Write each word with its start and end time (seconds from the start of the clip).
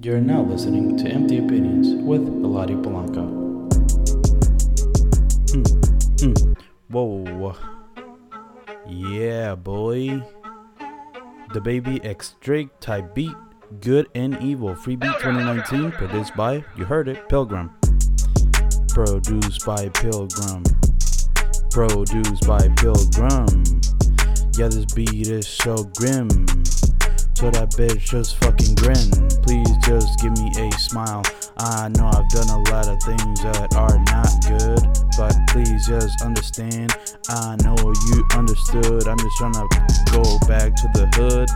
You're 0.00 0.20
now 0.20 0.42
listening 0.42 0.96
to 0.98 1.08
Empty 1.08 1.38
Opinions 1.38 1.88
with 2.04 2.20
Eladio 2.20 2.80
Polanco. 2.84 3.68
Mm, 5.50 5.64
mm. 6.18 6.56
Whoa. 6.88 7.56
Yeah, 8.86 9.56
boy. 9.56 10.22
DaBaby 11.48 12.06
X 12.06 12.36
Drake 12.38 12.68
type 12.78 13.12
beat, 13.12 13.34
Good 13.80 14.06
and 14.14 14.40
Evil, 14.40 14.76
Free 14.76 14.94
Beat 14.94 15.14
2019, 15.14 15.90
produced 15.90 16.36
by, 16.36 16.64
you 16.76 16.84
heard 16.84 17.08
it, 17.08 17.28
Pilgrim. 17.28 17.72
Produced 18.90 19.66
by 19.66 19.88
Pilgrim. 19.88 20.62
Produced 21.72 22.46
by 22.46 22.68
Pilgrim. 22.76 23.64
Yeah, 24.56 24.68
this 24.68 24.84
beat 24.94 25.26
is 25.26 25.48
so 25.48 25.82
grim. 25.96 26.28
So 27.38 27.52
that 27.52 27.70
bitch 27.70 28.02
just 28.10 28.34
fucking 28.42 28.74
grin. 28.74 29.14
Please 29.46 29.70
just 29.86 30.18
give 30.18 30.34
me 30.42 30.50
a 30.58 30.74
smile. 30.74 31.22
I 31.58 31.86
know 31.94 32.10
I've 32.10 32.26
done 32.34 32.50
a 32.50 32.58
lot 32.74 32.90
of 32.90 32.98
things 33.06 33.38
that 33.46 33.78
are 33.78 33.94
not 34.10 34.34
good, 34.42 34.82
but 35.14 35.38
please 35.46 35.86
just 35.86 36.18
understand. 36.26 36.90
I 37.30 37.54
know 37.62 37.78
you 37.78 38.26
understood. 38.34 39.06
I'm 39.06 39.22
just 39.22 39.38
trying 39.38 39.54
to 39.54 39.70
go 40.10 40.26
back 40.50 40.74
to 40.82 40.86
the 40.98 41.06
hood. 41.14 41.46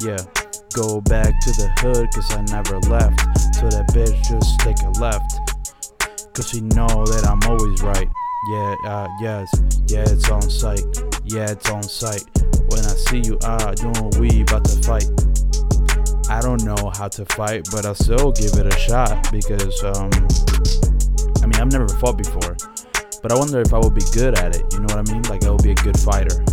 Yeah, 0.00 0.24
go 0.72 1.02
back 1.02 1.36
to 1.36 1.50
the 1.52 1.68
hood, 1.84 2.08
cause 2.16 2.32
I 2.32 2.40
never 2.48 2.80
left. 2.88 3.20
So 3.60 3.68
that 3.68 3.92
bitch 3.92 4.16
just 4.24 4.56
take 4.64 4.80
a 4.88 4.92
left. 5.04 5.36
Cause 6.32 6.48
she 6.48 6.62
know 6.62 7.04
that 7.12 7.28
I'm 7.28 7.44
always 7.44 7.82
right. 7.82 8.08
Yeah, 8.48 8.74
uh, 8.88 9.08
yes, 9.20 9.52
yeah, 9.84 10.08
it's 10.08 10.30
on 10.30 10.48
site. 10.48 10.80
Yeah, 11.24 11.50
it's 11.50 11.68
on 11.68 11.82
site. 11.82 12.24
See 13.08 13.20
you 13.20 13.38
out 13.44 13.76
doing 13.76 14.10
we 14.20 14.42
about 14.42 14.64
to 14.66 14.82
fight. 14.82 15.08
I 16.28 16.40
don't 16.40 16.62
know 16.62 16.92
how 16.94 17.08
to 17.08 17.24
fight, 17.26 17.66
but 17.72 17.84
I'll 17.84 17.94
still 17.94 18.30
give 18.30 18.52
it 18.54 18.66
a 18.66 18.78
shot 18.78 19.32
because, 19.32 19.82
um, 19.82 20.10
I 21.42 21.46
mean, 21.46 21.60
I've 21.60 21.72
never 21.72 21.88
fought 21.88 22.18
before, 22.18 22.56
but 23.20 23.32
I 23.32 23.34
wonder 23.34 23.60
if 23.60 23.74
I 23.74 23.78
would 23.78 23.94
be 23.94 24.04
good 24.12 24.38
at 24.38 24.54
it. 24.54 24.62
You 24.72 24.78
know 24.78 24.94
what 24.94 25.08
I 25.08 25.12
mean? 25.12 25.22
Like 25.22 25.44
I 25.44 25.50
would 25.50 25.62
be 25.62 25.72
a 25.72 25.74
good 25.76 25.98
fighter. 25.98 26.44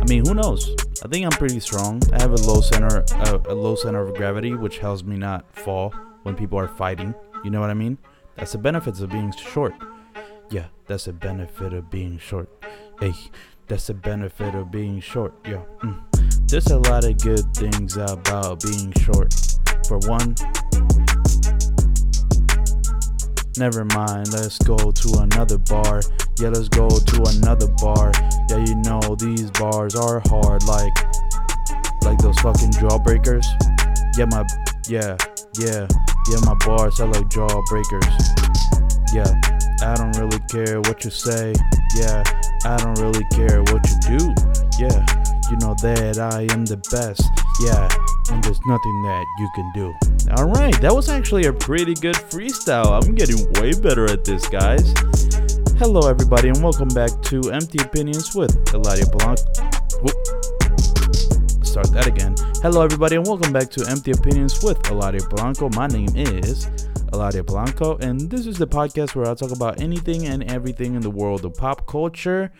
I 0.00 0.04
mean, 0.04 0.24
who 0.24 0.34
knows? 0.34 0.70
I 1.04 1.08
think 1.08 1.24
I'm 1.24 1.32
pretty 1.32 1.58
strong. 1.58 2.00
I 2.12 2.22
have 2.22 2.30
a 2.32 2.36
low 2.36 2.60
center, 2.60 3.04
a 3.48 3.54
low 3.54 3.74
center 3.74 4.00
of 4.02 4.14
gravity, 4.14 4.54
which 4.54 4.78
helps 4.78 5.02
me 5.02 5.16
not 5.16 5.44
fall 5.56 5.92
when 6.22 6.36
people 6.36 6.58
are 6.58 6.68
fighting. 6.68 7.12
You 7.42 7.50
know 7.50 7.60
what 7.60 7.70
I 7.70 7.74
mean? 7.74 7.98
That's 8.36 8.52
the 8.52 8.58
benefits 8.58 9.00
of 9.00 9.10
being 9.10 9.32
short. 9.32 9.74
Yeah, 10.50 10.66
that's 10.86 11.06
the 11.06 11.12
benefit 11.12 11.72
of 11.72 11.90
being 11.90 12.18
short. 12.18 12.48
Hey, 13.00 13.14
that's 13.72 13.86
the 13.86 13.94
benefit 13.94 14.54
of 14.54 14.70
being 14.70 15.00
short. 15.00 15.32
Yeah. 15.46 15.62
Mm. 15.82 15.98
There's 16.46 16.66
a 16.66 16.76
lot 16.76 17.06
of 17.06 17.16
good 17.22 17.56
things 17.56 17.96
about 17.96 18.60
being 18.60 18.92
short. 19.00 19.32
For 19.88 19.96
one, 20.04 20.36
never 23.56 23.86
mind, 23.86 24.30
let's 24.34 24.58
go 24.58 24.76
to 24.76 25.20
another 25.22 25.56
bar. 25.56 26.02
Yeah, 26.38 26.50
let's 26.50 26.68
go 26.68 26.86
to 26.90 27.22
another 27.32 27.68
bar. 27.80 28.12
Yeah, 28.50 28.58
you 28.58 28.74
know 28.84 29.00
these 29.16 29.50
bars 29.52 29.94
are 29.96 30.20
hard, 30.26 30.64
like 30.64 30.92
like 32.04 32.18
those 32.18 32.38
fucking 32.40 32.72
jawbreakers. 32.72 33.46
Yeah, 34.18 34.26
my 34.26 34.44
yeah, 34.86 35.16
yeah, 35.58 35.88
yeah, 36.28 36.40
my 36.44 36.54
bars 36.66 37.00
are 37.00 37.08
like 37.08 37.30
jawbreakers. 37.30 38.04
Yeah, 39.14 39.32
I 39.80 39.94
don't 39.96 40.14
really 40.18 40.40
care 40.50 40.82
what 40.82 41.04
you 41.04 41.10
say. 41.10 41.54
Yeah, 41.96 42.22
I 42.64 42.76
don't 42.76 42.96
really 43.00 43.24
care 43.32 43.60
what 43.74 43.82
you 43.90 44.18
do. 44.18 44.34
Yeah, 44.78 45.02
you 45.50 45.56
know 45.58 45.74
that 45.82 46.18
I 46.18 46.46
am 46.54 46.64
the 46.64 46.76
best. 46.94 47.26
Yeah, 47.66 47.88
and 48.32 48.42
there's 48.44 48.60
nothing 48.66 49.02
that 49.02 49.26
you 49.40 49.50
can 49.56 49.72
do. 49.74 49.92
All 50.36 50.48
right, 50.48 50.80
that 50.80 50.94
was 50.94 51.08
actually 51.08 51.46
a 51.46 51.52
pretty 51.52 51.94
good 51.94 52.14
freestyle. 52.14 53.02
I'm 53.02 53.16
getting 53.16 53.52
way 53.60 53.72
better 53.72 54.08
at 54.08 54.24
this, 54.24 54.48
guys. 54.48 54.94
Hello, 55.76 56.08
everybody, 56.08 56.50
and 56.50 56.62
welcome 56.62 56.86
back 56.88 57.10
to 57.22 57.50
Empty 57.50 57.78
Opinions 57.82 58.32
with 58.36 58.54
Eladio. 58.66 59.10
Whoop. 60.00 60.14
Start 61.66 61.90
that 61.94 62.06
again. 62.06 62.36
Hello, 62.62 62.82
everybody, 62.82 63.16
and 63.16 63.26
welcome 63.26 63.52
back 63.52 63.70
to 63.70 63.84
Empty 63.90 64.12
Opinions 64.12 64.62
with 64.62 64.80
Eladio 64.82 65.22
Polanco. 65.22 65.74
My 65.74 65.88
name 65.88 66.14
is 66.14 66.68
Eladio 67.12 67.42
Polanco, 67.42 68.02
and 68.02 68.30
this 68.30 68.46
is 68.46 68.56
the 68.56 68.66
podcast 68.66 69.14
where 69.14 69.30
I 69.30 69.34
talk 69.34 69.50
about 69.50 69.82
anything 69.82 70.26
and 70.26 70.50
everything 70.50 70.94
in 70.94 71.02
the 71.02 71.10
world 71.10 71.44
of 71.44 71.54
pop 71.54 71.86
culture 71.86 72.50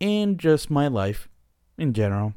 and 0.00 0.38
just 0.38 0.70
my 0.70 0.88
life 0.88 1.28
in 1.76 1.92
general. 1.92 2.32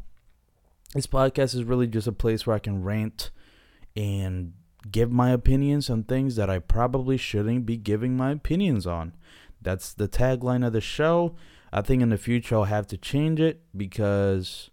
This 0.93 1.07
podcast 1.07 1.55
is 1.55 1.63
really 1.63 1.87
just 1.87 2.07
a 2.07 2.11
place 2.11 2.45
where 2.45 2.57
I 2.57 2.59
can 2.59 2.83
rant 2.83 3.31
and 3.95 4.51
give 4.91 5.09
my 5.09 5.29
opinions 5.29 5.89
on 5.89 6.03
things 6.03 6.35
that 6.35 6.49
I 6.49 6.59
probably 6.59 7.15
shouldn't 7.15 7.65
be 7.65 7.77
giving 7.77 8.17
my 8.17 8.31
opinions 8.31 8.85
on. 8.85 9.13
That's 9.61 9.93
the 9.93 10.09
tagline 10.09 10.67
of 10.67 10.73
the 10.73 10.81
show. 10.81 11.37
I 11.71 11.81
think 11.81 12.01
in 12.01 12.09
the 12.09 12.17
future 12.17 12.55
I'll 12.55 12.65
have 12.65 12.87
to 12.87 12.97
change 12.97 13.39
it 13.39 13.61
because 13.75 14.71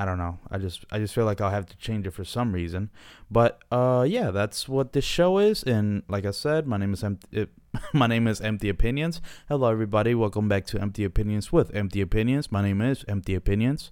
I 0.00 0.06
don't 0.06 0.16
know. 0.16 0.38
I 0.50 0.56
just 0.56 0.86
I 0.90 0.98
just 0.98 1.14
feel 1.14 1.26
like 1.26 1.42
I'll 1.42 1.50
have 1.50 1.66
to 1.66 1.76
change 1.76 2.06
it 2.06 2.12
for 2.12 2.24
some 2.24 2.52
reason. 2.52 2.88
But 3.30 3.60
uh 3.70 4.06
yeah, 4.08 4.30
that's 4.30 4.66
what 4.66 4.94
this 4.94 5.04
show 5.04 5.36
is 5.36 5.62
and 5.62 6.04
like 6.08 6.24
I 6.24 6.30
said, 6.30 6.66
my 6.66 6.78
name 6.78 6.94
is 6.94 7.04
Empty 7.04 7.48
my 7.92 8.06
name 8.06 8.26
is 8.26 8.40
Empty 8.40 8.70
Opinions. 8.70 9.20
Hello 9.46 9.70
everybody. 9.70 10.14
Welcome 10.14 10.48
back 10.48 10.64
to 10.68 10.80
Empty 10.80 11.04
Opinions 11.04 11.52
with 11.52 11.74
Empty 11.74 12.00
Opinions. 12.00 12.50
My 12.50 12.62
name 12.62 12.80
is 12.80 13.04
Empty 13.08 13.34
Opinions. 13.34 13.90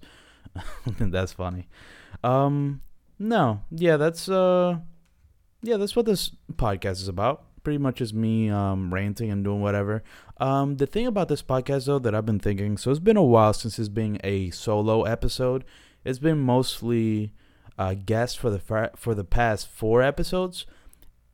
that's 0.99 1.33
funny. 1.33 1.67
Um 2.23 2.81
no. 3.19 3.61
Yeah, 3.69 3.97
that's 3.97 4.27
uh 4.27 4.79
yeah, 5.61 5.77
that's 5.77 5.95
what 5.95 6.07
this 6.07 6.31
podcast 6.53 7.03
is 7.03 7.07
about. 7.07 7.43
Pretty 7.61 7.77
much 7.77 8.01
is 8.01 8.15
me 8.15 8.49
um 8.49 8.91
ranting 8.91 9.29
and 9.29 9.43
doing 9.43 9.61
whatever. 9.61 10.01
Um 10.37 10.77
the 10.77 10.87
thing 10.87 11.05
about 11.05 11.27
this 11.27 11.43
podcast 11.43 11.85
though 11.85 11.99
that 11.99 12.15
I've 12.15 12.25
been 12.25 12.39
thinking, 12.39 12.79
so 12.79 12.89
it's 12.89 12.99
been 12.99 13.15
a 13.15 13.21
while 13.21 13.53
since 13.53 13.77
it's 13.77 13.89
been 13.89 14.19
a 14.23 14.49
solo 14.49 15.03
episode 15.03 15.63
it's 16.03 16.19
been 16.19 16.39
mostly 16.39 17.33
uh, 17.77 17.93
guests 17.93 18.35
for 18.35 18.49
the 18.49 18.91
for 18.95 19.15
the 19.15 19.23
past 19.23 19.69
four 19.69 20.01
episodes, 20.01 20.65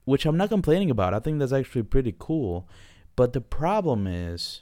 which 0.06 0.26
I'm 0.26 0.38
not 0.38 0.50
complaining 0.50 0.92
about. 0.92 1.14
I 1.14 1.20
think 1.20 1.40
that's 1.40 1.54
actually 1.54 1.84
pretty 1.84 2.16
cool. 2.18 2.68
But 3.16 3.34
the 3.34 3.42
problem 3.42 4.08
is 4.08 4.62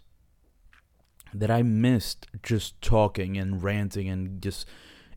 that 1.34 1.50
I 1.50 1.64
missed 1.64 2.28
just 2.44 2.80
talking 2.82 3.38
and 3.38 3.64
ranting 3.64 4.08
and 4.08 4.42
just 4.42 4.68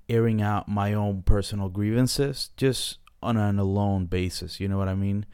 airing 0.08 0.40
out 0.40 0.68
my 0.68 0.94
own 0.94 1.22
personal 1.22 1.68
grievances 1.68 2.50
just 2.56 2.98
on 3.22 3.36
an 3.36 3.58
alone 3.58 4.06
basis. 4.06 4.60
You 4.60 4.68
know 4.68 4.78
what 4.78 4.88
I 4.88 4.94
mean? 4.94 5.26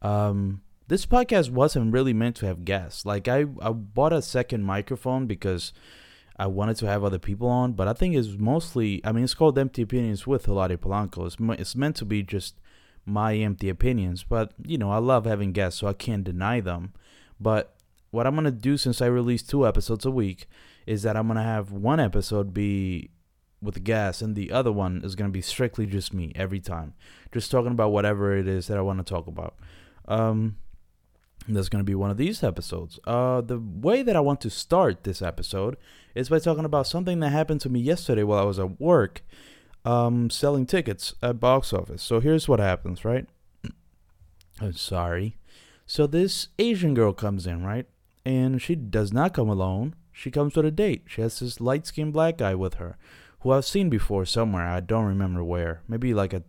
Um, 0.00 0.62
this 0.88 1.06
podcast 1.06 1.50
wasn't 1.50 1.92
really 1.92 2.12
meant 2.12 2.36
to 2.36 2.46
have 2.46 2.64
guests. 2.64 3.04
Like 3.04 3.28
I, 3.28 3.44
I 3.60 3.70
bought 3.70 4.12
a 4.12 4.22
second 4.22 4.64
microphone 4.64 5.26
because 5.26 5.72
I 6.42 6.46
wanted 6.46 6.76
to 6.78 6.88
have 6.88 7.04
other 7.04 7.20
people 7.20 7.46
on, 7.46 7.74
but 7.74 7.86
I 7.86 7.92
think 7.92 8.16
it's 8.16 8.36
mostly, 8.36 9.00
I 9.04 9.12
mean, 9.12 9.22
it's 9.22 9.32
called 9.32 9.56
Empty 9.56 9.82
Opinions 9.82 10.26
with 10.26 10.46
Eladio 10.46 10.76
Polanco. 10.76 11.24
It's, 11.24 11.36
it's 11.60 11.76
meant 11.76 11.94
to 11.96 12.04
be 12.04 12.24
just 12.24 12.56
my 13.06 13.36
empty 13.36 13.68
opinions, 13.68 14.24
but, 14.24 14.52
you 14.66 14.76
know, 14.76 14.90
I 14.90 14.98
love 14.98 15.24
having 15.24 15.52
guests, 15.52 15.78
so 15.78 15.86
I 15.86 15.92
can't 15.92 16.24
deny 16.24 16.58
them. 16.58 16.94
But 17.38 17.76
what 18.10 18.26
I'm 18.26 18.34
going 18.34 18.44
to 18.44 18.50
do 18.50 18.76
since 18.76 19.00
I 19.00 19.06
release 19.06 19.44
two 19.44 19.64
episodes 19.64 20.04
a 20.04 20.10
week 20.10 20.46
is 20.84 21.04
that 21.04 21.16
I'm 21.16 21.28
going 21.28 21.36
to 21.36 21.44
have 21.44 21.70
one 21.70 22.00
episode 22.00 22.52
be 22.52 23.10
with 23.60 23.84
guests, 23.84 24.20
and 24.20 24.34
the 24.34 24.50
other 24.50 24.72
one 24.72 25.00
is 25.04 25.14
going 25.14 25.30
to 25.30 25.32
be 25.32 25.42
strictly 25.42 25.86
just 25.86 26.12
me 26.12 26.32
every 26.34 26.58
time. 26.58 26.94
Just 27.30 27.52
talking 27.52 27.70
about 27.70 27.92
whatever 27.92 28.36
it 28.36 28.48
is 28.48 28.66
that 28.66 28.78
I 28.78 28.82
want 28.82 28.98
to 28.98 29.08
talk 29.08 29.28
about. 29.28 29.54
Um, 30.08 30.56
that's 31.48 31.68
going 31.68 31.80
to 31.80 31.88
be 31.88 31.94
one 31.94 32.10
of 32.10 32.16
these 32.16 32.42
episodes. 32.42 32.98
Uh, 33.06 33.40
the 33.40 33.58
way 33.58 34.02
that 34.02 34.16
I 34.16 34.20
want 34.20 34.40
to 34.42 34.50
start 34.50 35.04
this 35.04 35.22
episode 35.22 35.76
is 36.14 36.28
by 36.28 36.38
talking 36.38 36.64
about 36.64 36.86
something 36.86 37.20
that 37.20 37.30
happened 37.30 37.60
to 37.62 37.68
me 37.68 37.80
yesterday 37.80 38.22
while 38.22 38.38
I 38.38 38.44
was 38.44 38.58
at 38.58 38.80
work, 38.80 39.22
um, 39.84 40.30
selling 40.30 40.66
tickets 40.66 41.14
at 41.22 41.40
box 41.40 41.72
office. 41.72 42.02
So 42.02 42.20
here's 42.20 42.48
what 42.48 42.60
happens, 42.60 43.04
right? 43.04 43.26
I'm 44.60 44.74
sorry. 44.74 45.36
So 45.86 46.06
this 46.06 46.48
Asian 46.58 46.94
girl 46.94 47.12
comes 47.12 47.46
in, 47.46 47.64
right? 47.64 47.86
And 48.24 48.62
she 48.62 48.74
does 48.74 49.12
not 49.12 49.34
come 49.34 49.48
alone. 49.48 49.94
She 50.12 50.30
comes 50.30 50.54
with 50.54 50.66
a 50.66 50.70
date. 50.70 51.04
She 51.06 51.22
has 51.22 51.40
this 51.40 51.60
light 51.60 51.86
skinned 51.86 52.12
black 52.12 52.38
guy 52.38 52.54
with 52.54 52.74
her, 52.74 52.96
who 53.40 53.50
I've 53.50 53.64
seen 53.64 53.88
before 53.90 54.24
somewhere. 54.24 54.66
I 54.66 54.80
don't 54.80 55.06
remember 55.06 55.42
where. 55.42 55.82
Maybe 55.88 56.14
like 56.14 56.32
a, 56.32 56.42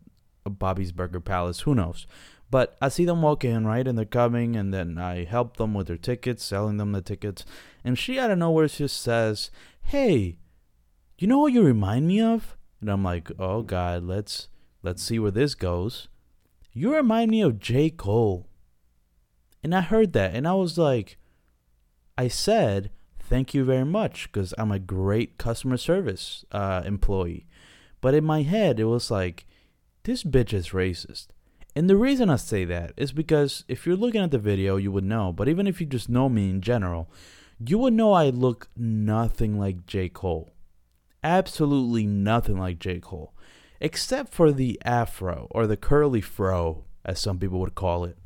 a 0.46 0.50
Bobby's 0.50 0.92
Burger 0.92 1.20
Palace. 1.20 1.62
Who 1.62 1.74
knows? 1.74 2.06
But 2.54 2.78
I 2.80 2.90
see 2.90 3.04
them 3.04 3.24
walk 3.24 3.44
in, 3.44 3.66
right? 3.66 3.88
And 3.88 3.98
they're 3.98 4.06
coming, 4.06 4.56
and 4.56 4.72
then 4.72 5.00
I 5.00 5.24
help 5.24 5.58
them 5.58 5.74
with 5.74 5.88
their 5.88 5.98
tickets, 5.98 6.44
selling 6.44 6.78
them 6.78 6.92
the 6.92 7.02
tickets. 7.02 7.46
And 7.84 7.98
she 7.98 8.20
out 8.20 8.30
of 8.30 8.38
nowhere 8.38 8.68
just 8.68 9.02
says, 9.02 9.50
Hey, 9.82 10.38
you 11.18 11.26
know 11.26 11.40
what 11.40 11.52
you 11.52 11.64
remind 11.64 12.06
me 12.06 12.22
of? 12.22 12.56
And 12.80 12.92
I'm 12.92 13.04
like, 13.04 13.32
Oh 13.40 13.64
God, 13.64 14.04
let's 14.04 14.50
let's 14.84 15.02
see 15.02 15.18
where 15.18 15.32
this 15.32 15.56
goes. 15.56 16.10
You 16.72 16.94
remind 16.94 17.32
me 17.32 17.42
of 17.42 17.58
J. 17.58 17.90
Cole. 17.90 18.46
And 19.64 19.74
I 19.74 19.82
heard 19.82 20.14
that, 20.14 20.36
and 20.36 20.48
I 20.48 20.54
was 20.54 20.78
like, 20.78 21.18
I 22.20 22.28
said, 22.28 22.92
Thank 23.20 23.56
you 23.56 23.64
very 23.64 23.86
much, 23.86 24.32
because 24.32 24.54
I'm 24.60 24.72
a 24.72 24.78
great 24.78 25.40
customer 25.40 25.78
service 25.78 26.46
uh, 26.52 26.84
employee. 26.86 27.48
But 28.00 28.14
in 28.14 28.24
my 28.24 28.44
head, 28.44 28.80
it 28.80 28.86
was 28.86 29.10
like, 29.10 29.48
this 30.04 30.24
bitch 30.24 30.54
is 30.54 30.70
racist. 30.70 31.30
And 31.76 31.90
the 31.90 31.96
reason 31.96 32.30
I 32.30 32.36
say 32.36 32.66
that 32.66 32.94
is 32.98 33.12
because 33.12 33.64
if 33.68 33.86
you're 33.86 33.96
looking 33.96 34.22
at 34.22 34.32
the 34.32 34.38
video, 34.38 34.78
you 34.78 34.92
would 34.92 35.04
know. 35.04 35.34
But 35.34 35.50
even 35.50 35.66
if 35.66 35.82
you 35.82 35.88
just 35.88 36.08
know 36.08 36.30
me 36.30 36.50
in 36.50 36.62
general, 36.62 37.10
you 37.60 37.78
would 37.80 37.94
know 37.94 38.14
I 38.14 38.30
look 38.30 38.70
nothing 38.76 39.60
like 39.60 39.86
J. 39.86 40.10
Cole. 40.10 40.54
Absolutely 41.24 42.06
nothing 42.06 42.58
like 42.58 42.78
J. 42.80 43.00
Cole. 43.00 43.34
Except 43.80 44.34
for 44.34 44.52
the 44.52 44.80
afro 44.86 45.48
or 45.50 45.66
the 45.66 45.78
curly 45.78 46.22
fro, 46.22 46.86
as 47.04 47.20
some 47.20 47.40
people 47.40 47.60
would 47.60 47.76
call 47.76 48.04
it. 48.04 48.18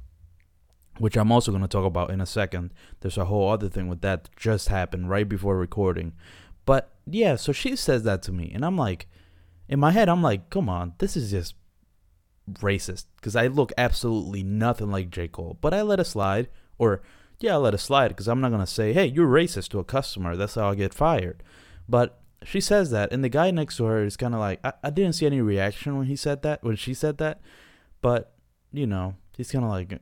Which 0.98 1.16
I'm 1.16 1.32
also 1.32 1.52
going 1.52 1.62
to 1.62 1.68
talk 1.68 1.86
about 1.86 2.10
in 2.10 2.20
a 2.20 2.26
second. 2.26 2.74
There's 3.00 3.18
a 3.18 3.26
whole 3.26 3.50
other 3.50 3.70
thing 3.70 3.88
with 3.88 4.02
that, 4.02 4.24
that 4.24 4.36
just 4.36 4.68
happened 4.68 5.10
right 5.10 5.30
before 5.30 5.58
recording. 5.58 6.14
But 6.66 6.92
yeah, 7.06 7.38
so 7.38 7.54
she 7.54 7.76
says 7.76 8.04
that 8.04 8.22
to 8.24 8.32
me. 8.32 8.52
And 8.54 8.66
I'm 8.66 8.78
like, 8.78 9.08
in 9.70 9.80
my 9.80 9.92
head, 9.92 10.10
I'm 10.10 10.24
like, 10.24 10.50
come 10.50 10.68
on, 10.68 10.94
this 10.98 11.16
is 11.16 11.32
just 11.32 11.56
racist 12.54 13.06
because 13.18 13.36
I 13.36 13.48
look 13.48 13.72
absolutely 13.78 14.44
nothing 14.44 14.92
like 14.92 15.10
J. 15.10 15.28
Cole. 15.28 15.58
But 15.62 15.74
I 15.74 15.82
let 15.82 16.00
it 16.00 16.06
slide, 16.06 16.50
or 16.78 17.02
yeah, 17.40 17.54
I 17.54 17.58
let 17.58 17.74
it 17.74 17.80
slide 17.80 18.10
because 18.10 18.28
I'm 18.28 18.42
not 18.42 18.52
gonna 18.52 18.68
say, 18.68 18.94
hey, 18.94 19.06
you're 19.06 19.28
racist 19.28 19.70
to 19.70 19.80
a 19.80 19.84
customer. 19.84 20.36
That's 20.36 20.56
how 20.56 20.70
I 20.70 20.76
get 20.76 20.94
fired. 20.94 21.44
But 21.88 22.20
she 22.44 22.62
says 22.62 22.92
that, 22.92 23.12
and 23.12 23.24
the 23.24 23.30
guy 23.30 23.52
next 23.52 23.78
to 23.78 23.86
her 23.86 24.04
is 24.04 24.18
kind 24.18 24.34
of 24.34 24.40
like, 24.40 24.60
I, 24.64 24.74
I 24.84 24.90
didn't 24.90 25.14
see 25.14 25.26
any 25.26 25.42
reaction 25.42 25.98
when 25.98 26.08
he 26.08 26.16
said 26.16 26.42
that, 26.44 26.64
when 26.64 26.76
she 26.76 26.94
said 26.94 27.18
that, 27.18 27.42
but 28.02 28.34
you 28.72 28.88
know, 28.88 29.16
he's 29.36 29.52
kind 29.52 29.66
of 29.66 29.72
like, 29.72 30.00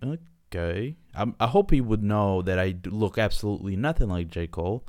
okay. 0.53 0.95
I, 1.13 1.33
I 1.39 1.47
hope 1.47 1.71
he 1.71 1.81
would 1.81 2.03
know 2.03 2.41
that 2.41 2.59
I 2.59 2.75
look 2.85 3.17
absolutely 3.17 3.75
nothing 3.75 4.09
like 4.09 4.29
J. 4.29 4.47
Cole. 4.47 4.85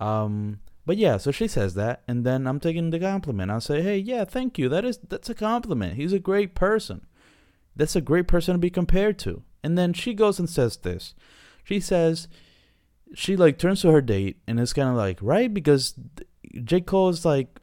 Um, 0.00 0.60
but 0.84 0.96
yeah, 0.96 1.16
so 1.16 1.30
she 1.30 1.46
says 1.46 1.74
that, 1.74 2.02
and 2.08 2.24
then 2.24 2.46
I'm 2.46 2.60
taking 2.60 2.90
the 2.90 2.98
compliment. 2.98 3.50
I 3.50 3.58
say, 3.58 3.82
"Hey, 3.82 3.98
yeah, 3.98 4.24
thank 4.24 4.58
you. 4.58 4.68
That 4.68 4.84
is 4.84 4.98
that's 4.98 5.30
a 5.30 5.34
compliment. 5.34 5.94
He's 5.94 6.12
a 6.12 6.18
great 6.18 6.54
person. 6.54 7.06
That's 7.76 7.96
a 7.96 8.00
great 8.00 8.26
person 8.26 8.54
to 8.54 8.58
be 8.58 8.70
compared 8.70 9.18
to." 9.20 9.42
And 9.62 9.78
then 9.78 9.92
she 9.92 10.14
goes 10.14 10.38
and 10.38 10.50
says 10.50 10.76
this. 10.78 11.14
She 11.64 11.78
says, 11.78 12.26
she 13.14 13.36
like 13.36 13.58
turns 13.58 13.82
to 13.82 13.90
her 13.90 14.00
date, 14.00 14.38
and 14.46 14.58
it's 14.58 14.72
kind 14.72 14.88
of 14.88 14.96
like 14.96 15.18
right 15.20 15.52
because 15.52 15.94
J 16.64 16.80
Cole 16.80 17.08
is 17.08 17.24
like, 17.24 17.60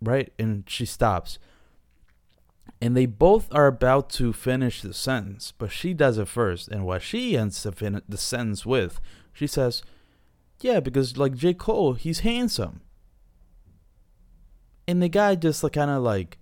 right, 0.00 0.32
and 0.38 0.64
she 0.68 0.84
stops. 0.84 1.38
And 2.80 2.96
they 2.96 3.06
both 3.06 3.48
are 3.52 3.66
about 3.66 4.10
to 4.10 4.32
finish 4.32 4.82
the 4.82 4.92
sentence, 4.92 5.52
but 5.56 5.70
she 5.70 5.94
does 5.94 6.18
it 6.18 6.28
first. 6.28 6.68
And 6.68 6.84
what 6.84 7.02
she 7.02 7.36
ends 7.36 7.62
the, 7.62 7.72
fin- 7.72 8.02
the 8.06 8.18
sentence 8.18 8.66
with, 8.66 9.00
she 9.32 9.46
says, 9.46 9.82
yeah, 10.60 10.80
because 10.80 11.16
like 11.16 11.34
J. 11.34 11.54
Cole, 11.54 11.94
he's 11.94 12.20
handsome. 12.20 12.80
And 14.86 15.02
the 15.02 15.08
guy 15.08 15.34
just 15.34 15.62
like 15.62 15.72
kind 15.74 15.90
of 15.90 16.02
like 16.02 16.38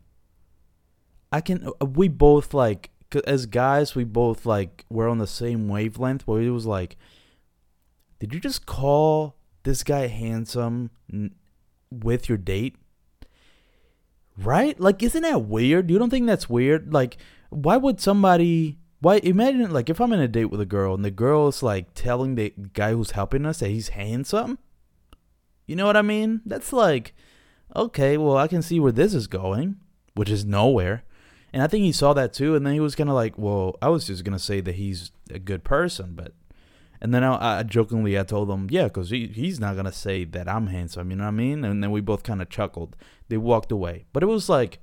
I 1.31 1.41
can 1.41 1.69
uh, 1.81 1.87
we 1.87 2.09
both 2.09 2.53
like 2.53 2.91
as 3.27 3.47
guys 3.47 3.95
we 3.95 4.05
both 4.05 4.47
like 4.47 4.85
we're 4.89 5.09
on 5.09 5.19
the 5.19 5.27
same 5.27 5.69
wavelength 5.69 6.27
where 6.27 6.41
it 6.41 6.51
was 6.51 6.67
like 6.67 6.97
did 8.19 8.33
you 8.33 8.41
just 8.41 8.67
call 8.67 9.37
this 9.65 9.83
guy 9.83 10.07
handsome 10.07 10.91
with 11.91 12.29
your 12.29 12.39
date? 12.39 12.77
Right? 14.37 14.79
Like 14.79 15.03
isn't 15.03 15.23
that 15.23 15.45
weird? 15.45 15.91
You 15.91 15.99
don't 15.99 16.11
think 16.11 16.27
that's 16.27 16.49
weird? 16.49 16.93
Like 16.93 17.17
why 17.51 17.77
would 17.77 18.01
somebody 18.01 18.79
why 19.03 19.17
imagine 19.17 19.73
like 19.73 19.91
if 19.91 20.01
I'm 20.01 20.13
in 20.13 20.21
a 20.21 20.29
date 20.29 20.47
with 20.47 20.61
a 20.61 20.67
girl 20.67 20.95
and 20.95 21.05
the 21.05 21.11
girl 21.11 21.49
is 21.49 21.63
like 21.63 21.93
telling 21.93 22.37
the 22.37 22.55
guy 22.73 22.93
who's 22.93 23.11
helping 23.11 23.45
us 23.45 23.59
that 23.59 23.69
he's 23.69 23.89
handsome? 23.89 24.59
You 25.67 25.75
know 25.75 25.87
what 25.87 25.97
I 25.97 26.03
mean? 26.03 26.41
That's 26.47 26.73
like 26.73 27.13
okay, 27.75 28.17
well 28.17 28.37
I 28.37 28.47
can 28.47 28.63
see 28.63 28.79
where 28.79 28.93
this 28.93 29.13
is 29.13 29.27
going, 29.27 29.77
which 30.15 30.31
is 30.31 30.45
nowhere. 30.45 31.03
And 31.53 31.63
I 31.63 31.67
think 31.67 31.85
he 31.85 31.93
saw 31.93 32.15
that 32.15 32.33
too, 32.33 32.55
and 32.55 32.65
then 32.65 32.75
he 32.75 32.81
was 32.81 32.95
kind 32.95 33.11
of 33.11 33.17
like, 33.17 33.37
"Well, 33.37 33.77
I 33.83 33.89
was 33.89 34.07
just 34.07 34.25
gonna 34.25 34.39
say 34.39 34.61
that 34.61 34.77
he's 34.77 35.11
a 35.31 35.39
good 35.39 35.65
person, 35.65 36.15
but." 36.15 36.33
And 37.01 37.13
then 37.13 37.25
I, 37.25 37.59
I 37.59 37.63
jokingly 37.65 38.19
I 38.19 38.23
told 38.23 38.49
him, 38.49 38.69
"Yeah, 38.71 38.85
because 38.85 39.11
he, 39.11 39.27
he's 39.27 39.59
not 39.61 39.77
gonna 39.77 39.93
say 39.93 40.25
that 40.25 40.49
I'm 40.49 40.69
handsome." 40.69 41.11
You 41.11 41.17
know 41.17 41.25
what 41.25 41.29
I 41.29 41.33
mean? 41.33 41.65
And 41.65 41.83
then 41.83 41.91
we 41.91 42.01
both 42.01 42.23
kind 42.23 42.41
of 42.41 42.49
chuckled. 42.49 42.97
They 43.29 43.37
walked 43.37 43.73
away, 43.73 44.07
but 44.13 44.23
it 44.23 44.27
was 44.27 44.49
like, 44.49 44.79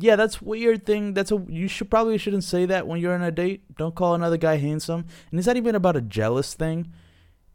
yeah, 0.00 0.14
that's 0.14 0.40
weird 0.40 0.86
thing. 0.86 1.14
That's 1.14 1.32
a 1.32 1.42
you 1.48 1.66
should 1.66 1.90
probably 1.90 2.18
shouldn't 2.18 2.44
say 2.44 2.66
that 2.66 2.86
when 2.86 3.00
you're 3.00 3.14
on 3.14 3.22
a 3.22 3.32
date. 3.32 3.76
Don't 3.76 3.94
call 3.94 4.14
another 4.14 4.36
guy 4.36 4.56
handsome. 4.56 5.06
And 5.30 5.38
it's 5.38 5.46
not 5.46 5.56
even 5.56 5.74
about 5.74 5.96
a 5.96 6.00
jealous 6.00 6.54
thing. 6.54 6.92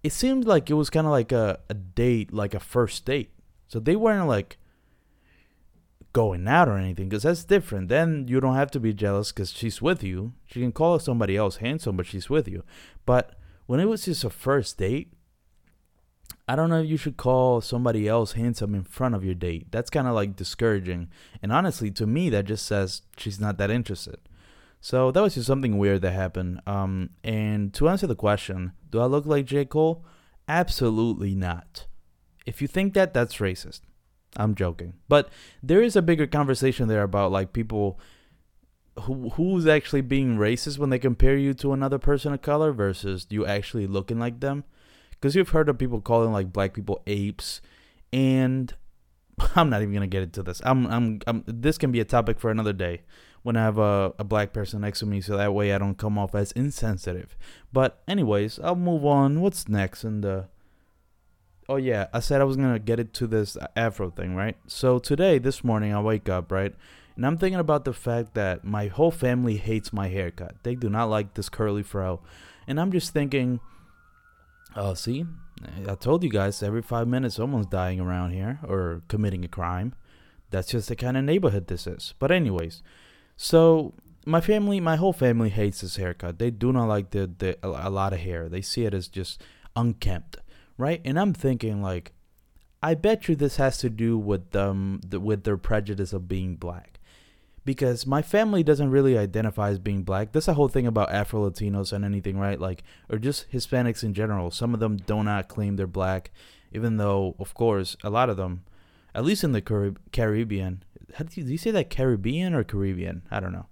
It 0.04 0.12
seemed 0.12 0.45
like 0.45 0.69
it 0.69 0.74
was 0.74 0.90
kind 0.90 1.07
of 1.07 1.12
like 1.12 1.31
a, 1.31 1.60
a 1.69 1.74
date, 1.74 2.34
like 2.34 2.54
a 2.54 2.60
first 2.60 3.06
date. 3.06 3.31
So 3.68 3.80
they 3.80 3.95
weren't 3.95 4.28
like 4.28 4.57
going 6.12 6.48
out 6.48 6.68
or 6.68 6.78
anything 6.78 7.07
because 7.07 7.24
that's 7.24 7.45
different. 7.45 7.88
Then 7.88 8.28
you 8.28 8.42
don't 8.42 8.56
have 8.56 8.72
to 8.72 8.80
be 8.80 8.94
jealous 8.94 9.31
because 9.31 9.51
she's 9.51 9.81
with 9.81 10.04
you. 10.04 10.34
She 10.46 10.60
can 10.60 10.74
call 10.74 11.00
somebody 11.00 11.38
else 11.38 11.57
handsome, 11.57 11.96
but 11.96 12.06
she's 12.06 12.30
with 12.30 12.50
you. 12.50 12.63
But 13.06 13.36
when 13.68 13.80
it 13.80 13.88
was 13.88 14.04
just 14.04 14.25
a 14.25 14.30
first 14.30 14.78
date, 14.78 15.13
I 16.48 16.56
don't 16.56 16.69
know 16.69 16.81
if 16.81 16.90
you 16.90 16.98
should 16.98 17.16
call 17.16 17.62
somebody 17.62 18.07
else 18.07 18.34
handsome 18.34 18.75
in 18.75 18.84
front 18.84 19.16
of 19.16 19.24
your 19.24 19.36
date. 19.36 19.72
That's 19.72 19.90
kind 19.90 20.07
of 20.07 20.13
like 20.13 20.36
discouraging. 20.36 21.10
And 21.42 21.54
honestly, 21.54 21.90
to 21.92 22.06
me, 22.06 22.30
that 22.31 22.45
just 22.45 22.66
says 22.66 23.04
she's 23.18 23.40
not 23.40 23.57
that 23.57 23.72
interested. 23.72 24.18
So 24.81 25.12
that 25.12 25.22
was 25.22 25.36
just 25.36 25.48
something 25.48 25.78
weird 25.78 26.01
that 26.01 26.12
happened. 26.12 26.60
Um, 26.68 27.12
and 27.24 27.74
to 27.75 27.88
answer 27.88 28.07
the 28.07 28.16
question, 28.16 28.74
do 28.90 29.00
I 29.00 29.06
look 29.06 29.25
like 29.25 29.45
J. 29.45 29.63
Cole? 29.63 30.04
Absolutely 30.50 31.34
not. 31.34 31.86
If 32.46 32.62
you 32.62 32.68
think 32.68 32.94
that, 32.94 33.13
that's 33.13 33.38
racist. 33.38 33.80
I'm 34.36 34.56
joking. 34.56 34.96
But 35.07 35.30
there 35.62 35.81
is 35.81 35.96
a 35.96 36.01
bigger 36.01 36.28
conversation 36.28 36.89
there 36.89 37.04
about 37.04 37.31
like 37.31 37.54
people 37.54 38.00
who 39.01 39.30
who's 39.30 39.66
actually 39.66 40.01
being 40.01 40.38
racist 40.38 40.78
when 40.78 40.89
they 40.89 41.00
compare 41.00 41.38
you 41.38 41.54
to 41.56 41.74
another 41.74 41.98
person 41.98 42.34
of 42.34 42.42
color 42.42 42.72
versus 42.72 43.25
you 43.30 43.46
actually 43.46 43.88
looking 43.88 44.19
like 44.19 44.39
them 44.39 44.66
because 45.24 45.38
you've 45.38 45.50
heard 45.50 45.70
of 45.70 45.78
people 45.78 46.02
calling 46.02 46.34
like 46.34 46.52
black 46.52 46.74
people 46.74 47.02
apes, 47.08 47.62
and 48.12 48.74
I'm 49.56 49.70
not 49.70 49.81
even 49.81 49.94
gonna 49.94 50.06
get 50.06 50.22
into 50.22 50.44
this. 50.44 50.62
I'm, 50.66 50.86
I'm, 50.88 51.22
I'm 51.25 51.46
this 51.48 51.78
can 51.78 51.94
be 51.94 52.02
a 52.02 52.06
topic 52.06 52.42
for 52.42 52.52
another 52.52 52.74
day 52.74 53.04
when 53.42 53.56
I 53.56 53.62
have 53.62 53.78
a, 53.78 54.14
a 54.20 54.25
black 54.25 54.52
person 54.52 54.81
next 54.81 55.00
to 55.00 55.06
me, 55.06 55.22
so 55.22 55.38
that 55.38 55.54
way 55.54 55.72
I 55.72 55.78
don't 55.78 55.98
come 55.98 56.18
off 56.18 56.36
as 56.36 56.52
insensitive. 56.52 57.38
But 57.72 58.04
anyways, 58.06 58.60
I'll 58.60 58.75
move 58.75 59.06
on. 59.06 59.40
What's 59.40 59.70
next 59.70 60.04
in 60.04 60.20
the? 60.20 60.38
Uh, 60.38 60.44
oh 61.70 61.78
yeah, 61.78 62.08
I 62.12 62.20
said 62.20 62.42
I 62.42 62.44
was 62.44 62.58
gonna 62.58 62.78
get 62.78 63.00
into 63.00 63.25
this 63.25 63.56
Afro 63.78 64.10
thing, 64.10 64.36
right? 64.36 64.58
So 64.68 65.00
today, 65.00 65.38
this 65.38 65.64
morning, 65.64 65.94
I 65.94 66.02
wake 66.02 66.28
up, 66.28 66.52
right, 66.52 66.75
and 67.16 67.25
I'm 67.25 67.38
thinking 67.38 67.62
about 67.62 67.86
the 67.86 67.94
fact 67.94 68.34
that 68.34 68.66
my 68.66 68.88
whole 68.88 69.12
family 69.12 69.56
hates 69.56 69.94
my 69.94 70.10
haircut. 70.10 70.56
They 70.63 70.75
do 70.75 70.89
not 70.89 71.06
like 71.06 71.36
this 71.36 71.48
curly 71.48 71.82
fro, 71.82 72.20
and 72.68 72.77
I'm 72.77 72.92
just 72.92 73.13
thinking 73.13 73.62
uh, 74.75 74.96
see, 74.96 75.25
I 75.88 75.96
told 75.96 76.24
you 76.24 76.30
guys 76.30 76.63
every 76.63 76.82
five 76.82 77.08
minutes 77.08 77.36
someone's 77.36 77.68
dying 77.68 78.00
around 78.00 78.32
here 78.32 78.60
or 78.63 79.01
committing 79.08 79.46
a 79.46 79.48
crime. 79.48 79.94
That's 80.50 80.70
just 80.70 80.89
the 80.89 80.96
kind 80.96 81.18
of 81.18 81.24
neighborhood 81.24 81.68
this 81.68 81.88
is. 81.88 82.13
But 82.20 82.32
anyways, 82.32 82.84
so 83.36 83.94
my 84.25 84.42
family, 84.42 84.80
my 84.80 84.96
whole 84.96 85.13
family 85.13 85.50
hates 85.50 85.82
this 85.82 85.96
haircut. 85.96 86.39
They 86.39 86.51
do 86.51 86.72
not 86.72 86.88
like 86.88 87.12
the, 87.12 87.32
the 87.38 87.58
a 87.63 87.89
lot 87.89 88.13
of 88.13 88.20
hair. 88.20 88.50
They 88.50 88.62
see 88.62 88.86
it 88.86 88.94
as 88.94 89.08
just 89.08 89.42
unkempt, 89.75 90.38
right? 90.77 91.01
And 91.03 91.20
I'm 91.20 91.34
thinking 91.34 91.82
like, 91.82 92.13
I 92.82 92.96
bet 92.96 93.27
you 93.27 93.36
this 93.36 93.56
has 93.58 93.77
to 93.80 93.89
do 93.89 94.18
with 94.18 94.51
them 94.51 95.01
the, 95.08 95.20
with 95.20 95.44
their 95.44 95.58
prejudice 95.58 96.13
of 96.13 96.27
being 96.27 96.56
black 96.56 97.00
because 97.65 98.05
my 98.05 98.22
family 98.22 98.63
doesn't 98.63 98.91
really 98.91 99.17
identify 99.17 99.70
as 99.70 99.79
being 99.79 100.03
black. 100.03 100.32
That's 100.32 100.48
the 100.48 100.53
whole 100.53 100.67
thing 100.67 100.88
about 100.88 101.12
Afro 101.12 101.50
Latinos 101.50 101.93
and 101.93 102.03
anything, 102.03 102.38
right? 102.38 102.60
Like, 102.60 102.84
or 103.10 103.17
just 103.17 103.51
Hispanics 103.51 104.03
in 104.03 104.13
general. 104.13 104.51
Some 104.51 104.74
of 104.74 104.79
them 104.79 104.98
do 104.98 105.24
not 105.24 105.48
claim 105.48 105.75
they're 105.75 105.88
black, 105.88 106.32
even 106.72 106.98
though, 106.98 107.36
of 107.39 107.53
course, 107.53 107.96
a 108.03 108.10
lot 108.10 108.29
of 108.29 108.38
them, 108.38 108.63
at 109.15 109.24
least 109.24 109.43
in 109.43 109.53
the 109.53 109.62
Carib- 109.62 110.00
Caribbean, 110.12 110.84
how 111.15 111.25
do 111.25 111.39
you, 111.39 111.48
you 111.48 111.58
say 111.58 111.72
that 111.72 111.89
Caribbean 111.89 112.53
or 112.53 112.63
Caribbean? 112.63 113.24
I 113.32 113.39
don't 113.39 113.53
know. 113.53 113.67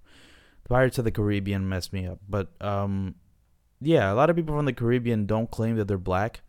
Pirates 0.68 0.98
of 0.98 1.04
the 1.04 1.10
Caribbean 1.10 1.68
messed 1.68 1.92
me 1.92 2.06
up, 2.06 2.20
but 2.28 2.48
um, 2.62 3.16
yeah, 3.80 4.10
a 4.10 4.14
lot 4.14 4.30
of 4.30 4.36
people 4.36 4.56
from 4.56 4.64
the 4.64 4.72
Caribbean 4.72 5.26
don't 5.26 5.50
claim 5.50 5.76
that 5.76 5.86
they're 5.86 5.98
black, 5.98 6.40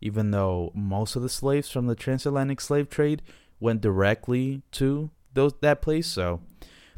even 0.00 0.30
though 0.30 0.70
most 0.74 1.16
of 1.16 1.22
the 1.22 1.28
slaves 1.28 1.70
from 1.70 1.86
the 1.86 1.96
transatlantic 1.96 2.60
slave 2.60 2.88
trade 2.88 3.22
went 3.58 3.80
directly 3.80 4.62
to 4.72 5.10
those 5.32 5.54
that 5.62 5.80
place. 5.80 6.06
So 6.06 6.40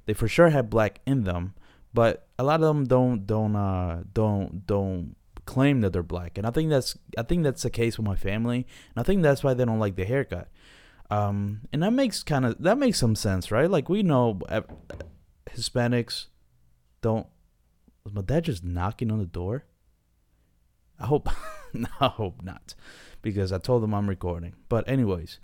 they 0.07 0.15
for 0.15 0.29
sure 0.29 0.51
have 0.51 0.71
black 0.71 1.01
in 1.07 1.25
them, 1.25 1.55
but 1.93 2.27
a 2.39 2.45
lot 2.45 2.61
of 2.63 2.67
them 2.67 2.85
don't 2.85 3.27
don't 3.27 3.57
uh 3.57 4.03
don't 4.13 4.67
don't 4.67 5.17
claim 5.47 5.81
that 5.83 5.93
they're 5.93 6.03
black. 6.03 6.39
And 6.39 6.47
I 6.47 6.51
think 6.51 6.71
that's 6.71 6.97
I 7.17 7.23
think 7.23 7.43
that's 7.43 7.63
the 7.63 7.71
case 7.71 7.99
with 7.99 8.07
my 8.07 8.17
family, 8.17 8.67
and 8.95 8.97
I 8.97 9.03
think 9.03 9.23
that's 9.23 9.43
why 9.43 9.55
they 9.55 9.65
don't 9.65 9.79
like 9.79 9.97
the 9.97 10.05
haircut. 10.05 10.49
Um, 11.11 11.61
and 11.73 11.83
that 11.83 11.93
makes 11.93 12.23
kind 12.23 12.45
of 12.47 12.63
that 12.63 12.79
makes 12.79 12.99
some 12.99 13.15
sense, 13.15 13.51
right? 13.51 13.71
Like 13.71 13.89
we 13.89 14.03
know 14.03 14.41
Hispanics 15.51 16.27
don't. 17.01 17.27
My 18.11 18.23
dad 18.23 18.45
just 18.45 18.65
knocking 18.65 19.11
on 19.11 19.19
the 19.19 19.27
door? 19.27 19.65
I 20.99 21.07
hope, 21.07 21.29
I 22.01 22.07
hope 22.07 22.43
not, 22.43 22.75
because 23.23 23.53
I 23.53 23.59
told 23.59 23.83
him 23.83 23.95
I'm 23.95 24.09
recording. 24.09 24.55
But 24.69 24.89
anyways, 24.89 25.39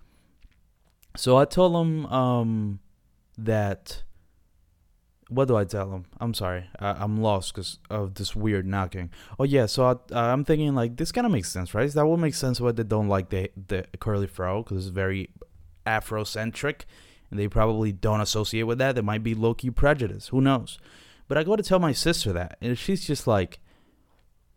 so 1.16 1.36
I 1.36 1.44
told 1.44 1.74
him 1.74 2.06
um, 2.06 2.80
that 3.38 4.02
what 5.30 5.46
do 5.46 5.56
I 5.56 5.64
tell 5.64 5.92
him? 5.92 6.04
I'm 6.20 6.34
sorry, 6.34 6.64
I, 6.78 7.02
am 7.02 7.22
lost 7.22 7.54
because 7.54 7.78
of 7.88 8.14
this 8.14 8.34
weird 8.34 8.66
knocking. 8.66 9.10
Oh 9.38 9.44
yeah, 9.44 9.66
so 9.66 10.00
I, 10.12 10.32
I'm 10.32 10.44
thinking 10.44 10.74
like 10.74 10.96
this 10.96 11.12
kind 11.12 11.24
of 11.24 11.32
makes 11.32 11.50
sense, 11.50 11.72
right? 11.72 11.90
That 11.90 12.06
would 12.06 12.18
make 12.18 12.34
sense 12.34 12.60
why 12.60 12.72
they 12.72 12.82
don't 12.82 13.08
like 13.08 13.30
the 13.30 13.50
the 13.68 13.86
curly 14.00 14.26
fro 14.26 14.62
because 14.62 14.86
it's 14.86 14.94
very 14.94 15.30
Afrocentric, 15.86 16.82
and 17.30 17.38
they 17.38 17.48
probably 17.48 17.92
don't 17.92 18.20
associate 18.20 18.64
with 18.64 18.78
that. 18.78 18.96
There 18.96 19.04
might 19.04 19.22
be 19.22 19.34
low 19.34 19.54
key 19.54 19.70
prejudice. 19.70 20.28
Who 20.28 20.40
knows? 20.40 20.78
But 21.28 21.38
I 21.38 21.44
go 21.44 21.54
to 21.54 21.62
tell 21.62 21.78
my 21.78 21.92
sister 21.92 22.32
that, 22.32 22.58
and 22.60 22.76
she's 22.76 23.06
just 23.06 23.26
like, 23.26 23.60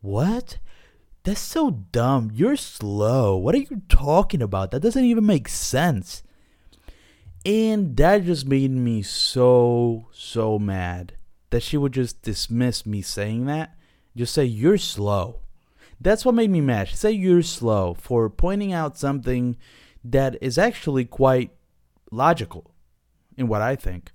"What? 0.02 0.58
That's 1.24 1.40
so 1.40 1.70
dumb. 1.92 2.32
You're 2.34 2.58
slow. 2.58 3.38
What 3.38 3.56
are 3.56 3.60
you 3.60 3.84
talking 3.88 4.42
about? 4.42 4.72
That 4.72 4.82
doesn't 4.82 5.06
even 5.06 5.26
make 5.26 5.48
sense." 5.48 6.24
And 7.46 7.98
that 7.98 8.24
just 8.24 8.46
made 8.46 8.72
me 8.72 9.02
so, 9.02 10.08
so 10.14 10.58
mad 10.58 11.14
that 11.50 11.62
she 11.62 11.78
would 11.78 11.92
just 11.92 12.22
dismiss 12.22 12.86
me 12.86 13.02
saying 13.02 13.46
that. 13.48 13.76
Just 14.16 14.34
say, 14.34 14.46
you're 14.46 14.78
slow. 14.78 15.40
That's 16.00 16.26
what 16.26 16.36
made 16.36 16.50
me 16.50 16.62
mad. 16.62 16.88
She 16.88 16.96
said, 16.96 17.16
you're 17.16 17.42
slow 17.42 17.96
for 17.96 18.30
pointing 18.30 18.72
out 18.72 18.98
something 18.98 19.58
that 20.04 20.38
is 20.42 20.58
actually 20.58 21.06
quite 21.06 21.52
logical 22.12 22.72
in 23.38 23.48
what 23.48 23.62
I 23.62 23.76
think. 23.76 24.12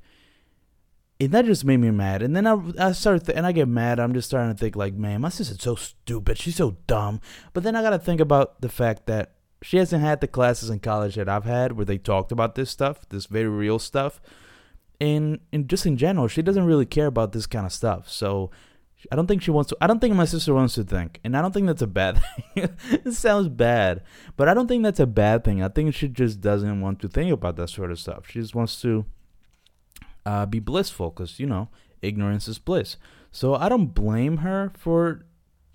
And 1.21 1.33
that 1.33 1.47
just 1.47 1.65
made 1.65 1.79
me 1.79 1.91
mad. 1.91 2.23
And 2.23 2.37
then 2.37 2.47
I, 2.47 2.55
I 2.79 2.93
th- 2.93 3.23
and 3.35 3.45
I 3.45 3.53
get 3.53 3.67
mad. 3.67 3.99
I'm 3.99 4.15
just 4.15 4.29
starting 4.29 4.55
to 4.55 4.59
think, 4.59 4.77
like, 4.77 4.95
man, 4.95 5.21
my 5.21 5.31
sister's 5.31 5.61
so 5.61 5.75
stupid. 5.75 6.39
She's 6.39 6.57
so 6.57 6.77
dumb. 6.87 7.21
But 7.53 7.65
then 7.65 7.75
I 7.75 7.83
got 7.83 7.91
to 7.91 7.99
think 7.99 8.21
about 8.21 8.61
the 8.61 8.69
fact 8.69 9.07
that 9.07 9.33
she 9.63 9.77
hasn't 9.77 10.03
had 10.03 10.21
the 10.21 10.29
classes 10.29 10.71
in 10.71 10.81
college 10.81 11.17
that 11.17 11.29
I've 11.29 11.45
had 11.45 11.73
where 11.73 11.85
they 11.85 11.99
talked 11.99 12.33
about 12.33 12.55
this 12.55 12.71
stuff, 12.71 13.09
this 13.09 13.27
very 13.27 13.49
real 13.49 13.79
stuff. 13.79 14.21
And, 15.01 15.41
and 15.53 15.69
just 15.69 15.87
in 15.87 15.97
general, 15.97 16.29
she 16.29 16.43
doesn't 16.43 16.65
really 16.65 16.87
care 16.87 17.07
about 17.07 17.33
this 17.33 17.47
kind 17.47 17.67
of 17.67 17.73
stuff. 17.73 18.09
So 18.09 18.51
I 19.13 19.17
don't 19.17 19.27
think 19.27 19.43
she 19.43 19.51
wants 19.51 19.71
to. 19.71 19.77
I 19.81 19.87
don't 19.87 20.01
think 20.01 20.15
my 20.15 20.25
sister 20.25 20.53
wants 20.53 20.75
to 20.75 20.83
think, 20.83 21.21
and 21.23 21.37
I 21.37 21.43
don't 21.43 21.53
think 21.53 21.67
that's 21.67 21.83
a 21.83 21.87
bad 21.87 22.21
thing. 22.55 22.69
it 22.91 23.13
sounds 23.13 23.49
bad, 23.49 24.03
but 24.37 24.49
I 24.49 24.55
don't 24.55 24.67
think 24.67 24.83
that's 24.83 24.99
a 24.99 25.07
bad 25.07 25.45
thing. 25.45 25.63
I 25.63 25.69
think 25.69 25.95
she 25.95 26.09
just 26.09 26.41
doesn't 26.41 26.81
want 26.81 27.01
to 27.01 27.09
think 27.09 27.33
about 27.33 27.57
that 27.57 27.71
sort 27.71 27.93
of 27.93 28.01
stuff. 28.01 28.29
She 28.29 28.41
just 28.41 28.57
wants 28.57 28.81
to 28.83 29.05
uh, 30.27 30.47
be 30.47 30.59
blissful, 30.59 31.11
because 31.11 31.39
you 31.39 31.47
know, 31.47 31.69
ignorance 32.03 32.49
is 32.49 32.59
bliss. 32.59 32.97
So 33.31 33.55
I 33.55 33.69
don't 33.69 33.95
blame 33.95 34.39
her 34.39 34.73
for 34.77 35.25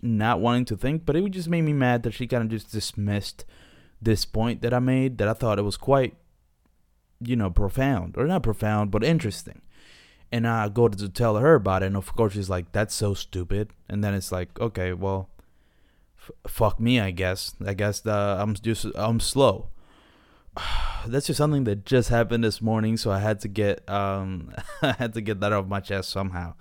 not 0.01 0.41
wanting 0.41 0.65
to 0.65 0.75
think, 0.75 1.05
but 1.05 1.15
it 1.15 1.29
just 1.31 1.47
made 1.47 1.61
me 1.61 1.73
mad 1.73 2.03
that 2.03 2.13
she 2.13 2.27
kind 2.27 2.43
of 2.43 2.49
just 2.49 2.73
dismissed 2.73 3.45
this 4.03 4.25
point 4.25 4.61
that 4.61 4.73
I 4.73 4.79
made 4.79 5.17
that 5.17 5.27
I 5.27 5.33
thought 5.33 5.59
it 5.59 5.63
was 5.63 5.77
quite, 5.77 6.15
you 7.19 7.35
know, 7.35 7.49
profound 7.49 8.15
or 8.17 8.25
not 8.25 8.43
profound, 8.43 8.91
but 8.91 9.03
interesting. 9.03 9.61
And 10.31 10.47
I 10.47 10.67
go 10.69 10.87
to 10.87 11.09
tell 11.09 11.35
her 11.37 11.55
about 11.55 11.83
it, 11.83 11.87
and 11.87 11.97
of 11.97 12.15
course 12.15 12.33
she's 12.33 12.49
like, 12.49 12.71
"That's 12.71 12.93
so 12.95 13.13
stupid." 13.13 13.69
And 13.87 14.03
then 14.03 14.15
it's 14.15 14.31
like, 14.31 14.59
okay, 14.59 14.93
well, 14.93 15.29
f- 16.17 16.31
fuck 16.51 16.79
me, 16.79 16.99
I 16.99 17.11
guess. 17.11 17.53
I 17.63 17.75
guess 17.75 17.99
the, 17.99 18.37
I'm 18.39 18.55
just 18.55 18.87
I'm 18.95 19.19
slow. 19.19 19.67
That's 21.05 21.27
just 21.27 21.37
something 21.37 21.65
that 21.65 21.85
just 21.85 22.09
happened 22.09 22.43
this 22.43 22.61
morning, 22.61 22.97
so 22.97 23.11
I 23.11 23.19
had 23.19 23.39
to 23.41 23.47
get 23.47 23.87
um 23.89 24.53
I 24.81 24.93
had 24.93 25.13
to 25.13 25.21
get 25.21 25.39
that 25.41 25.53
off 25.53 25.67
my 25.67 25.79
chest 25.79 26.09
somehow. 26.09 26.55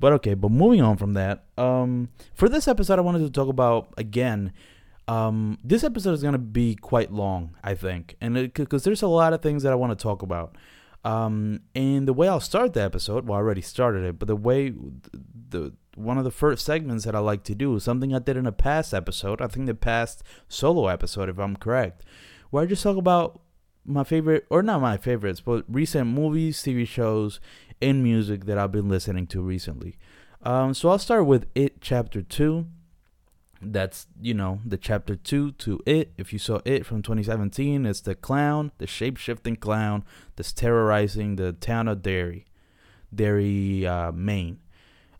But 0.00 0.12
okay, 0.14 0.34
but 0.34 0.50
moving 0.50 0.80
on 0.80 0.96
from 0.96 1.14
that, 1.14 1.44
um, 1.58 2.08
for 2.32 2.48
this 2.48 2.68
episode, 2.68 2.98
I 2.98 3.02
wanted 3.02 3.20
to 3.20 3.30
talk 3.30 3.48
about 3.48 3.92
again 3.96 4.52
um, 5.08 5.58
this 5.64 5.82
episode 5.82 6.12
is 6.12 6.22
gonna 6.22 6.38
be 6.38 6.74
quite 6.74 7.10
long, 7.10 7.56
I 7.64 7.74
think, 7.74 8.16
and 8.20 8.34
because 8.34 8.84
there's 8.84 9.02
a 9.02 9.08
lot 9.08 9.32
of 9.32 9.42
things 9.42 9.62
that 9.62 9.72
I 9.72 9.76
want 9.76 9.98
to 9.98 10.02
talk 10.02 10.22
about. 10.22 10.56
Um, 11.04 11.60
and 11.74 12.06
the 12.06 12.12
way 12.12 12.28
I'll 12.28 12.40
start 12.40 12.74
the 12.74 12.82
episode, 12.82 13.26
well, 13.26 13.38
I 13.38 13.40
already 13.40 13.62
started 13.62 14.04
it, 14.04 14.18
but 14.18 14.28
the 14.28 14.36
way 14.36 14.74
the 15.50 15.72
one 15.94 16.18
of 16.18 16.24
the 16.24 16.30
first 16.30 16.64
segments 16.64 17.04
that 17.04 17.14
I 17.14 17.18
like 17.18 17.42
to 17.44 17.54
do 17.54 17.78
something 17.80 18.14
I 18.14 18.20
did 18.20 18.36
in 18.36 18.46
a 18.46 18.52
past 18.52 18.94
episode. 18.94 19.40
I 19.40 19.48
think 19.48 19.66
the 19.66 19.74
past 19.74 20.22
solo 20.46 20.86
episode, 20.86 21.28
if 21.28 21.38
I'm 21.38 21.56
correct, 21.56 22.04
where 22.50 22.62
I 22.62 22.66
just 22.66 22.82
talk 22.82 22.96
about 22.96 23.40
my 23.84 24.04
favorite, 24.04 24.46
or 24.50 24.62
not 24.62 24.80
my 24.80 24.96
favorites, 24.96 25.40
but 25.40 25.64
recent 25.68 26.06
movies, 26.08 26.62
TV 26.62 26.86
shows, 26.86 27.40
and 27.80 28.02
music 28.02 28.44
that 28.44 28.58
I've 28.58 28.72
been 28.72 28.88
listening 28.88 29.26
to 29.28 29.40
recently. 29.40 29.98
Um, 30.42 30.74
so 30.74 30.88
I'll 30.90 30.98
start 30.98 31.26
with 31.26 31.46
It 31.54 31.80
Chapter 31.80 32.22
2 32.22 32.66
that's 33.60 34.06
you 34.20 34.34
know 34.34 34.60
the 34.64 34.76
chapter 34.76 35.16
two 35.16 35.52
to 35.52 35.80
it. 35.86 36.12
If 36.16 36.32
you 36.32 36.38
saw 36.38 36.60
it 36.64 36.86
from 36.86 37.02
2017 37.02 37.86
it's 37.86 38.00
the 38.00 38.14
clown 38.14 38.72
the 38.78 38.86
shape-shifting 38.86 39.56
clown 39.56 40.04
that's 40.36 40.52
terrorizing 40.52 41.36
the 41.36 41.52
town 41.52 41.88
of 41.88 42.02
derry 42.02 42.46
derry 43.14 43.86
uh, 43.86 44.12
maine. 44.12 44.60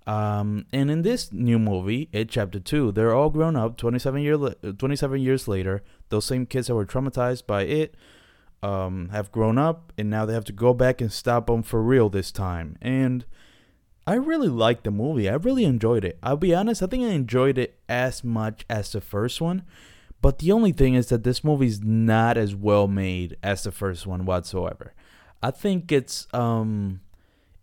Um, 0.07 0.65
and 0.73 0.91
in 0.91 1.03
this 1.03 1.33
new 1.33 1.59
movie 1.59 2.09
it 2.13 2.29
chapter 2.31 2.61
2 2.61 2.93
they're 2.93 3.15
all 3.15 3.31
grown 3.31 3.57
up 3.57 3.77
27 3.77 4.23
year 4.23 4.37
27 4.37 5.21
years 5.21 5.49
later. 5.49 5.83
Those 6.09 6.25
same 6.25 6.47
kids 6.47 6.69
that 6.69 6.75
were 6.75 6.87
traumatized 6.87 7.47
by 7.47 7.63
it 7.63 7.95
um, 8.63 9.09
have 9.11 9.33
grown 9.33 9.59
up 9.59 9.93
and 9.99 10.09
now 10.09 10.25
they 10.25 10.35
have 10.35 10.45
to 10.45 10.53
go 10.53 10.73
back 10.73 11.01
and 11.01 11.13
stop 11.13 11.47
them 11.47 11.63
for 11.63 11.83
real 11.83 12.09
this 12.09 12.31
time. 12.31 12.77
And 12.81 13.25
I 14.09 14.15
really 14.15 14.49
liked 14.49 14.85
the 14.85 14.91
movie. 14.91 15.29
I 15.29 15.35
really 15.35 15.67
enjoyed 15.67 16.03
it. 16.03 16.19
I'll 16.23 16.39
be 16.39 16.55
honest, 16.55 16.83
I 16.83 16.87
think 16.87 17.05
I 17.05 17.09
enjoyed 17.09 17.59
it 17.59 17.79
as 17.91 18.25
much 18.25 18.65
as 18.71 18.91
the 18.91 19.03
first 19.03 19.39
one. 19.39 19.65
But 20.23 20.39
the 20.39 20.51
only 20.51 20.73
thing 20.73 20.95
is 20.95 21.11
that 21.11 21.25
this 21.25 21.45
movie's 21.45 21.83
not 21.83 22.39
as 22.39 22.55
well 22.55 22.89
made 22.89 23.37
as 23.43 23.65
the 23.65 23.71
first 23.71 24.07
one 24.07 24.25
whatsoever. 24.25 24.95
I 25.43 25.51
think 25.51 25.93
it's 25.93 26.27
um 26.33 27.01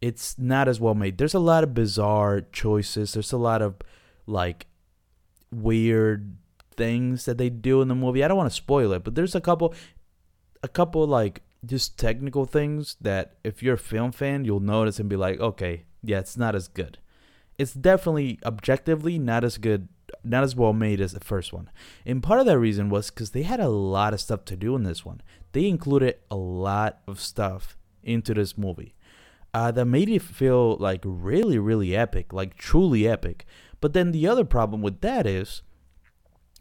it's 0.01 0.37
not 0.37 0.67
as 0.67 0.79
well 0.79 0.93
made. 0.93 1.17
There's 1.17 1.33
a 1.33 1.39
lot 1.39 1.63
of 1.63 1.73
bizarre 1.73 2.41
choices. 2.41 3.13
There's 3.13 3.33
a 3.33 3.37
lot 3.37 3.63
of 3.63 3.77
like 4.27 4.67
weird 5.51 6.37
things 6.77 7.25
that 7.25 7.39
they 7.39 7.49
do 7.49 7.81
in 7.81 7.87
the 7.87 7.95
movie. 7.95 8.23
I 8.23 8.27
don't 8.27 8.37
want 8.37 8.51
to 8.51 8.55
spoil 8.55 8.91
it, 8.91 9.03
but 9.03 9.15
there's 9.15 9.33
a 9.33 9.41
couple 9.41 9.73
a 10.61 10.67
couple 10.67 11.07
like 11.07 11.41
just 11.65 11.97
technical 11.97 12.45
things 12.45 12.97
that 13.01 13.37
if 13.43 13.63
you're 13.63 13.73
a 13.73 13.79
film 13.79 14.11
fan, 14.11 14.45
you'll 14.45 14.59
notice 14.59 14.99
and 14.99 15.09
be 15.09 15.15
like, 15.15 15.39
"Okay, 15.39 15.85
yeah, 16.07 16.19
it's 16.19 16.37
not 16.37 16.55
as 16.55 16.67
good. 16.67 16.97
It's 17.57 17.73
definitely 17.73 18.39
objectively 18.45 19.17
not 19.17 19.43
as 19.43 19.57
good, 19.57 19.87
not 20.23 20.43
as 20.43 20.55
well 20.55 20.73
made 20.73 20.99
as 20.99 21.13
the 21.13 21.19
first 21.19 21.53
one. 21.53 21.69
And 22.05 22.21
part 22.21 22.39
of 22.39 22.45
that 22.47 22.59
reason 22.59 22.89
was 22.89 23.09
because 23.09 23.31
they 23.31 23.43
had 23.43 23.59
a 23.59 23.69
lot 23.69 24.13
of 24.13 24.21
stuff 24.21 24.45
to 24.45 24.55
do 24.55 24.75
in 24.75 24.83
this 24.83 25.05
one. 25.05 25.21
They 25.53 25.67
included 25.67 26.17
a 26.29 26.35
lot 26.35 26.99
of 27.07 27.19
stuff 27.19 27.77
into 28.03 28.33
this 28.33 28.57
movie 28.57 28.93
uh, 29.53 29.71
that 29.71 29.85
made 29.85 30.09
it 30.09 30.21
feel 30.21 30.75
like 30.77 31.01
really, 31.05 31.57
really 31.57 31.95
epic, 31.95 32.33
like 32.33 32.57
truly 32.57 33.07
epic. 33.07 33.45
But 33.79 33.93
then 33.93 34.11
the 34.11 34.27
other 34.27 34.43
problem 34.43 34.81
with 34.81 34.99
that 35.01 35.25
is 35.25 35.61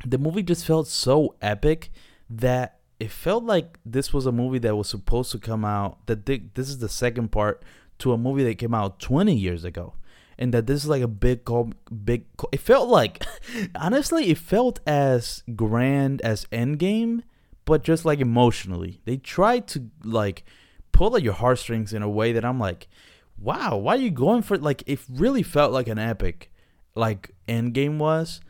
the 0.07 0.19
movie 0.19 0.43
just 0.43 0.65
felt 0.65 0.87
so 0.87 1.35
epic 1.43 1.91
that 2.31 2.79
it 3.01 3.11
felt 3.11 3.45
like 3.45 3.79
this 3.85 4.13
was 4.13 4.27
a 4.27 4.33
movie 4.33 4.61
that 4.61 4.77
was 4.77 4.89
supposed 4.89 5.33
to 5.33 5.39
come 5.39 5.65
out. 5.65 6.07
That 6.07 6.27
this 6.27 6.69
is 6.69 6.79
the 6.79 6.89
second 6.89 7.33
part 7.33 7.63
to 7.99 8.13
a 8.13 8.19
movie 8.19 8.45
that 8.45 8.59
came 8.59 8.75
out 8.75 8.99
20 9.01 9.35
years 9.35 9.65
ago 9.65 9.95
and 10.37 10.53
that 10.53 10.67
this 10.67 10.83
is 10.83 10.89
like 10.89 11.03
a 11.03 11.09
big 11.09 11.49
big 12.05 12.25
it 12.53 12.61
felt 12.61 12.89
like 12.89 13.25
honestly 13.75 14.31
it 14.31 14.39
felt 14.39 14.81
as 14.87 15.43
grand 15.55 16.21
as 16.23 16.47
endgame 16.47 17.23
but 17.67 17.83
just 17.83 18.05
like 18.05 18.21
emotionally. 18.21 19.01
They 19.07 19.17
tried 19.17 19.67
to 19.69 19.89
like 20.03 20.45
pull 20.93 21.17
at 21.17 21.23
your 21.23 21.33
heartstrings 21.33 21.93
in 21.93 22.03
a 22.03 22.09
way 22.09 22.31
that 22.31 22.45
i'm 22.45 22.61
like 22.61 22.87
wow 23.37 23.77
why 23.77 23.95
are 23.95 23.99
you 23.99 24.11
going 24.11 24.43
for 24.43 24.55
it 24.55 24.63
like 24.63 24.83
it 24.87 25.01
really 25.11 25.43
felt 25.43 25.73
like 25.73 25.89
an 25.89 25.99
epic 25.99 26.53
like 26.95 27.35
endgame 27.49 27.99
was. 27.99 28.41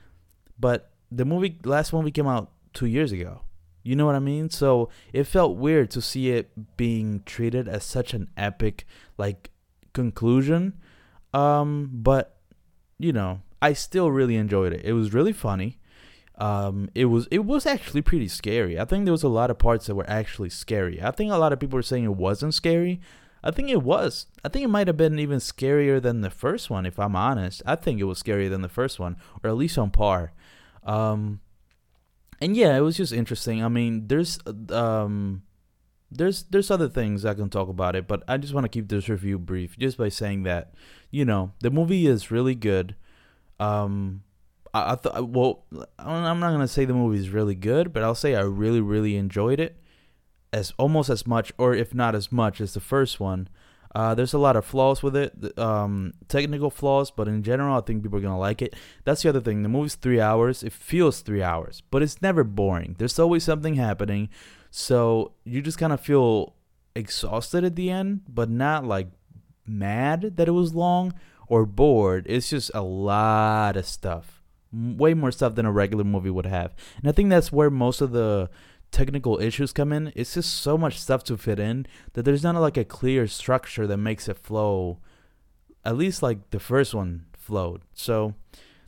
But 0.59 0.91
the 1.11 1.25
movie 1.25 1.59
last 1.65 1.93
one 1.93 2.05
we 2.05 2.11
came 2.11 2.27
out 2.27 2.51
two 2.73 2.87
years 2.87 3.13
ago 3.13 3.43
you 3.85 3.95
know 3.95 4.07
what 4.07 4.17
I 4.17 4.21
mean? 4.21 4.51
So 4.51 4.89
it 5.13 5.25
felt 5.25 5.57
weird 5.57 5.91
to 5.93 6.03
see 6.03 6.31
it 6.31 6.77
being 6.77 7.23
treated 7.25 7.69
as 7.69 7.85
such 7.85 8.15
an 8.15 8.29
epic 8.37 8.87
like 9.19 9.51
conclusion. 9.93 10.81
Um, 11.33 11.91
but 11.93 12.39
you 12.99 13.13
know, 13.13 13.43
I 13.61 13.75
still 13.75 14.11
really 14.11 14.37
enjoyed 14.37 14.73
it. 14.73 14.85
It 14.85 14.95
was 14.95 15.13
really 15.15 15.33
funny. 15.33 15.79
Um, 16.37 16.89
it 16.95 17.05
was 17.05 17.29
it 17.31 17.45
was 17.45 17.67
actually 17.67 18.03
pretty 18.03 18.27
scary. 18.27 18.81
I 18.81 18.85
think 18.85 19.05
there 19.05 19.13
was 19.13 19.23
a 19.23 19.29
lot 19.29 19.51
of 19.51 19.59
parts 19.59 19.87
that 19.87 19.95
were 19.95 20.09
actually 20.09 20.51
scary. 20.51 21.01
I 21.01 21.11
think 21.11 21.31
a 21.31 21.37
lot 21.37 21.53
of 21.53 21.61
people 21.61 21.77
were 21.77 21.83
saying 21.83 22.05
it 22.05 22.17
wasn't 22.17 22.55
scary. 22.55 23.01
I 23.43 23.51
think 23.51 23.69
it 23.69 23.83
was. 23.83 24.27
I 24.43 24.49
think 24.49 24.65
it 24.65 24.69
might 24.69 24.87
have 24.87 24.97
been 24.97 25.19
even 25.19 25.39
scarier 25.39 26.01
than 26.01 26.23
the 26.23 26.31
first 26.31 26.71
one, 26.71 26.87
if 26.87 26.99
I'm 26.99 27.15
honest. 27.15 27.63
I 27.67 27.77
think 27.77 28.01
it 28.01 28.05
was 28.05 28.23
scarier 28.23 28.49
than 28.49 28.63
the 28.63 28.71
first 28.71 28.99
one, 28.99 29.17
or 29.43 29.51
at 29.51 29.57
least 29.57 29.77
on 29.77 29.91
par. 29.91 30.33
Um, 30.83 31.41
and 32.41 32.57
yeah, 32.57 32.77
it 32.77 32.81
was 32.81 32.97
just 32.97 33.13
interesting. 33.13 33.65
I 33.65 33.69
mean, 33.69 34.09
there's 34.09 34.39
um 34.71 35.43
there's 36.11 36.45
there's 36.45 36.71
other 36.71 36.89
things 36.89 37.25
I 37.25 37.35
can 37.35 37.51
talk 37.51 37.69
about 37.69 37.97
it, 37.97 38.07
but 38.07 38.23
I 38.29 38.37
just 38.37 38.55
want 38.55 38.65
to 38.65 38.69
keep 38.69 38.89
this 38.89 39.09
review 39.09 39.39
brief 39.39 39.79
just 39.79 39.99
by 39.99 40.09
saying 40.09 40.45
that, 40.45 40.75
you 41.11 41.25
know, 41.25 41.53
the 41.61 41.71
movie 41.71 42.07
is 42.07 42.31
really 42.31 42.55
good. 42.55 42.95
Um 43.59 44.23
I, 44.73 44.93
I 44.93 44.95
thought 44.97 45.29
well, 45.29 45.65
I'm 45.99 46.41
not 46.41 46.57
to 46.59 46.69
say 46.69 46.85
the 46.85 46.95
movie 46.95 47.19
is 47.19 47.31
really 47.31 47.55
good, 47.55 47.93
but 47.93 48.03
I'll 48.03 48.15
say 48.15 48.35
I 48.35 48.43
really 48.43 48.81
really 48.81 49.17
enjoyed 49.17 49.61
it 49.61 49.77
as 50.53 50.73
almost 50.79 51.11
as 51.11 51.27
much 51.27 51.53
or 51.59 51.75
if 51.75 51.95
not 51.95 52.15
as 52.15 52.31
much 52.31 52.61
as 52.61 52.75
the 52.75 52.81
first 52.81 53.19
one. 53.19 53.49
Uh, 53.95 54.13
there's 54.15 54.35
a 54.35 54.39
lot 54.39 54.57
of 54.57 54.65
flaws 54.65 55.03
with 55.05 55.15
it, 55.15 55.57
um, 55.57 56.13
technical 56.27 56.69
flaws, 56.69 57.13
but 57.13 57.29
in 57.29 57.45
general, 57.45 57.77
I 57.77 57.81
think 57.81 58.03
people 58.03 58.19
are 58.19 58.23
gonna 58.23 58.39
like 58.39 58.61
it. 58.61 58.75
That's 59.05 59.23
the 59.23 59.29
other 59.29 59.41
thing. 59.41 59.63
The 59.63 59.69
movie's 59.69 59.95
three 59.95 60.21
hours. 60.21 60.65
It 60.65 60.73
feels 60.73 61.21
three 61.21 61.43
hours, 61.43 61.83
but 61.91 62.03
it's 62.03 62.21
never 62.21 62.43
boring. 62.43 62.97
There's 62.99 63.19
always 63.21 63.45
something 63.45 63.77
happening, 63.77 64.31
so 64.71 65.33
you 65.45 65.63
just 65.63 65.79
kind 65.79 65.93
of 65.93 66.01
feel 66.01 66.55
exhausted 66.97 67.63
at 67.63 67.77
the 67.77 67.89
end, 67.89 68.23
but 68.29 68.51
not 68.51 68.85
like 68.85 69.09
mad 69.65 70.37
that 70.37 70.49
it 70.49 70.53
was 70.53 70.75
long 70.75 71.15
or 71.47 71.65
bored. 71.65 72.27
It's 72.29 72.51
just 72.51 72.73
a 72.75 72.83
lot 72.83 73.77
of 73.77 73.87
stuff, 73.87 74.43
way 74.73 75.15
more 75.15 75.31
stuff 75.31 75.55
than 75.55 75.67
a 75.67 75.73
regular 75.73 76.05
movie 76.05 76.31
would 76.31 76.47
have, 76.47 76.75
and 76.99 77.09
I 77.09 77.13
think 77.13 77.31
that's 77.31 77.53
where 77.53 77.71
most 77.71 78.01
of 78.01 78.11
the 78.11 78.51
technical 78.95 79.41
issues 79.41 79.73
come 79.73 79.93
in, 79.93 80.13
it's 80.15 80.35
just 80.35 80.55
so 80.55 80.79
much 80.79 81.01
stuff 81.01 81.25
to 81.25 81.37
fit 81.37 81.59
in 81.59 81.87
that 82.13 82.25
there's 82.25 82.45
not 82.45 82.55
like 82.55 82.77
a 82.77 82.85
clear 82.85 83.27
structure 83.27 83.87
that 83.87 83.97
makes 83.97 84.29
it 84.29 84.39
flow. 84.39 84.99
At 85.85 85.97
least 85.97 86.23
like 86.23 86.51
the 86.51 86.61
first 86.61 86.95
one 86.95 87.27
flowed. 87.37 87.83
So 87.93 88.35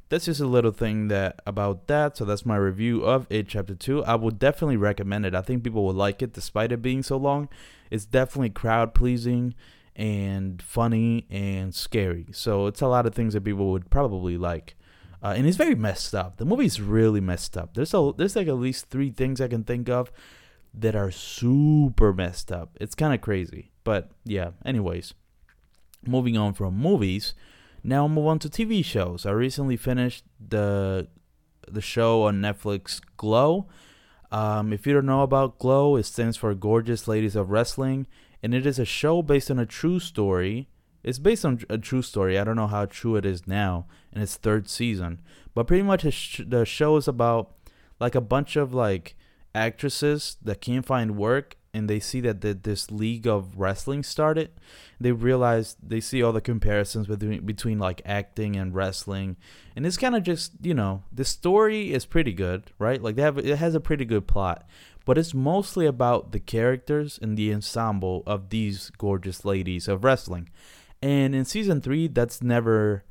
that's 0.09 0.27
just 0.27 0.41
a 0.41 0.47
little 0.47 0.71
thing 0.71 1.09
that 1.09 1.41
about 1.45 1.89
that. 1.89 2.17
So 2.17 2.25
that's 2.25 2.47
my 2.47 2.57
review 2.57 3.03
of 3.03 3.27
it 3.29 3.49
chapter 3.49 3.75
2. 3.75 4.05
I 4.05 4.15
would 4.15 4.39
definitely 4.39 4.77
recommend 4.77 5.27
it. 5.27 5.35
I 5.35 5.43
think 5.43 5.65
people 5.65 5.85
would 5.87 5.97
like 5.97 6.23
it 6.23 6.33
despite 6.33 6.71
it 6.71 6.81
being 6.81 7.03
so 7.03 7.17
long. 7.17 7.49
It's 7.91 8.07
definitely 8.07 8.51
crowd 8.51 8.95
pleasing 8.95 9.55
and 9.97 10.63
funny 10.63 11.27
and 11.31 11.75
scary. 11.75 12.27
So 12.31 12.67
it's 12.67 12.81
a 12.81 12.87
lot 12.87 13.07
of 13.07 13.15
things 13.15 13.35
that 13.35 13.45
people 13.45 13.73
would 13.73 13.91
probably 13.91 14.39
like. 14.39 14.77
Uh, 15.27 15.35
and 15.37 15.45
it's 15.45 15.57
very 15.57 15.75
messed 15.75 16.15
up. 16.15 16.37
The 16.37 16.45
movie's 16.45 16.81
really 16.81 17.21
messed 17.21 17.57
up. 17.57 17.75
There's 17.75 17.93
a 17.93 18.13
there's 18.17 18.37
like 18.37 18.47
at 18.47 18.55
least 18.55 18.91
three 18.91 19.11
things 19.11 19.41
I 19.41 19.49
can 19.49 19.65
think 19.65 19.89
of 19.89 20.13
that 20.73 20.95
are 20.95 21.11
super 21.11 22.13
messed 22.13 22.53
up. 22.53 22.77
It's 22.81 22.95
kind 22.95 23.13
of 23.13 23.21
crazy, 23.21 23.73
but 23.83 24.13
yeah. 24.25 24.51
Anyways, 24.65 25.15
moving 26.07 26.37
on 26.39 26.55
from 26.55 26.79
movies, 26.79 27.35
now 27.83 28.03
I'll 28.03 28.09
move 28.09 28.29
on 28.29 28.39
to 28.39 28.49
TV 28.49 28.85
shows. 28.85 29.27
I 29.27 29.33
recently 29.33 29.77
finished 29.77 30.25
the 30.39 31.09
the 31.67 31.81
show 31.81 32.23
on 32.23 32.41
Netflix, 32.41 33.01
Glow. 33.17 33.67
Um, 34.31 34.73
if 34.73 34.87
you 34.87 34.95
don't 34.95 35.07
know 35.07 35.23
about 35.23 35.59
Glow, 35.59 35.97
it 35.97 36.05
stands 36.05 36.37
for 36.37 36.55
Gorgeous 36.55 37.09
Ladies 37.09 37.35
of 37.35 37.51
Wrestling, 37.51 38.07
and 38.45 38.55
it 38.55 38.65
is 38.65 38.79
a 38.79 38.85
show 38.85 39.23
based 39.23 39.51
on 39.51 39.59
a 39.59 39.67
true 39.67 39.99
story 39.99 40.69
it's 41.07 41.21
based 41.21 41.45
on 41.45 41.61
a 41.71 41.79
true 41.79 42.03
story. 42.03 42.37
I 42.37 42.43
don't 42.43 42.57
know 42.57 42.67
how 42.67 42.85
true 42.85 43.15
it 43.15 43.25
is 43.25 43.47
now 43.47 43.87
in 44.13 44.21
its 44.21 44.35
third 44.35 44.69
season, 44.69 45.21
but 45.55 45.69
pretty 45.69 45.85
much 45.85 46.43
the 46.45 46.65
show 46.65 46.97
is 46.97 47.07
about 47.07 47.53
like 48.01 48.17
a 48.17 48.21
bunch 48.21 48.57
of 48.57 48.75
like 48.75 49.17
actresses 49.55 50.37
that 50.43 50.61
can't 50.61 50.85
find 50.85 51.17
work 51.17 51.57
and 51.73 51.89
they 51.89 52.01
see 52.01 52.21
that 52.23 52.41
the, 52.41 52.55
this 52.55 52.91
league 52.91 53.27
of 53.27 53.57
wrestling 53.57 54.03
started. 54.03 54.51
They 54.99 55.13
realize 55.13 55.77
they 55.81 56.01
see 56.01 56.25
all 56.25 56.33
the 56.33 56.41
comparisons 56.41 57.07
between 57.07 57.47
between 57.47 57.79
like 57.79 58.03
acting 58.05 58.57
and 58.57 58.75
wrestling 58.75 59.37
and 59.77 59.87
it's 59.87 59.97
kind 59.97 60.17
of 60.17 60.25
just 60.25 60.53
you 60.61 60.75
know 60.75 61.05
the 61.13 61.25
story 61.25 61.95
is 61.95 62.05
pretty 62.05 62.33
good 62.33 62.73
right? 62.81 63.01
Like 63.01 63.15
they 63.15 63.23
have 63.23 63.39
it 63.39 63.59
has 63.59 63.77
a 63.77 63.81
pretty 63.81 64.05
good 64.05 64.27
plot 64.27 64.67
but 65.05 65.17
it's 65.17 65.35
mostly 65.35 65.87
about 65.87 66.33
the 66.33 66.41
characters 66.41 67.17
and 67.23 67.39
the 67.39 67.55
ensemble 67.55 68.25
of 68.27 68.51
these 68.51 68.91
gorgeous 68.99 69.45
ladies 69.45 69.87
of 69.87 70.03
wrestling 70.03 70.49
and 71.03 71.35
in 71.35 71.45
season 71.45 71.81
three, 71.81 72.09
that's 72.09 72.43
never, 72.43 73.05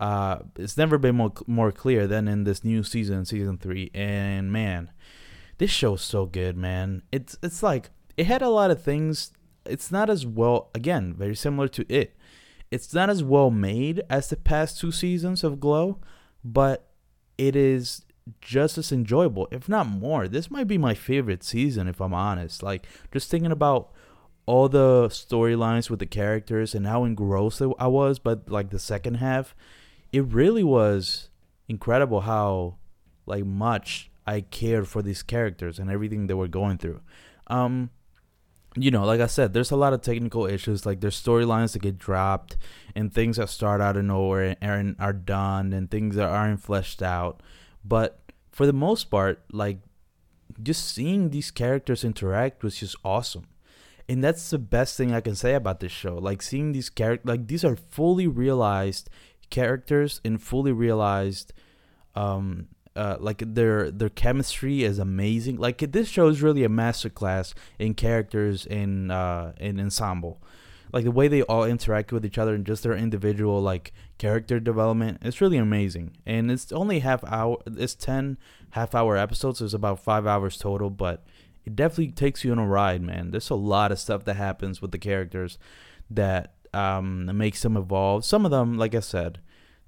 uh, 0.00 0.38
it's 0.56 0.76
never 0.76 0.98
been 0.98 1.16
more 1.16 1.32
more 1.46 1.72
clear 1.72 2.06
than 2.06 2.28
in 2.28 2.44
this 2.44 2.64
new 2.64 2.82
season, 2.82 3.24
season 3.24 3.58
three. 3.58 3.90
And 3.94 4.52
man, 4.52 4.90
this 5.58 5.70
show's 5.70 6.02
so 6.02 6.26
good, 6.26 6.56
man. 6.56 7.02
It's 7.12 7.36
it's 7.42 7.62
like 7.62 7.90
it 8.16 8.26
had 8.26 8.42
a 8.42 8.48
lot 8.50 8.70
of 8.70 8.82
things. 8.82 9.32
It's 9.64 9.90
not 9.90 10.08
as 10.08 10.24
well, 10.24 10.70
again, 10.74 11.14
very 11.14 11.34
similar 11.34 11.68
to 11.68 11.84
it. 11.92 12.16
It's 12.70 12.94
not 12.94 13.10
as 13.10 13.22
well 13.22 13.50
made 13.50 14.02
as 14.08 14.28
the 14.28 14.36
past 14.36 14.80
two 14.80 14.92
seasons 14.92 15.42
of 15.44 15.60
Glow, 15.60 15.98
but 16.44 16.88
it 17.38 17.56
is 17.56 18.04
just 18.40 18.76
as 18.76 18.92
enjoyable, 18.92 19.48
if 19.50 19.68
not 19.68 19.86
more. 19.86 20.28
This 20.28 20.50
might 20.50 20.66
be 20.66 20.78
my 20.78 20.94
favorite 20.94 21.44
season, 21.44 21.88
if 21.88 22.00
I'm 22.00 22.14
honest. 22.14 22.62
Like, 22.62 22.86
just 23.12 23.30
thinking 23.30 23.52
about 23.52 23.92
all 24.46 24.68
the 24.68 25.08
storylines 25.08 25.90
with 25.90 25.98
the 25.98 26.06
characters 26.06 26.74
and 26.74 26.86
how 26.86 27.04
engrossed 27.04 27.60
I 27.78 27.88
was, 27.88 28.20
but 28.20 28.48
like 28.48 28.70
the 28.70 28.78
second 28.78 29.14
half, 29.14 29.56
it 30.12 30.24
really 30.24 30.62
was 30.62 31.28
incredible 31.68 32.22
how 32.22 32.76
like 33.26 33.44
much 33.44 34.08
I 34.24 34.40
cared 34.40 34.86
for 34.86 35.02
these 35.02 35.24
characters 35.24 35.80
and 35.80 35.90
everything 35.90 36.28
they 36.28 36.34
were 36.34 36.48
going 36.48 36.78
through. 36.78 37.00
Um, 37.48 37.90
you 38.76 38.90
know, 38.92 39.04
like 39.04 39.20
I 39.20 39.26
said, 39.26 39.52
there's 39.52 39.72
a 39.72 39.76
lot 39.76 39.92
of 39.92 40.02
technical 40.02 40.46
issues. 40.46 40.86
Like 40.86 41.00
there's 41.00 41.20
storylines 41.20 41.72
that 41.72 41.80
get 41.80 41.98
dropped, 41.98 42.56
and 42.94 43.12
things 43.12 43.38
that 43.38 43.48
start 43.48 43.80
out 43.80 43.96
of 43.96 44.04
nowhere 44.04 44.56
and 44.60 44.94
are 44.98 45.12
done, 45.12 45.72
and 45.72 45.90
things 45.90 46.14
that 46.16 46.28
aren't 46.28 46.60
fleshed 46.60 47.02
out. 47.02 47.42
But 47.84 48.20
for 48.52 48.66
the 48.66 48.72
most 48.72 49.04
part, 49.04 49.42
like 49.50 49.78
just 50.62 50.94
seeing 50.94 51.30
these 51.30 51.50
characters 51.50 52.04
interact 52.04 52.62
was 52.62 52.76
just 52.76 52.96
awesome 53.04 53.46
and 54.08 54.22
that's 54.22 54.50
the 54.50 54.58
best 54.58 54.96
thing 54.96 55.12
I 55.12 55.20
can 55.20 55.34
say 55.34 55.54
about 55.54 55.80
this 55.80 55.92
show. 55.92 56.16
Like 56.16 56.42
seeing 56.42 56.72
these 56.72 56.88
characters, 56.88 57.28
like 57.28 57.46
these 57.48 57.64
are 57.64 57.76
fully 57.76 58.26
realized 58.26 59.10
characters 59.50 60.20
and 60.24 60.40
fully 60.40 60.72
realized, 60.72 61.52
um, 62.14 62.68
uh, 62.94 63.16
like 63.20 63.42
their 63.44 63.90
their 63.90 64.08
chemistry 64.08 64.84
is 64.84 64.98
amazing. 64.98 65.56
Like 65.56 65.78
this 65.78 66.08
show 66.08 66.28
is 66.28 66.40
really 66.40 66.64
a 66.64 66.68
masterclass 66.68 67.52
in 67.78 67.94
characters 67.94 68.64
in 68.64 69.10
uh 69.10 69.52
in 69.58 69.80
ensemble. 69.80 70.40
Like 70.92 71.04
the 71.04 71.10
way 71.10 71.26
they 71.26 71.42
all 71.42 71.64
interact 71.64 72.12
with 72.12 72.24
each 72.24 72.38
other 72.38 72.54
and 72.54 72.64
just 72.64 72.84
their 72.84 72.94
individual 72.94 73.60
like 73.60 73.92
character 74.18 74.60
development, 74.60 75.18
it's 75.22 75.40
really 75.40 75.58
amazing. 75.58 76.16
And 76.24 76.50
it's 76.50 76.70
only 76.70 77.00
half 77.00 77.24
hour. 77.24 77.58
It's 77.66 77.94
ten 77.94 78.38
half 78.70 78.94
hour 78.94 79.16
episodes. 79.16 79.60
It's 79.60 79.74
about 79.74 79.98
five 79.98 80.26
hours 80.26 80.56
total, 80.56 80.90
but 80.90 81.24
it 81.66 81.74
definitely 81.74 82.12
takes 82.12 82.44
you 82.44 82.52
on 82.52 82.58
a 82.58 82.66
ride, 82.66 83.02
man. 83.02 83.32
There's 83.32 83.50
a 83.50 83.56
lot 83.56 83.90
of 83.90 83.98
stuff 83.98 84.24
that 84.24 84.36
happens 84.36 84.80
with 84.80 84.92
the 84.92 84.98
characters 84.98 85.58
that 86.08 86.54
um, 86.72 87.36
makes 87.36 87.62
them 87.62 87.76
evolve. 87.76 88.24
Some 88.24 88.44
of 88.44 88.52
them, 88.52 88.78
like 88.78 88.94
I 88.94 89.00
said, 89.00 89.40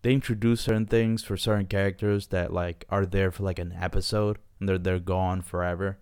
they 0.03 0.13
introduce 0.13 0.63
certain 0.63 0.87
things 0.87 1.23
for 1.23 1.37
certain 1.37 1.67
characters 1.67 2.29
that 2.29 2.53
like 2.53 2.85
are 2.91 3.07
there 3.07 3.31
for 3.31 3.45
like 3.45 3.59
an 3.59 3.77
episode 3.81 4.39
and 4.59 4.69
they're 4.69 4.79
they're 4.79 4.99
gone 4.99 5.41
forever. 5.41 5.99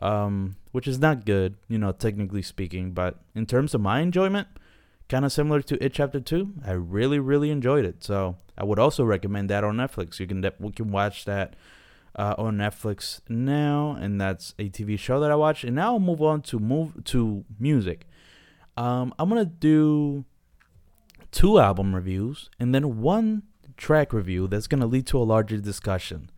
Um, 0.00 0.56
which 0.72 0.88
is 0.88 0.98
not 0.98 1.24
good, 1.24 1.54
you 1.68 1.78
know, 1.78 1.92
technically 1.92 2.42
speaking. 2.42 2.90
But 2.90 3.20
in 3.34 3.46
terms 3.46 3.74
of 3.74 3.80
my 3.80 4.00
enjoyment, 4.00 4.48
kind 5.08 5.24
of 5.24 5.32
similar 5.32 5.62
to 5.62 5.82
It 5.82 5.92
Chapter 5.94 6.20
Two, 6.20 6.54
I 6.66 6.72
really 6.72 7.20
really 7.20 7.50
enjoyed 7.50 7.84
it. 7.84 8.02
So 8.02 8.36
I 8.58 8.64
would 8.64 8.80
also 8.80 9.04
recommend 9.04 9.48
that 9.50 9.62
on 9.62 9.76
Netflix. 9.76 10.18
You 10.18 10.26
can 10.26 10.40
de- 10.40 10.52
we 10.58 10.72
can 10.72 10.90
watch 10.90 11.24
that 11.26 11.54
uh, 12.16 12.34
on 12.38 12.56
Netflix 12.56 13.20
now, 13.28 13.96
and 14.00 14.20
that's 14.20 14.54
a 14.58 14.68
TV 14.68 14.98
show 14.98 15.20
that 15.20 15.30
I 15.30 15.34
watch. 15.34 15.64
And 15.64 15.74
now 15.76 15.94
I'll 15.94 16.00
move 16.00 16.22
on 16.22 16.42
to 16.42 16.58
move 16.58 17.04
to 17.04 17.44
music. 17.58 18.06
Um, 18.76 19.14
I'm 19.18 19.28
gonna 19.28 19.44
do 19.44 20.24
two 21.30 21.58
album 21.58 21.94
reviews 21.94 22.48
and 22.60 22.74
then 22.74 23.00
one 23.00 23.42
track 23.76 24.12
review 24.12 24.46
that's 24.46 24.66
gonna 24.66 24.86
lead 24.86 25.06
to 25.08 25.18
a 25.18 25.24
larger 25.24 25.58
discussion. 25.58 26.30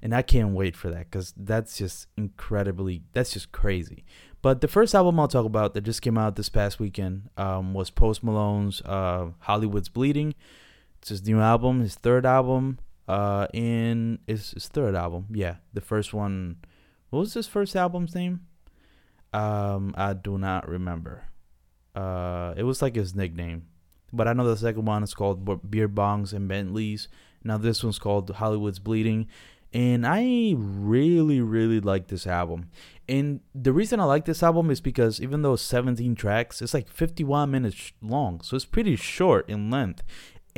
And 0.00 0.14
I 0.14 0.22
can't 0.22 0.50
wait 0.50 0.76
for 0.76 0.90
that 0.90 1.10
because 1.10 1.34
that's 1.36 1.78
just 1.78 2.06
incredibly, 2.16 3.02
that's 3.12 3.32
just 3.32 3.50
crazy. 3.50 4.04
But 4.42 4.60
the 4.60 4.68
first 4.68 4.94
album 4.94 5.18
I'll 5.18 5.26
talk 5.26 5.44
about 5.44 5.74
that 5.74 5.80
just 5.80 6.02
came 6.02 6.16
out 6.16 6.36
this 6.36 6.48
past 6.48 6.78
weekend 6.78 7.30
um, 7.36 7.74
was 7.74 7.90
Post 7.90 8.22
Malone's 8.22 8.80
uh, 8.82 9.30
Hollywood's 9.40 9.88
Bleeding. 9.88 10.34
It's 11.00 11.08
his 11.08 11.26
new 11.26 11.40
album, 11.40 11.80
his 11.80 11.96
third 11.96 12.24
album 12.24 12.78
uh, 13.08 13.46
in 13.54 14.18
his, 14.26 14.52
his 14.52 14.68
third 14.68 14.94
album. 14.94 15.26
Yeah, 15.30 15.56
the 15.72 15.80
first 15.80 16.12
one. 16.12 16.56
What 17.10 17.20
was 17.20 17.34
his 17.34 17.48
first 17.48 17.74
album's 17.74 18.14
name? 18.14 18.46
Um, 19.32 19.94
I 19.96 20.12
do 20.12 20.38
not 20.38 20.68
remember. 20.68 21.24
Uh, 21.94 22.54
it 22.56 22.62
was 22.62 22.82
like 22.82 22.94
his 22.94 23.14
nickname, 23.14 23.66
but 24.12 24.28
I 24.28 24.34
know 24.34 24.44
the 24.44 24.56
second 24.56 24.84
one 24.84 25.02
is 25.02 25.14
called 25.14 25.70
Beer 25.70 25.88
Bongs 25.88 26.32
and 26.32 26.46
Bentleys. 26.46 27.08
Now 27.42 27.56
this 27.56 27.82
one's 27.82 27.98
called 27.98 28.30
Hollywood's 28.30 28.78
Bleeding, 28.78 29.26
and 29.72 30.06
I 30.06 30.54
really, 30.56 31.40
really 31.40 31.80
like 31.80 32.08
this 32.08 32.26
album. 32.26 32.70
And 33.08 33.40
the 33.54 33.72
reason 33.72 34.00
I 34.00 34.04
like 34.04 34.26
this 34.26 34.42
album 34.42 34.70
is 34.70 34.80
because 34.80 35.20
even 35.20 35.42
though 35.42 35.54
it's 35.54 35.62
17 35.62 36.14
tracks, 36.14 36.60
it's 36.60 36.74
like 36.74 36.88
51 36.88 37.50
minutes 37.50 37.92
long, 38.02 38.42
so 38.42 38.54
it's 38.54 38.64
pretty 38.66 38.96
short 38.96 39.48
in 39.48 39.70
length 39.70 40.02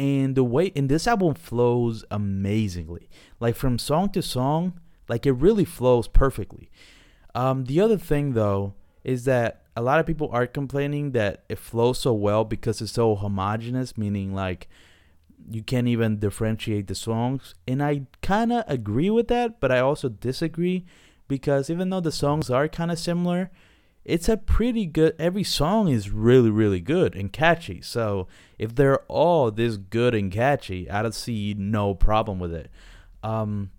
and 0.01 0.35
the 0.35 0.43
way 0.43 0.73
and 0.75 0.89
this 0.89 1.07
album 1.07 1.35
flows 1.35 2.07
amazingly. 2.11 3.11
Like 3.39 3.55
from 3.55 3.79
song 3.79 4.09
to 4.13 4.23
song 4.23 4.81
like 5.11 5.27
it 5.27 5.33
really 5.33 5.67
flows 5.67 6.09
perfectly. 6.09 6.71
Um, 7.35 7.65
the 7.65 7.81
other 7.83 7.99
thing 7.99 8.33
though 8.33 8.73
is 9.05 9.27
that 9.27 9.67
a 9.77 9.83
lot 9.83 10.01
of 10.01 10.07
people 10.07 10.31
are 10.33 10.47
complaining 10.47 11.13
that 11.13 11.45
it 11.51 11.59
flows 11.59 11.99
so 11.99 12.15
well 12.15 12.45
because 12.45 12.81
it's 12.81 12.93
so 12.93 13.15
homogenous 13.15 13.99
meaning 13.99 14.35
like 14.35 14.69
you 15.51 15.63
can't 15.63 15.89
even 15.89 16.19
differentiate 16.19 16.87
the 16.87 16.95
songs. 16.95 17.55
And 17.69 17.83
i 17.83 18.07
kind 18.23 18.53
of 18.55 18.65
agree 18.69 19.11
with 19.11 19.29
that 19.29 19.61
but 19.61 19.71
i 19.71 19.81
also 19.81 20.09
disagree 20.09 20.87
because 21.29 21.69
even 21.69 21.91
though 21.91 22.01
the 22.01 22.11
songs 22.11 22.49
are 22.49 22.69
kind 22.69 22.91
of 22.91 22.99
similar 22.99 23.51
it's 24.11 24.29
a 24.29 24.37
pretty 24.37 24.87
good 24.87 25.15
every 25.19 25.45
song 25.45 25.89
is 25.89 26.11
really 26.11 26.51
really 26.51 26.81
good 26.81 27.15
and 27.15 27.33
catchy. 27.33 27.81
So 27.81 28.27
if 28.59 28.75
they're 28.75 29.05
all 29.09 29.51
this 29.51 29.77
good 29.77 30.15
and 30.15 30.33
catchy 30.33 30.91
i 30.91 31.01
don't 31.03 31.15
see 31.15 31.55
no 31.57 31.95
problem 31.95 32.39
with 32.39 32.53
it. 32.53 32.71
Um 33.23 33.71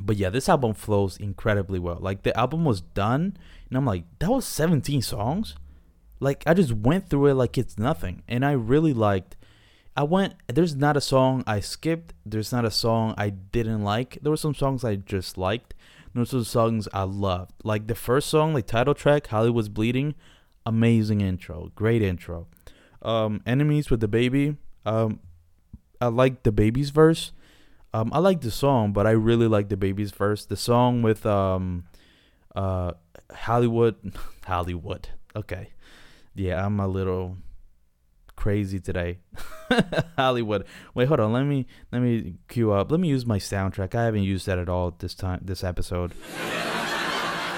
but 0.00 0.16
yeah 0.16 0.30
this 0.30 0.48
album 0.48 0.74
flows 0.74 1.16
incredibly 1.16 1.78
well. 1.78 1.98
Like 2.00 2.24
the 2.24 2.36
album 2.36 2.64
was 2.64 2.80
done 2.80 3.36
and 3.68 3.78
i'm 3.78 3.86
like 3.86 4.04
that 4.18 4.30
was 4.30 4.44
17 4.44 5.02
songs? 5.02 5.54
Like 6.18 6.42
i 6.46 6.54
just 6.54 6.72
went 6.72 7.08
through 7.08 7.28
it 7.28 7.34
like 7.34 7.56
it's 7.56 7.78
nothing. 7.78 8.22
And 8.26 8.44
i 8.44 8.52
really 8.52 8.92
liked 8.92 9.36
i 9.96 10.02
went 10.02 10.34
there's 10.48 10.74
not 10.74 10.96
a 10.96 11.00
song 11.00 11.44
i 11.46 11.60
skipped. 11.60 12.12
There's 12.26 12.50
not 12.50 12.64
a 12.64 12.72
song 12.72 13.14
i 13.16 13.30
didn't 13.30 13.84
like. 13.84 14.18
There 14.20 14.30
were 14.30 14.36
some 14.36 14.54
songs 14.54 14.82
i 14.84 14.96
just 14.96 15.38
liked 15.38 15.74
those 16.14 16.32
are 16.32 16.38
the 16.38 16.44
songs 16.44 16.88
I 16.92 17.02
loved. 17.02 17.52
Like 17.64 17.86
the 17.86 17.94
first 17.94 18.28
song, 18.28 18.54
like 18.54 18.66
title 18.66 18.94
track, 18.94 19.26
Hollywood's 19.26 19.68
Bleeding, 19.68 20.14
amazing 20.64 21.20
intro, 21.20 21.72
great 21.74 22.02
intro. 22.02 22.46
Um, 23.02 23.42
Enemies 23.44 23.90
with 23.90 24.00
DaBaby, 24.00 24.56
um, 24.86 25.20
I 26.00 26.06
like 26.06 26.42
DaBaby's 26.42 26.90
verse. 26.90 27.32
Um, 27.92 28.10
I 28.12 28.18
like 28.18 28.40
the 28.40 28.50
song, 28.50 28.92
but 28.92 29.06
I 29.06 29.12
really 29.12 29.46
like 29.46 29.68
DaBaby's 29.68 30.10
verse. 30.10 30.44
The 30.44 30.56
song 30.56 31.02
with 31.02 31.24
um, 31.26 31.84
uh, 32.54 32.92
Hollywood, 33.32 33.96
Hollywood. 34.44 35.10
Okay, 35.36 35.70
yeah, 36.34 36.64
I'm 36.64 36.80
a 36.80 36.88
little 36.88 37.38
crazy 38.44 38.78
today. 38.78 39.16
Hollywood. 40.18 40.66
Wait, 40.92 41.08
hold 41.08 41.18
on. 41.18 41.32
Let 41.32 41.44
me 41.44 41.64
let 41.90 42.02
me 42.02 42.34
cue 42.46 42.72
up. 42.72 42.90
Let 42.90 43.00
me 43.00 43.08
use 43.08 43.24
my 43.24 43.38
soundtrack. 43.38 43.94
I 43.94 44.04
haven't 44.04 44.24
used 44.24 44.44
that 44.44 44.58
at 44.58 44.68
all 44.68 44.90
this 44.98 45.14
time 45.14 45.40
this 45.42 45.64
episode. 45.64 46.12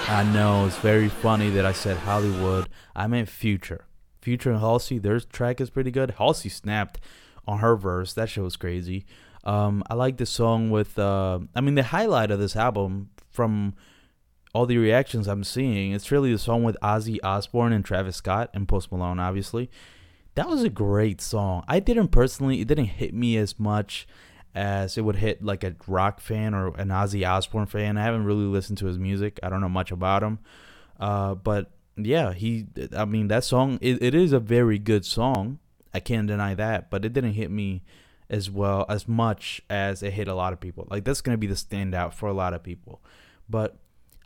I 0.07 0.25
know 0.33 0.65
it's 0.65 0.77
very 0.77 1.09
funny 1.09 1.49
that 1.49 1.65
I 1.65 1.73
said 1.73 1.97
Hollywood. 1.97 2.69
I 2.95 3.07
meant 3.07 3.27
Future. 3.27 3.83
Future 4.21 4.49
and 4.49 4.61
Halsey. 4.61 4.97
Their 4.97 5.19
track 5.19 5.59
is 5.59 5.69
pretty 5.69 5.91
good. 5.91 6.11
Halsey 6.11 6.47
snapped 6.47 7.01
on 7.45 7.59
her 7.59 7.75
verse. 7.75 8.13
That 8.13 8.29
shit 8.29 8.45
was 8.45 8.55
crazy. 8.55 9.05
Um, 9.43 9.83
I 9.89 9.93
like 9.93 10.15
the 10.15 10.25
song 10.25 10.69
with. 10.69 10.97
Uh, 10.97 11.39
I 11.53 11.59
mean, 11.59 11.75
the 11.75 11.83
highlight 11.83 12.31
of 12.31 12.39
this 12.39 12.55
album 12.55 13.09
from 13.29 13.73
all 14.53 14.65
the 14.65 14.77
reactions 14.77 15.27
I'm 15.27 15.43
seeing, 15.43 15.91
it's 15.91 16.13
really 16.13 16.31
the 16.31 16.39
song 16.39 16.63
with 16.63 16.77
Ozzy 16.81 17.17
Osbourne 17.23 17.73
and 17.73 17.83
Travis 17.83 18.15
Scott 18.15 18.51
and 18.53 18.69
Post 18.69 18.89
Malone, 18.89 19.19
obviously 19.19 19.69
that 20.37 20.47
was 20.47 20.63
a 20.63 20.69
great 20.69 21.19
song. 21.19 21.63
I 21.67 21.79
didn't 21.79 22.09
personally, 22.09 22.61
it 22.61 22.67
didn't 22.67 22.85
hit 22.85 23.11
me 23.11 23.37
as 23.37 23.59
much 23.59 24.07
as 24.53 24.95
it 24.95 25.01
would 25.01 25.15
hit 25.15 25.43
like 25.43 25.63
a 25.63 25.75
rock 25.87 26.19
fan 26.19 26.53
or 26.53 26.67
an 26.77 26.89
Ozzy 26.89 27.27
Osbourne 27.27 27.65
fan. 27.65 27.97
I 27.97 28.03
haven't 28.03 28.23
really 28.23 28.45
listened 28.45 28.77
to 28.77 28.85
his 28.85 28.99
music. 28.99 29.39
I 29.41 29.49
don't 29.49 29.61
know 29.61 29.67
much 29.67 29.91
about 29.91 30.21
him. 30.21 30.37
Uh, 30.99 31.33
but 31.33 31.71
yeah, 31.95 32.33
he, 32.33 32.67
I 32.95 33.05
mean, 33.05 33.29
that 33.29 33.45
song, 33.45 33.79
it, 33.81 34.01
it 34.01 34.13
is 34.13 34.31
a 34.31 34.39
very 34.39 34.77
good 34.77 35.05
song. 35.05 35.57
I 35.91 35.99
can't 35.99 36.27
deny 36.27 36.53
that, 36.53 36.91
but 36.91 37.03
it 37.03 37.13
didn't 37.13 37.33
hit 37.33 37.49
me 37.49 37.83
as 38.29 38.51
well, 38.51 38.85
as 38.89 39.07
much 39.07 39.63
as 39.71 40.03
it 40.03 40.13
hit 40.13 40.27
a 40.27 40.35
lot 40.35 40.53
of 40.53 40.59
people. 40.59 40.87
Like, 40.91 41.03
that's 41.03 41.21
to 41.21 41.35
be 41.37 41.47
the 41.47 41.55
standout 41.55 42.13
for 42.13 42.29
a 42.29 42.33
lot 42.33 42.53
of 42.53 42.61
people. 42.61 43.01
But 43.49 43.77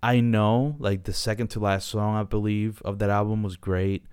I 0.04 0.20
know, 0.20 0.76
like, 0.78 1.06
the 1.06 1.14
second 1.14 1.48
to 1.52 1.62
last 1.62 1.88
song, 1.88 2.18
I 2.18 2.24
believe, 2.24 2.82
of 2.82 3.00
that 3.00 3.10
album 3.10 3.44
was 3.44 3.56
great. 3.56 4.06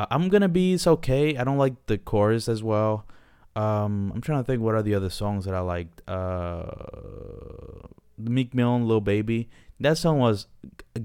Uh, 0.00 0.06
I'm 0.10 0.30
gonna 0.30 0.48
be 0.48 0.72
it's 0.72 0.86
okay. 0.86 1.36
I 1.36 1.44
don't 1.44 1.58
like 1.58 1.74
the 1.84 1.98
chorus 1.98 2.48
as 2.48 2.62
well. 2.62 3.06
Um, 3.54 4.10
I'm 4.14 4.22
trying 4.22 4.40
to 4.40 4.44
think 4.44 4.62
what 4.62 4.74
are 4.74 4.82
the 4.82 4.94
other 4.94 5.10
songs 5.10 5.44
that 5.44 5.52
I 5.52 5.60
liked. 5.60 6.00
Uh, 6.08 6.70
Meek 8.16 8.54
Mill 8.54 8.76
and 8.76 8.88
Lil 8.88 9.02
Baby. 9.02 9.50
That 9.78 9.98
song 9.98 10.18
was 10.18 10.46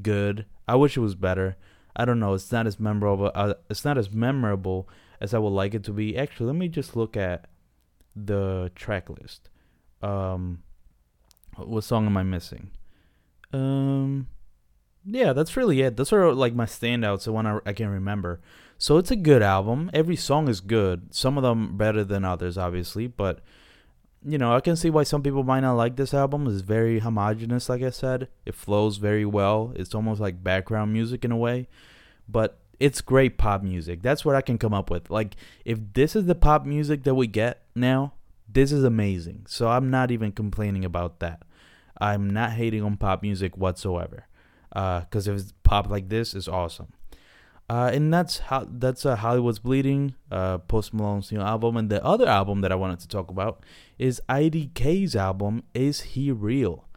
good. 0.02 0.46
I 0.66 0.78
wish 0.78 0.96
it 0.96 1.02
was 1.02 1.14
better. 1.14 1.58
I 1.94 2.06
don't 2.06 2.22
know. 2.22 2.36
It's 2.36 2.54
not 2.54 2.68
as 2.68 2.80
memorable. 2.80 3.32
Uh, 3.36 3.56
it's 3.70 3.84
not 3.84 3.98
as 3.98 4.12
memorable 4.12 4.88
as 5.20 5.34
I 5.34 5.40
would 5.40 5.50
like 5.50 5.74
it 5.74 5.84
to 5.86 5.92
be. 5.92 6.18
Actually, 6.18 6.48
let 6.48 6.56
me 6.56 6.70
just 6.70 6.96
look 6.96 7.18
at 7.18 7.50
the 8.16 8.72
track 8.76 9.10
list. 9.10 9.50
Um, 10.02 10.64
what 11.58 11.84
song 11.84 12.06
am 12.06 12.16
I 12.16 12.24
missing? 12.24 12.72
Um, 13.52 14.28
yeah, 15.06 15.34
that's 15.34 15.58
really 15.58 15.82
it. 15.82 15.98
Those 15.98 16.14
are 16.14 16.34
like 16.34 16.56
my 16.56 16.66
standouts, 16.66 17.26
the 17.26 17.34
one 17.34 17.46
I, 17.46 17.60
I 17.66 17.74
can 17.74 17.90
remember. 17.90 18.40
So 18.86 19.00
it's 19.00 19.10
a 19.10 19.16
good 19.16 19.42
album. 19.42 19.90
Every 19.96 20.16
song 20.16 20.48
is 20.48 20.62
good. 20.62 21.12
Some 21.12 21.40
of 21.40 21.42
them 21.42 21.76
better 21.76 22.04
than 22.04 22.24
others, 22.24 22.56
obviously, 22.56 23.08
but 23.08 23.40
you 24.24 24.38
know, 24.38 24.54
I 24.54 24.60
can 24.60 24.76
see 24.76 24.92
why 24.92 25.02
some 25.02 25.24
people 25.24 25.42
might 25.42 25.62
not 25.62 25.74
like 25.74 25.96
this 25.96 26.14
album. 26.14 26.46
It's 26.46 26.62
very 26.62 27.00
homogenous, 27.00 27.68
like 27.68 27.82
I 27.82 27.90
said. 27.90 28.28
It 28.46 28.54
flows 28.54 28.98
very 28.98 29.26
well. 29.26 29.74
It's 29.76 29.96
almost 29.96 30.22
like 30.22 30.44
background 30.44 30.94
music 30.94 31.26
in 31.26 31.32
a 31.32 31.36
way, 31.36 31.68
but 32.30 32.60
it's 32.80 33.02
great 33.02 33.40
pop 33.40 33.64
music. 33.64 34.04
That's 34.04 34.24
what 34.24 34.36
I 34.36 34.42
can 34.42 34.60
come 34.60 34.76
up 34.76 34.92
with. 34.92 35.10
Like, 35.10 35.36
if 35.66 35.80
this 35.94 36.16
is 36.16 36.28
the 36.28 36.36
pop 36.36 36.64
music 36.64 37.06
that 37.06 37.16
we 37.16 37.26
get 37.26 37.64
now, 37.74 38.14
this 38.48 38.72
is 38.72 38.84
amazing. 38.84 39.48
So 39.48 39.68
I'm 39.68 39.90
not 39.90 40.12
even 40.12 40.32
complaining 40.32 40.86
about 40.86 41.22
that. 41.22 41.42
I'm 42.00 42.30
not 42.30 42.52
hating 42.52 42.84
on 42.84 42.98
pop 42.98 43.24
music 43.24 43.58
whatsoever. 43.58 44.28
Because 44.70 45.28
uh, 45.28 45.32
if 45.32 45.40
it's 45.42 45.54
pop 45.64 45.90
like 45.90 46.10
this, 46.10 46.36
it's 46.36 46.48
awesome. 46.48 46.90
Uh, 47.68 47.90
and 47.92 48.14
that's 48.14 48.40
how 48.40 48.68
that's 48.70 49.06
uh, 49.06 49.16
Hollywood's 49.16 49.58
Bleeding, 49.58 50.14
uh, 50.32 50.60
Post 50.60 50.94
Malone's 50.94 51.32
new 51.32 51.42
album, 51.42 51.76
and 51.78 51.90
the 51.90 52.04
other 52.06 52.28
album 52.28 52.62
that 52.62 52.72
I 52.72 52.76
wanted 52.76 53.00
to 53.00 53.08
talk 53.08 53.32
about 53.32 53.64
is 53.98 54.22
IDK's 54.30 55.16
album. 55.16 55.64
Is 55.74 56.02
he 56.02 56.32
real? 56.32 56.88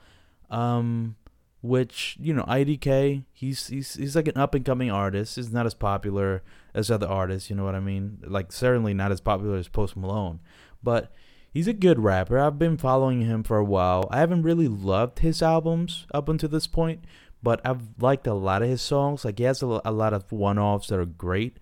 Um, 0.51 1.17
which 1.63 2.17
you 2.21 2.35
know, 2.35 2.43
IDK, 2.43 3.25
he's 3.33 3.69
he's 3.69 3.95
he's 3.95 4.15
like 4.15 4.29
an 4.29 4.37
up 4.37 4.55
and 4.55 4.65
coming 4.65 4.91
artist. 4.91 5.37
He's 5.37 5.53
not 5.53 5.65
as 5.65 5.75
popular 5.75 6.43
as 6.75 6.91
other 6.91 7.09
artists. 7.09 7.49
You 7.49 7.57
know 7.57 7.65
what 7.65 7.75
I 7.75 7.81
mean? 7.81 8.19
Like 8.27 8.53
certainly 8.53 8.93
not 8.93 9.11
as 9.11 9.23
popular 9.23 9.57
as 9.57 9.69
Post 9.69 9.97
Malone, 9.97 10.41
but 10.83 11.11
he's 11.51 11.67
a 11.67 11.73
good 11.73 11.99
rapper. 11.99 12.39
I've 12.39 12.59
been 12.59 12.77
following 12.77 13.23
him 13.23 13.43
for 13.43 13.57
a 13.57 13.65
while. 13.65 14.07
I 14.11 14.19
haven't 14.19 14.43
really 14.43 14.69
loved 14.69 15.21
his 15.21 15.43
albums 15.43 16.07
up 16.13 16.29
until 16.29 16.49
this 16.49 16.67
point, 16.67 17.05
but 17.43 17.61
I've 17.65 17.83
liked 18.01 18.27
a 18.27 18.35
lot 18.35 18.63
of 18.63 18.69
his 18.69 18.83
songs. 18.83 19.25
Like 19.25 19.39
he 19.39 19.45
has 19.45 19.63
a, 19.63 19.81
a 19.85 19.93
lot 19.93 20.13
of 20.13 20.31
one-offs 20.33 20.89
that 20.89 20.99
are 20.99 21.05
great. 21.05 21.59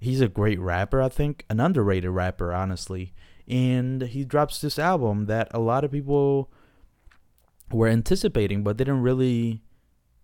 He's 0.00 0.20
a 0.20 0.28
great 0.28 0.60
rapper, 0.60 1.00
I 1.00 1.08
think, 1.08 1.44
an 1.48 1.60
underrated 1.60 2.10
rapper, 2.10 2.52
honestly. 2.52 3.14
And 3.48 4.02
he 4.02 4.24
drops 4.24 4.60
this 4.60 4.78
album 4.78 5.26
that 5.26 5.48
a 5.52 5.60
lot 5.60 5.84
of 5.84 5.92
people 5.92 6.50
were 7.70 7.88
anticipating, 7.88 8.62
but 8.62 8.78
they 8.78 8.84
didn't 8.84 9.02
really. 9.02 9.62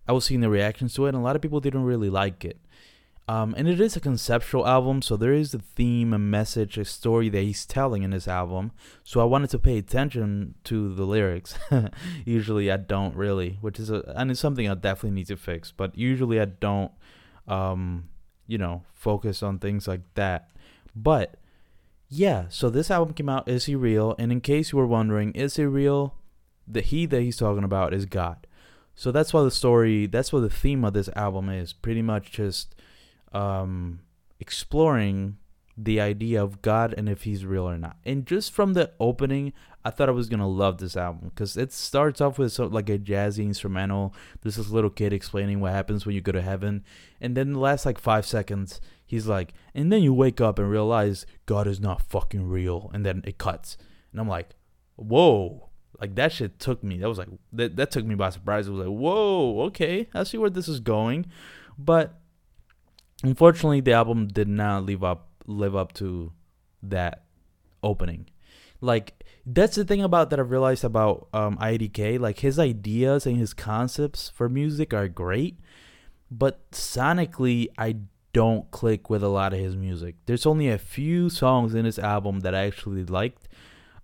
I 0.07 0.13
was 0.13 0.25
seeing 0.25 0.41
the 0.41 0.49
reactions 0.49 0.93
to 0.95 1.05
it, 1.05 1.09
and 1.09 1.17
a 1.17 1.21
lot 1.21 1.35
of 1.35 1.41
people 1.41 1.59
didn't 1.59 1.83
really 1.83 2.09
like 2.09 2.43
it. 2.43 2.59
Um, 3.27 3.53
and 3.57 3.67
it 3.67 3.79
is 3.79 3.95
a 3.95 4.01
conceptual 4.01 4.67
album, 4.67 5.01
so 5.01 5.15
there 5.15 5.33
is 5.33 5.53
a 5.53 5.59
theme, 5.59 6.11
a 6.11 6.19
message, 6.19 6.77
a 6.77 6.83
story 6.83 7.29
that 7.29 7.43
he's 7.43 7.65
telling 7.65 8.03
in 8.03 8.11
this 8.11 8.27
album. 8.27 8.71
So 9.03 9.21
I 9.21 9.25
wanted 9.25 9.51
to 9.51 9.59
pay 9.59 9.77
attention 9.77 10.55
to 10.65 10.93
the 10.93 11.05
lyrics. 11.05 11.57
usually 12.25 12.71
I 12.71 12.77
don't 12.77 13.15
really, 13.15 13.57
which 13.61 13.79
is 13.79 13.89
a 13.89 14.03
and 14.15 14.31
it's 14.31 14.39
something 14.39 14.67
I 14.67 14.73
definitely 14.73 15.15
need 15.15 15.27
to 15.27 15.37
fix. 15.37 15.71
But 15.71 15.97
usually 15.97 16.41
I 16.41 16.45
don't, 16.45 16.91
um, 17.47 18.09
you 18.47 18.57
know, 18.57 18.83
focus 18.93 19.41
on 19.41 19.59
things 19.59 19.87
like 19.87 20.01
that. 20.15 20.49
But 20.95 21.35
yeah, 22.09 22.45
so 22.49 22.69
this 22.69 22.91
album 22.91 23.13
came 23.13 23.29
out. 23.29 23.47
Is 23.47 23.65
he 23.65 23.75
real? 23.75 24.15
And 24.19 24.31
in 24.31 24.41
case 24.41 24.73
you 24.73 24.77
were 24.77 24.87
wondering, 24.87 25.31
is 25.33 25.55
he 25.55 25.63
real? 25.63 26.15
The 26.67 26.81
he 26.81 27.05
that 27.05 27.21
he's 27.21 27.37
talking 27.37 27.63
about 27.63 27.93
is 27.93 28.05
God. 28.05 28.45
So 28.93 29.11
that's 29.11 29.33
why 29.33 29.43
the 29.43 29.51
story, 29.51 30.05
that's 30.05 30.33
what 30.33 30.41
the 30.41 30.49
theme 30.49 30.83
of 30.83 30.93
this 30.93 31.09
album 31.15 31.49
is. 31.49 31.71
Pretty 31.71 32.01
much 32.01 32.31
just 32.31 32.75
um, 33.31 33.99
exploring 34.39 35.37
the 35.77 35.99
idea 35.99 36.43
of 36.43 36.61
God 36.61 36.93
and 36.95 37.09
if 37.09 37.23
He's 37.23 37.45
real 37.45 37.67
or 37.67 37.77
not. 37.77 37.97
And 38.05 38.25
just 38.25 38.51
from 38.51 38.73
the 38.73 38.91
opening, 38.99 39.53
I 39.83 39.89
thought 39.89 40.09
I 40.09 40.13
was 40.13 40.29
gonna 40.29 40.47
love 40.47 40.77
this 40.77 40.95
album 40.95 41.29
because 41.29 41.57
it 41.57 41.71
starts 41.71 42.21
off 42.21 42.37
with 42.37 42.51
so, 42.51 42.67
like 42.67 42.89
a 42.89 42.99
jazzy 42.99 43.45
instrumental. 43.45 44.13
There's 44.41 44.57
this 44.57 44.69
little 44.69 44.89
kid 44.89 45.13
explaining 45.13 45.59
what 45.59 45.71
happens 45.71 46.05
when 46.05 46.15
you 46.15 46.21
go 46.21 46.31
to 46.31 46.41
heaven, 46.41 46.83
and 47.19 47.35
then 47.35 47.53
the 47.53 47.59
last 47.59 47.85
like 47.85 47.97
five 47.97 48.25
seconds, 48.25 48.79
he's 49.05 49.27
like, 49.27 49.53
and 49.73 49.91
then 49.91 50.03
you 50.03 50.13
wake 50.13 50.39
up 50.39 50.59
and 50.59 50.69
realize 50.69 51.25
God 51.45 51.67
is 51.67 51.79
not 51.79 52.01
fucking 52.01 52.47
real, 52.47 52.91
and 52.93 53.05
then 53.05 53.23
it 53.25 53.37
cuts, 53.37 53.77
and 54.11 54.21
I'm 54.21 54.29
like, 54.29 54.55
whoa. 54.95 55.67
Like 55.99 56.15
that 56.15 56.31
shit 56.31 56.57
took 56.57 56.83
me. 56.83 56.97
That 56.97 57.07
was 57.07 57.19
like 57.19 57.27
that. 57.53 57.75
That 57.75 57.91
took 57.91 58.05
me 58.05 58.15
by 58.15 58.31
surprise. 58.31 58.67
It 58.67 58.71
was 58.71 58.87
like, 58.87 58.97
whoa, 58.97 59.61
okay, 59.67 60.09
I 60.15 60.23
see 60.23 60.39
where 60.39 60.49
this 60.49 60.67
is 60.67 60.79
going, 60.79 61.27
but 61.77 62.20
unfortunately 63.23 63.81
the 63.81 63.93
album 63.93 64.27
did 64.27 64.47
not 64.47 64.85
live 64.85 65.03
up 65.03 65.29
live 65.45 65.75
up 65.75 65.93
to 65.93 66.31
that 66.81 67.23
opening 67.83 68.27
like 68.79 69.23
that's 69.45 69.75
the 69.75 69.85
thing 69.85 70.01
about 70.01 70.29
that 70.29 70.39
i've 70.39 70.51
realized 70.51 70.83
about 70.83 71.27
um, 71.33 71.57
idk 71.57 72.19
like 72.19 72.39
his 72.39 72.59
ideas 72.59 73.25
and 73.25 73.37
his 73.37 73.53
concepts 73.53 74.29
for 74.29 74.49
music 74.49 74.93
are 74.93 75.07
great 75.07 75.59
but 76.29 76.69
sonically 76.71 77.67
i 77.77 77.95
don't 78.33 78.71
click 78.71 79.09
with 79.09 79.21
a 79.21 79.27
lot 79.27 79.53
of 79.53 79.59
his 79.59 79.75
music 79.75 80.15
there's 80.25 80.45
only 80.45 80.69
a 80.69 80.77
few 80.77 81.29
songs 81.29 81.75
in 81.75 81.85
his 81.85 81.99
album 81.99 82.39
that 82.41 82.55
i 82.55 82.65
actually 82.65 83.03
liked 83.03 83.47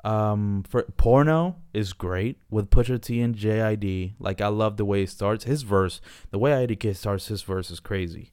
um, 0.04 0.64
for 0.68 0.84
porno 0.84 1.58
is 1.74 1.92
great 1.92 2.38
with 2.50 2.70
Pusha 2.70 3.02
T 3.02 3.20
and 3.20 3.36
JID. 3.36 4.14
Like 4.20 4.40
I 4.40 4.48
love 4.48 4.78
the 4.78 4.86
way 4.86 5.04
it 5.04 5.10
starts. 5.10 5.44
His 5.44 5.64
verse, 5.64 6.00
the 6.30 6.40
way 6.40 6.52
IDK 6.52 6.96
starts 6.96 7.28
his 7.28 7.42
verse 7.42 7.70
is 7.70 7.82
crazy. 7.82 8.32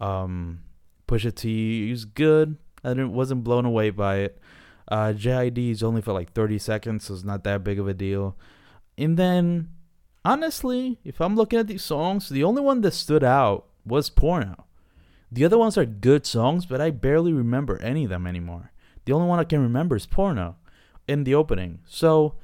Um, 0.00 0.62
Pusha 1.08 1.34
T 1.34 1.90
is 1.90 2.04
good. 2.04 2.56
I 2.84 2.90
didn't 2.90 3.12
wasn't 3.12 3.44
blown 3.44 3.64
away 3.64 3.90
by 3.90 4.16
it. 4.16 4.38
Uh, 4.88 5.12
JID 5.12 5.70
is 5.70 5.82
only 5.82 6.00
for 6.00 6.12
like 6.12 6.32
30 6.32 6.58
seconds, 6.58 7.04
so 7.04 7.14
it's 7.14 7.24
not 7.24 7.44
that 7.44 7.64
big 7.64 7.78
of 7.78 7.88
a 7.88 7.94
deal. 7.94 8.36
And 8.96 9.16
then, 9.16 9.70
honestly, 10.24 10.98
if 11.04 11.20
I'm 11.20 11.34
looking 11.34 11.58
at 11.58 11.66
these 11.66 11.84
songs, 11.84 12.28
the 12.28 12.44
only 12.44 12.62
one 12.62 12.82
that 12.82 12.94
stood 12.94 13.24
out 13.24 13.66
was 13.84 14.10
Porno. 14.10 14.66
The 15.30 15.44
other 15.44 15.58
ones 15.58 15.76
are 15.76 15.84
good 15.84 16.24
songs, 16.24 16.66
but 16.66 16.80
I 16.80 16.90
barely 16.90 17.32
remember 17.32 17.80
any 17.82 18.04
of 18.04 18.10
them 18.10 18.26
anymore. 18.26 18.72
The 19.04 19.12
only 19.12 19.28
one 19.28 19.40
I 19.40 19.44
can 19.44 19.60
remember 19.60 19.96
is 19.96 20.06
Porno 20.06 20.56
in 21.08 21.24
the 21.24 21.34
opening. 21.34 21.80
So, 21.86 22.36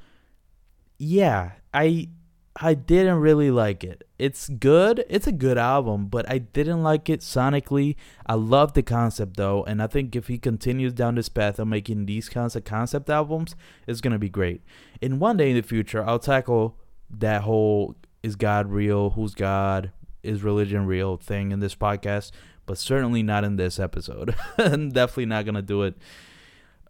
yeah, 0.97 1.53
I 1.73 2.09
I 2.55 2.73
didn't 2.73 3.19
really 3.19 3.51
like 3.51 3.83
it. 3.83 4.07
It's 4.23 4.47
good. 4.47 5.03
It's 5.09 5.27
a 5.27 5.33
good 5.33 5.57
album, 5.57 6.07
but 6.07 6.29
I 6.31 6.37
didn't 6.37 6.81
like 6.81 7.09
it 7.09 7.19
sonically. 7.19 7.97
I 8.25 8.35
love 8.35 8.71
the 8.71 8.81
concept 8.81 9.35
though, 9.35 9.65
and 9.65 9.83
I 9.83 9.87
think 9.87 10.15
if 10.15 10.27
he 10.27 10.37
continues 10.37 10.93
down 10.93 11.15
this 11.15 11.27
path 11.27 11.59
of 11.59 11.67
making 11.67 12.05
these 12.05 12.29
kinds 12.29 12.55
of 12.55 12.63
concept 12.63 13.09
albums, 13.09 13.53
it's 13.85 13.99
gonna 13.99 14.17
be 14.17 14.29
great. 14.29 14.61
And 15.01 15.19
one 15.19 15.35
day 15.35 15.49
in 15.49 15.57
the 15.57 15.61
future, 15.61 16.07
I'll 16.07 16.19
tackle 16.19 16.77
that 17.09 17.41
whole 17.41 17.97
"Is 18.23 18.37
God 18.37 18.71
real? 18.71 19.09
Who's 19.09 19.35
God? 19.35 19.91
Is 20.23 20.41
religion 20.41 20.85
real?" 20.85 21.17
thing 21.17 21.51
in 21.51 21.59
this 21.59 21.75
podcast, 21.75 22.31
but 22.65 22.77
certainly 22.77 23.23
not 23.23 23.43
in 23.43 23.57
this 23.57 23.77
episode. 23.77 24.33
I'm 24.57 24.87
definitely 24.87 25.25
not 25.25 25.43
gonna 25.45 25.61
do 25.61 25.81
it 25.81 25.97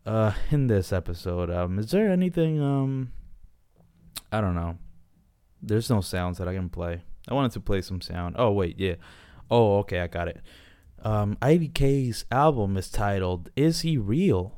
uh, 0.05 0.33
in 0.51 0.67
this 0.67 0.93
episode. 0.93 1.49
Um, 1.49 1.79
is 1.79 1.89
there 1.89 2.11
anything? 2.11 2.61
Um, 2.61 3.11
I 4.31 4.39
don't 4.39 4.53
know 4.53 4.77
there's 5.63 5.89
no 5.89 6.01
sounds 6.01 6.37
that 6.37 6.47
I 6.47 6.53
can 6.53 6.69
play. 6.69 7.01
I 7.27 7.33
wanted 7.33 7.51
to 7.53 7.59
play 7.59 7.81
some 7.81 8.01
sound. 8.01 8.35
Oh 8.37 8.51
wait, 8.51 8.79
yeah. 8.79 8.95
Oh, 9.49 9.79
okay, 9.79 9.99
I 10.01 10.07
got 10.07 10.27
it. 10.27 10.41
Um, 11.03 11.37
IDK's 11.41 12.25
album 12.31 12.77
is 12.77 12.89
titled 12.89 13.49
"Is 13.55 13.81
He 13.81 13.97
Real?" 13.97 14.53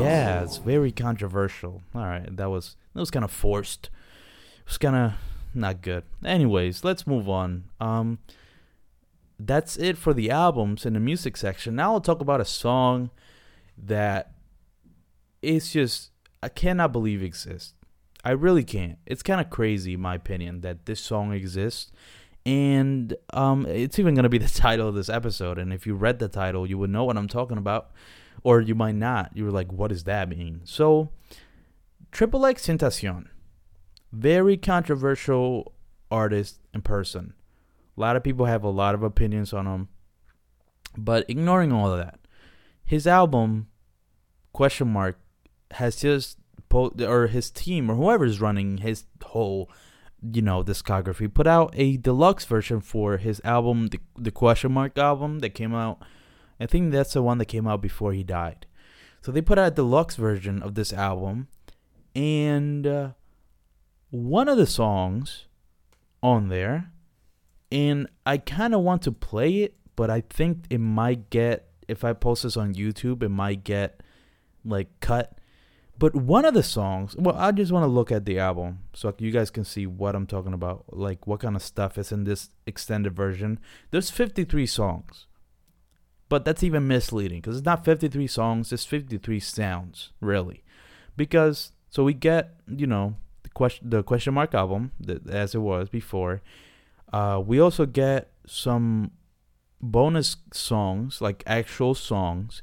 Yeah, 0.00 0.42
it's 0.42 0.58
very 0.58 0.92
controversial. 0.92 1.82
All 1.94 2.02
right, 2.02 2.34
that 2.36 2.50
was 2.50 2.76
that 2.94 3.00
was 3.00 3.10
kind 3.10 3.24
of 3.24 3.30
forced. 3.30 3.90
It 4.60 4.66
was 4.66 4.78
kind 4.78 4.96
of 4.96 5.12
not 5.54 5.82
good. 5.82 6.04
Anyways, 6.24 6.84
let's 6.84 7.06
move 7.06 7.28
on. 7.28 7.64
Um, 7.80 8.18
that's 9.38 9.76
it 9.76 9.96
for 9.96 10.12
the 10.12 10.30
albums 10.30 10.84
in 10.84 10.92
the 10.92 11.00
music 11.00 11.36
section. 11.36 11.74
Now 11.74 11.92
I'll 11.94 12.00
talk 12.00 12.20
about 12.20 12.40
a 12.40 12.44
song 12.44 13.10
that 13.76 14.32
it's 15.42 15.72
just 15.72 16.10
I 16.42 16.48
cannot 16.48 16.92
believe 16.92 17.22
exists. 17.22 17.74
I 18.24 18.32
really 18.32 18.64
can't. 18.64 18.98
It's 19.06 19.22
kind 19.22 19.40
of 19.40 19.50
crazy, 19.50 19.94
in 19.94 20.00
my 20.00 20.14
opinion, 20.14 20.60
that 20.60 20.86
this 20.86 21.00
song 21.00 21.32
exists. 21.32 21.90
And 22.44 23.14
um, 23.32 23.66
it's 23.66 23.98
even 23.98 24.14
going 24.14 24.24
to 24.24 24.28
be 24.28 24.38
the 24.38 24.48
title 24.48 24.88
of 24.88 24.94
this 24.94 25.08
episode. 25.08 25.58
And 25.58 25.72
if 25.72 25.86
you 25.86 25.94
read 25.94 26.18
the 26.18 26.28
title, 26.28 26.66
you 26.66 26.78
would 26.78 26.90
know 26.90 27.04
what 27.04 27.16
I'm 27.16 27.28
talking 27.28 27.58
about. 27.58 27.90
Or 28.42 28.60
you 28.60 28.74
might 28.74 28.94
not. 28.94 29.32
You 29.34 29.44
were 29.44 29.50
like, 29.50 29.72
what 29.72 29.88
does 29.88 30.04
that 30.04 30.28
mean? 30.28 30.62
So, 30.64 31.10
Triple 32.10 32.46
X 32.46 32.66
Tentacion. 32.66 33.26
Very 34.12 34.56
controversial 34.56 35.72
artist 36.10 36.58
in 36.74 36.82
person. 36.82 37.34
A 37.96 38.00
lot 38.00 38.16
of 38.16 38.24
people 38.24 38.46
have 38.46 38.64
a 38.64 38.70
lot 38.70 38.94
of 38.94 39.02
opinions 39.02 39.52
on 39.52 39.66
him. 39.66 39.88
But 40.96 41.28
ignoring 41.28 41.70
all 41.70 41.92
of 41.92 41.98
that, 41.98 42.18
his 42.84 43.06
album, 43.06 43.68
question 44.52 44.88
mark, 44.88 45.20
has 45.72 45.96
just 45.96 46.39
or 46.72 47.26
his 47.26 47.50
team 47.50 47.90
or 47.90 47.94
whoever's 47.94 48.40
running 48.40 48.78
his 48.78 49.04
whole 49.22 49.70
you 50.22 50.42
know 50.42 50.62
discography 50.62 51.32
put 51.32 51.46
out 51.46 51.72
a 51.76 51.96
deluxe 51.96 52.44
version 52.44 52.80
for 52.80 53.16
his 53.16 53.40
album 53.42 53.88
the, 53.88 54.00
the 54.18 54.30
question 54.30 54.72
mark 54.72 54.96
album 54.98 55.38
that 55.40 55.50
came 55.50 55.74
out. 55.74 56.02
I 56.58 56.66
think 56.66 56.92
that's 56.92 57.14
the 57.14 57.22
one 57.22 57.38
that 57.38 57.46
came 57.46 57.66
out 57.66 57.80
before 57.80 58.12
he 58.12 58.22
died. 58.22 58.66
So 59.22 59.32
they 59.32 59.40
put 59.40 59.58
out 59.58 59.68
a 59.68 59.74
deluxe 59.74 60.16
version 60.16 60.62
of 60.62 60.74
this 60.74 60.92
album 60.92 61.48
and 62.14 62.86
uh, 62.86 63.10
one 64.10 64.48
of 64.48 64.58
the 64.58 64.66
songs 64.66 65.46
on 66.22 66.48
there 66.48 66.90
and 67.72 68.08
i 68.26 68.36
kind 68.36 68.74
of 68.74 68.80
want 68.82 69.02
to 69.02 69.12
play 69.12 69.62
it 69.62 69.76
but 69.96 70.10
i 70.10 70.20
think 70.20 70.64
it 70.68 70.78
might 70.78 71.30
get 71.30 71.68
if 71.88 72.04
i 72.04 72.12
post 72.12 72.42
this 72.42 72.56
on 72.56 72.74
youtube 72.74 73.22
it 73.22 73.28
might 73.28 73.64
get 73.64 74.02
like 74.64 74.88
cut 75.00 75.38
but 76.00 76.16
one 76.16 76.46
of 76.46 76.54
the 76.54 76.62
songs, 76.62 77.14
well, 77.18 77.36
I 77.36 77.52
just 77.52 77.70
want 77.70 77.84
to 77.84 77.88
look 77.88 78.10
at 78.10 78.24
the 78.24 78.38
album 78.38 78.78
so 78.94 79.14
you 79.18 79.30
guys 79.30 79.50
can 79.50 79.64
see 79.64 79.86
what 79.86 80.14
I'm 80.14 80.26
talking 80.26 80.54
about, 80.54 80.86
like 80.88 81.26
what 81.26 81.40
kind 81.40 81.54
of 81.54 81.62
stuff 81.62 81.98
is 81.98 82.10
in 82.10 82.24
this 82.24 82.48
extended 82.66 83.14
version. 83.14 83.60
There's 83.90 84.08
53 84.08 84.64
songs, 84.64 85.26
but 86.30 86.46
that's 86.46 86.62
even 86.62 86.88
misleading 86.88 87.42
because 87.42 87.58
it's 87.58 87.66
not 87.66 87.84
53 87.84 88.26
songs, 88.28 88.72
it's 88.72 88.86
53 88.86 89.40
sounds, 89.40 90.10
really. 90.22 90.64
Because, 91.18 91.72
so 91.90 92.02
we 92.02 92.14
get, 92.14 92.54
you 92.66 92.86
know, 92.86 93.16
the 93.42 93.50
question, 93.50 93.90
the 93.90 94.02
question 94.02 94.32
mark 94.32 94.54
album, 94.54 94.92
that, 95.00 95.28
as 95.28 95.54
it 95.54 95.58
was 95.58 95.90
before. 95.90 96.40
Uh, 97.12 97.42
we 97.44 97.60
also 97.60 97.84
get 97.84 98.30
some 98.46 99.10
bonus 99.82 100.38
songs, 100.50 101.20
like 101.20 101.42
actual 101.46 101.94
songs 101.94 102.62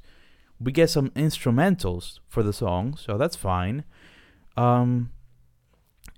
we 0.60 0.72
get 0.72 0.90
some 0.90 1.10
instrumentals 1.12 2.20
for 2.28 2.44
the 2.44 2.54
song, 2.54 2.96
so 2.98 3.18
that's 3.18 3.36
fine. 3.36 3.84
Um, 4.56 5.12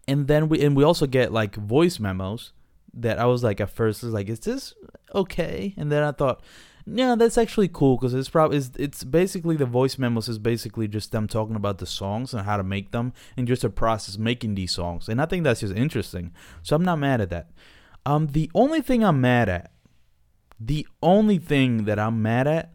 and 0.08 0.28
then 0.28 0.50
we 0.50 0.62
and 0.64 0.76
we 0.76 0.84
also 0.84 1.06
get 1.06 1.32
like 1.32 1.56
voice 1.56 2.00
memos 2.00 2.54
that 2.94 3.20
I 3.20 3.26
was 3.26 3.44
like 3.44 3.62
at 3.62 3.70
first 3.70 4.04
was 4.04 4.14
like, 4.14 4.30
is 4.30 4.40
this 4.40 4.74
okay? 5.14 5.74
And 5.78 5.92
then 5.92 6.04
I 6.04 6.12
thought, 6.12 6.42
yeah, 6.86 7.16
that's 7.16 7.38
actually 7.38 7.68
cool 7.68 7.98
because 7.98 8.14
it's 8.14 8.30
probably 8.30 8.58
it's, 8.58 8.72
it's 8.78 9.04
basically 9.04 9.56
the 9.56 9.66
voice 9.66 9.98
memos 9.98 10.28
is 10.28 10.40
basically 10.40 10.88
just 10.88 11.12
them 11.12 11.28
talking 11.28 11.56
about 11.56 11.78
the 11.78 11.86
songs 11.86 12.34
and 12.34 12.44
how 12.46 12.58
to 12.58 12.64
make 12.64 12.92
them 12.92 13.14
and 13.38 13.48
just 13.48 13.64
a 13.64 13.70
process 13.70 14.18
making 14.18 14.56
these 14.56 14.72
songs. 14.72 15.08
And 15.08 15.22
I 15.22 15.26
think 15.26 15.44
that's 15.44 15.60
just 15.60 15.76
interesting. 15.76 16.32
So 16.64 16.76
I'm 16.76 16.84
not 16.84 16.98
mad 16.98 17.22
at 17.22 17.30
that. 17.30 17.52
Um, 18.06 18.28
the 18.28 18.50
only 18.56 18.82
thing 18.82 19.04
I'm 19.04 19.22
mad 19.22 19.50
at, 19.50 19.72
the 20.60 20.88
only 21.04 21.38
thing 21.38 21.86
that 21.86 22.00
I'm 22.00 22.22
mad 22.22 22.48
at 22.48 22.74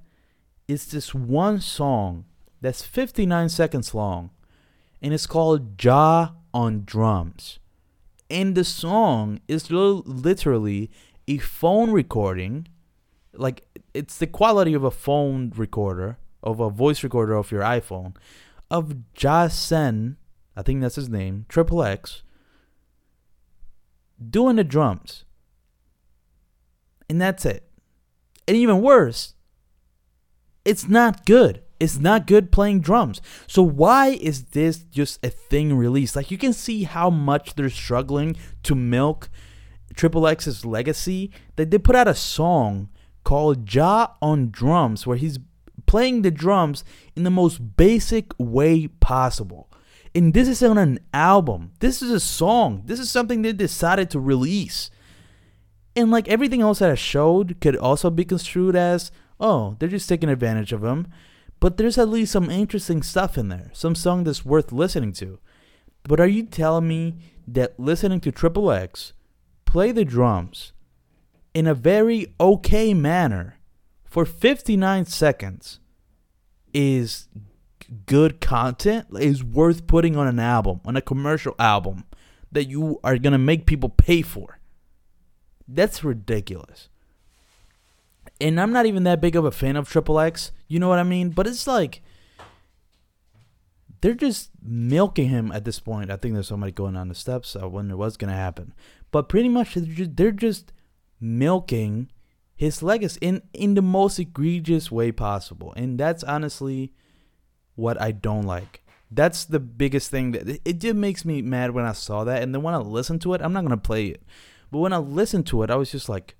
is 0.66 0.86
this 0.86 1.14
one 1.14 1.60
song 1.60 2.24
that's 2.60 2.82
59 2.82 3.48
seconds 3.48 3.94
long, 3.94 4.30
and 5.02 5.12
it's 5.12 5.26
called 5.26 5.76
Jah 5.78 6.34
on 6.52 6.84
Drums. 6.84 7.58
And 8.30 8.54
the 8.54 8.64
song 8.64 9.40
is 9.46 9.70
literally 9.70 10.90
a 11.28 11.38
phone 11.38 11.90
recording, 11.90 12.68
like 13.34 13.66
it's 13.92 14.18
the 14.18 14.26
quality 14.26 14.72
of 14.74 14.84
a 14.84 14.90
phone 14.90 15.52
recorder, 15.54 16.16
of 16.42 16.60
a 16.60 16.70
voice 16.70 17.02
recorder 17.02 17.34
of 17.34 17.50
your 17.50 17.62
iPhone, 17.62 18.14
of 18.70 18.96
Jahseh, 19.14 20.16
I 20.56 20.62
think 20.62 20.80
that's 20.80 20.96
his 20.96 21.08
name, 21.08 21.46
Triple 21.48 21.82
X, 21.82 22.22
doing 24.30 24.56
the 24.56 24.64
drums. 24.64 25.24
And 27.08 27.20
that's 27.20 27.44
it. 27.44 27.68
And 28.48 28.56
even 28.56 28.80
worse, 28.80 29.33
it's 30.64 30.88
not 30.88 31.26
good. 31.26 31.62
It's 31.80 31.98
not 31.98 32.26
good 32.26 32.50
playing 32.52 32.80
drums. 32.80 33.20
So 33.46 33.62
why 33.62 34.08
is 34.08 34.44
this 34.46 34.78
just 34.78 35.24
a 35.24 35.28
thing 35.28 35.76
released? 35.76 36.16
Like 36.16 36.30
you 36.30 36.38
can 36.38 36.52
see 36.52 36.84
how 36.84 37.10
much 37.10 37.54
they're 37.54 37.68
struggling 37.68 38.36
to 38.62 38.74
milk 38.74 39.28
Triple 39.94 40.26
X's 40.26 40.64
legacy. 40.64 41.30
That 41.56 41.70
they 41.70 41.78
put 41.78 41.96
out 41.96 42.08
a 42.08 42.14
song 42.14 42.88
called 43.24 43.66
Jah 43.66 44.12
on 44.22 44.50
Drums 44.50 45.06
where 45.06 45.16
he's 45.16 45.38
playing 45.86 46.22
the 46.22 46.30
drums 46.30 46.84
in 47.14 47.24
the 47.24 47.30
most 47.30 47.76
basic 47.76 48.32
way 48.38 48.86
possible. 48.86 49.70
And 50.14 50.32
this 50.32 50.48
is 50.48 50.62
on 50.62 50.78
an 50.78 51.00
album. 51.12 51.72
This 51.80 52.00
is 52.00 52.10
a 52.10 52.20
song. 52.20 52.82
This 52.86 53.00
is 53.00 53.10
something 53.10 53.42
they 53.42 53.52
decided 53.52 54.10
to 54.10 54.20
release. 54.20 54.90
And 55.96 56.10
like 56.10 56.28
everything 56.28 56.60
else 56.60 56.78
that 56.78 56.90
I 56.90 56.94
showed 56.94 57.60
could 57.60 57.76
also 57.76 58.10
be 58.10 58.24
construed 58.24 58.76
as 58.76 59.10
oh, 59.40 59.76
they're 59.78 59.88
just 59.88 60.08
taking 60.08 60.28
advantage 60.28 60.72
of 60.72 60.84
him. 60.84 61.06
But 61.60 61.76
there's 61.76 61.98
at 61.98 62.08
least 62.08 62.32
some 62.32 62.50
interesting 62.50 63.02
stuff 63.02 63.38
in 63.38 63.48
there, 63.48 63.70
some 63.72 63.94
song 63.94 64.24
that's 64.24 64.44
worth 64.44 64.72
listening 64.72 65.12
to. 65.14 65.38
But 66.02 66.20
are 66.20 66.26
you 66.26 66.44
telling 66.44 66.86
me 66.86 67.16
that 67.48 67.78
listening 67.78 68.20
to 68.20 68.32
Triple 68.32 68.70
X 68.70 69.12
play 69.64 69.90
the 69.90 70.04
drums 70.04 70.72
in 71.54 71.66
a 71.66 71.74
very 71.74 72.34
okay 72.38 72.92
manner 72.92 73.58
for 74.04 74.24
59 74.24 75.06
seconds 75.06 75.80
is 76.72 77.28
good 78.06 78.40
content, 78.40 79.06
is 79.18 79.42
worth 79.42 79.86
putting 79.86 80.16
on 80.16 80.26
an 80.26 80.38
album, 80.38 80.80
on 80.84 80.96
a 80.96 81.02
commercial 81.02 81.54
album 81.58 82.04
that 82.52 82.68
you 82.68 83.00
are 83.02 83.18
going 83.18 83.32
to 83.32 83.38
make 83.38 83.66
people 83.66 83.88
pay 83.88 84.22
for? 84.22 84.58
That's 85.66 86.04
ridiculous 86.04 86.88
and 88.44 88.60
I'm 88.60 88.72
not 88.72 88.84
even 88.84 89.04
that 89.04 89.22
big 89.22 89.36
of 89.36 89.46
a 89.46 89.50
fan 89.50 89.74
of 89.74 89.88
Triple 89.88 90.20
X. 90.20 90.52
You 90.68 90.78
know 90.78 90.90
what 90.90 90.98
I 90.98 91.02
mean? 91.02 91.30
But 91.30 91.46
it's 91.46 91.66
like 91.66 92.02
they're 94.02 94.12
just 94.12 94.50
milking 94.62 95.30
him 95.30 95.50
at 95.50 95.64
this 95.64 95.80
point. 95.80 96.10
I 96.10 96.16
think 96.16 96.34
there's 96.34 96.48
somebody 96.48 96.70
going 96.70 96.94
on 96.94 97.08
the 97.08 97.14
steps. 97.14 97.56
I 97.56 97.64
wonder 97.64 97.96
what's 97.96 98.18
gonna 98.18 98.34
happen. 98.34 98.74
But 99.10 99.30
pretty 99.30 99.48
much 99.48 99.74
they're 99.74 99.84
just, 99.84 100.16
they're 100.16 100.30
just 100.30 100.74
milking 101.18 102.10
his 102.54 102.82
legacy 102.82 103.18
in 103.22 103.40
in 103.54 103.74
the 103.74 103.82
most 103.82 104.18
egregious 104.18 104.92
way 104.92 105.10
possible. 105.10 105.72
And 105.74 105.98
that's 105.98 106.22
honestly 106.22 106.92
what 107.76 107.98
I 107.98 108.12
don't 108.12 108.44
like. 108.44 108.84
That's 109.10 109.46
the 109.46 109.60
biggest 109.60 110.10
thing 110.10 110.32
that 110.32 110.60
it 110.66 110.80
just 110.80 110.96
makes 110.96 111.24
me 111.24 111.40
mad 111.40 111.70
when 111.70 111.86
I 111.86 111.92
saw 111.92 112.24
that. 112.24 112.42
And 112.42 112.54
then 112.54 112.62
when 112.62 112.74
I 112.74 112.78
listen 112.78 113.18
to 113.20 113.32
it, 113.32 113.40
I'm 113.40 113.54
not 113.54 113.64
gonna 113.64 113.78
play 113.78 114.08
it. 114.08 114.22
But 114.70 114.80
when 114.80 114.92
I 114.92 114.98
listened 114.98 115.46
to 115.46 115.62
it, 115.62 115.70
I 115.70 115.76
was 115.76 115.90
just 115.90 116.10
like, 116.10 116.36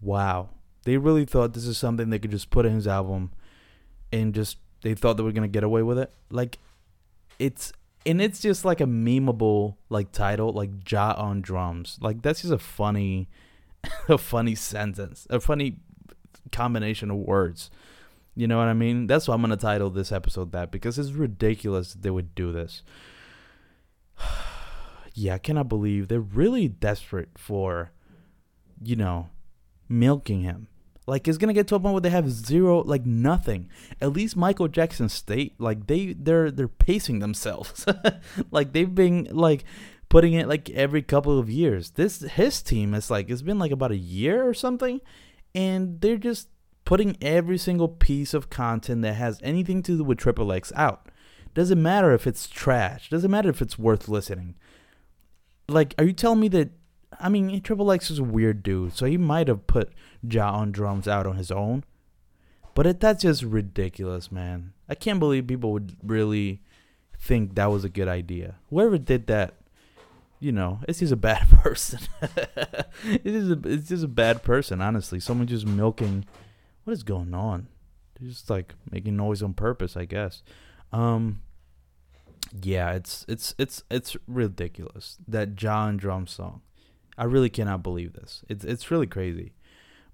wow. 0.00 0.48
They 0.86 0.98
really 0.98 1.24
thought 1.24 1.52
this 1.52 1.66
is 1.66 1.76
something 1.76 2.10
they 2.10 2.20
could 2.20 2.30
just 2.30 2.48
put 2.48 2.64
in 2.64 2.72
his 2.72 2.86
album 2.86 3.32
and 4.12 4.32
just 4.32 4.58
they 4.82 4.94
thought 4.94 5.16
they 5.16 5.24
were 5.24 5.32
gonna 5.32 5.48
get 5.48 5.64
away 5.64 5.82
with 5.82 5.98
it. 5.98 6.12
Like 6.30 6.60
it's 7.40 7.72
and 8.06 8.22
it's 8.22 8.38
just 8.38 8.64
like 8.64 8.80
a 8.80 8.84
memeable 8.84 9.74
like 9.88 10.12
title, 10.12 10.52
like 10.52 10.84
Jah 10.84 11.16
on 11.18 11.42
drums. 11.42 11.98
Like 12.00 12.22
that's 12.22 12.42
just 12.42 12.52
a 12.52 12.58
funny 12.58 13.28
a 14.08 14.16
funny 14.16 14.54
sentence. 14.54 15.26
A 15.28 15.40
funny 15.40 15.78
combination 16.52 17.10
of 17.10 17.16
words. 17.16 17.68
You 18.36 18.46
know 18.46 18.58
what 18.58 18.68
I 18.68 18.72
mean? 18.72 19.08
That's 19.08 19.26
why 19.26 19.34
I'm 19.34 19.40
gonna 19.40 19.56
title 19.56 19.90
this 19.90 20.12
episode 20.12 20.52
that 20.52 20.70
because 20.70 21.00
it's 21.00 21.10
ridiculous 21.10 21.94
they 21.94 22.10
would 22.10 22.32
do 22.36 22.52
this. 22.52 22.84
yeah, 25.14 25.34
I 25.34 25.38
cannot 25.38 25.68
believe 25.68 26.06
they're 26.06 26.20
really 26.20 26.68
desperate 26.68 27.30
for, 27.36 27.90
you 28.80 28.94
know, 28.94 29.30
milking 29.88 30.42
him. 30.42 30.68
Like 31.06 31.28
it's 31.28 31.38
gonna 31.38 31.52
get 31.52 31.68
to 31.68 31.76
a 31.76 31.80
point 31.80 31.92
where 31.92 32.00
they 32.00 32.10
have 32.10 32.30
zero, 32.30 32.82
like 32.82 33.06
nothing. 33.06 33.70
At 34.00 34.12
least 34.12 34.36
Michael 34.36 34.66
Jackson 34.66 35.08
State, 35.08 35.54
like 35.58 35.86
they 35.86 36.14
they're 36.14 36.50
they're 36.50 36.66
pacing 36.66 37.20
themselves. 37.20 37.86
like 38.50 38.72
they've 38.72 38.92
been 38.92 39.28
like 39.30 39.64
putting 40.08 40.32
it 40.32 40.48
like 40.48 40.68
every 40.70 41.02
couple 41.02 41.38
of 41.38 41.48
years. 41.48 41.90
This 41.90 42.20
his 42.20 42.60
team 42.60 42.92
is 42.92 43.08
like 43.10 43.30
it's 43.30 43.42
been 43.42 43.58
like 43.58 43.70
about 43.70 43.92
a 43.92 43.96
year 43.96 44.48
or 44.48 44.52
something, 44.52 45.00
and 45.54 46.00
they're 46.00 46.16
just 46.16 46.48
putting 46.84 47.16
every 47.20 47.58
single 47.58 47.88
piece 47.88 48.34
of 48.34 48.50
content 48.50 49.02
that 49.02 49.14
has 49.14 49.40
anything 49.42 49.82
to 49.82 49.98
do 49.98 50.04
with 50.04 50.18
Triple 50.18 50.52
X 50.52 50.72
out. 50.74 51.08
Doesn't 51.54 51.82
matter 51.82 52.12
if 52.12 52.26
it's 52.26 52.48
trash. 52.48 53.10
Doesn't 53.10 53.30
matter 53.30 53.48
if 53.48 53.62
it's 53.62 53.78
worth 53.78 54.08
listening. 54.08 54.56
Like, 55.68 55.94
are 55.98 56.04
you 56.04 56.12
telling 56.12 56.40
me 56.40 56.48
that? 56.48 56.70
I 57.18 57.28
mean, 57.28 57.60
Triple 57.60 57.92
X 57.92 58.10
is 58.10 58.18
a 58.18 58.24
weird 58.24 58.62
dude, 58.62 58.96
so 58.96 59.06
he 59.06 59.16
might 59.16 59.48
have 59.48 59.66
put 59.66 59.92
Jah 60.26 60.50
on 60.50 60.72
drums 60.72 61.08
out 61.08 61.26
on 61.26 61.36
his 61.36 61.50
own. 61.50 61.84
But 62.74 62.86
it, 62.86 63.00
that's 63.00 63.22
just 63.22 63.42
ridiculous, 63.42 64.30
man. 64.30 64.72
I 64.88 64.94
can't 64.94 65.18
believe 65.18 65.46
people 65.46 65.72
would 65.72 65.96
really 66.02 66.60
think 67.18 67.54
that 67.54 67.70
was 67.70 67.84
a 67.84 67.88
good 67.88 68.08
idea. 68.08 68.56
Whoever 68.68 68.98
did 68.98 69.26
that, 69.28 69.54
you 70.40 70.52
know, 70.52 70.80
it's 70.86 70.98
just 70.98 71.12
a 71.12 71.16
bad 71.16 71.48
person. 71.62 72.00
it 72.20 73.26
is 73.26 73.50
a, 73.50 73.58
it's 73.64 73.88
just 73.88 74.04
a 74.04 74.08
bad 74.08 74.42
person, 74.42 74.82
honestly. 74.82 75.20
Someone 75.20 75.46
just 75.46 75.66
milking 75.66 76.26
what 76.86 76.92
is 76.92 77.02
going 77.02 77.34
on? 77.34 77.66
They're 78.18 78.28
just 78.28 78.48
like 78.48 78.74
making 78.90 79.16
noise 79.16 79.42
on 79.42 79.54
purpose, 79.54 79.96
I 79.96 80.04
guess. 80.04 80.44
Um, 80.92 81.42
yeah, 82.62 82.92
it's 82.92 83.24
it's 83.28 83.54
it's 83.58 83.82
it's 83.90 84.16
ridiculous 84.28 85.18
that 85.26 85.56
John 85.56 85.96
drum 85.96 86.28
song. 86.28 86.62
I 87.18 87.24
really 87.24 87.50
cannot 87.50 87.82
believe 87.82 88.12
this. 88.12 88.44
It's 88.48 88.64
it's 88.64 88.88
really 88.88 89.08
crazy, 89.08 89.52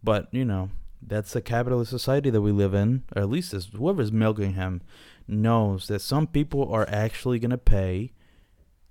but 0.02 0.28
you 0.32 0.44
know 0.44 0.70
that's 1.00 1.32
the 1.32 1.42
capitalist 1.42 1.90
society 1.90 2.30
that 2.30 2.42
we 2.42 2.52
live 2.52 2.74
in, 2.74 3.02
or 3.14 3.22
at 3.22 3.30
least 3.30 3.54
is 3.54 3.70
whoever's 3.74 4.12
milking 4.12 4.54
him 4.54 4.82
knows 5.26 5.88
that 5.88 6.00
some 6.00 6.26
people 6.26 6.72
are 6.72 6.88
actually 6.88 7.38
gonna 7.38 7.58
pay 7.58 8.12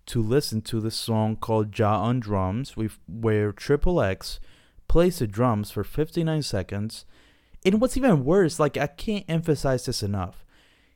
to 0.08 0.22
listen 0.22 0.62
to 0.62 0.80
the 0.80 0.92
song 0.92 1.36
called 1.36 1.72
Jah 1.72 1.86
on 1.86 2.20
Drums, 2.20 2.76
where 3.08 3.52
Triple 3.52 4.02
X 4.02 4.40
plays 4.88 5.20
the 5.20 5.28
drums 5.28 5.72
for 5.72 5.84
59 5.84 6.42
seconds 6.42 7.06
and 7.64 7.80
what's 7.80 7.98
even 7.98 8.26
worse, 8.26 8.60
like 8.60 8.78
I 8.78 8.88
can't 8.88 9.26
emphasize 9.28 9.86
this 9.86 10.02
enough. 10.02 10.46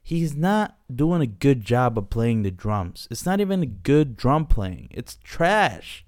He's 0.02 0.36
not 0.36 0.78
doing 0.94 1.22
a 1.22 1.28
good 1.28 1.64
job 1.64 1.98
of 1.98 2.10
playing 2.10 2.44
the 2.44 2.52
drums. 2.52 3.08
It's 3.10 3.26
not 3.26 3.40
even 3.40 3.64
a 3.64 3.68
good 3.68 4.16
drum 4.16 4.46
playing. 4.46 4.90
It's 4.92 5.18
trash. 5.24 6.06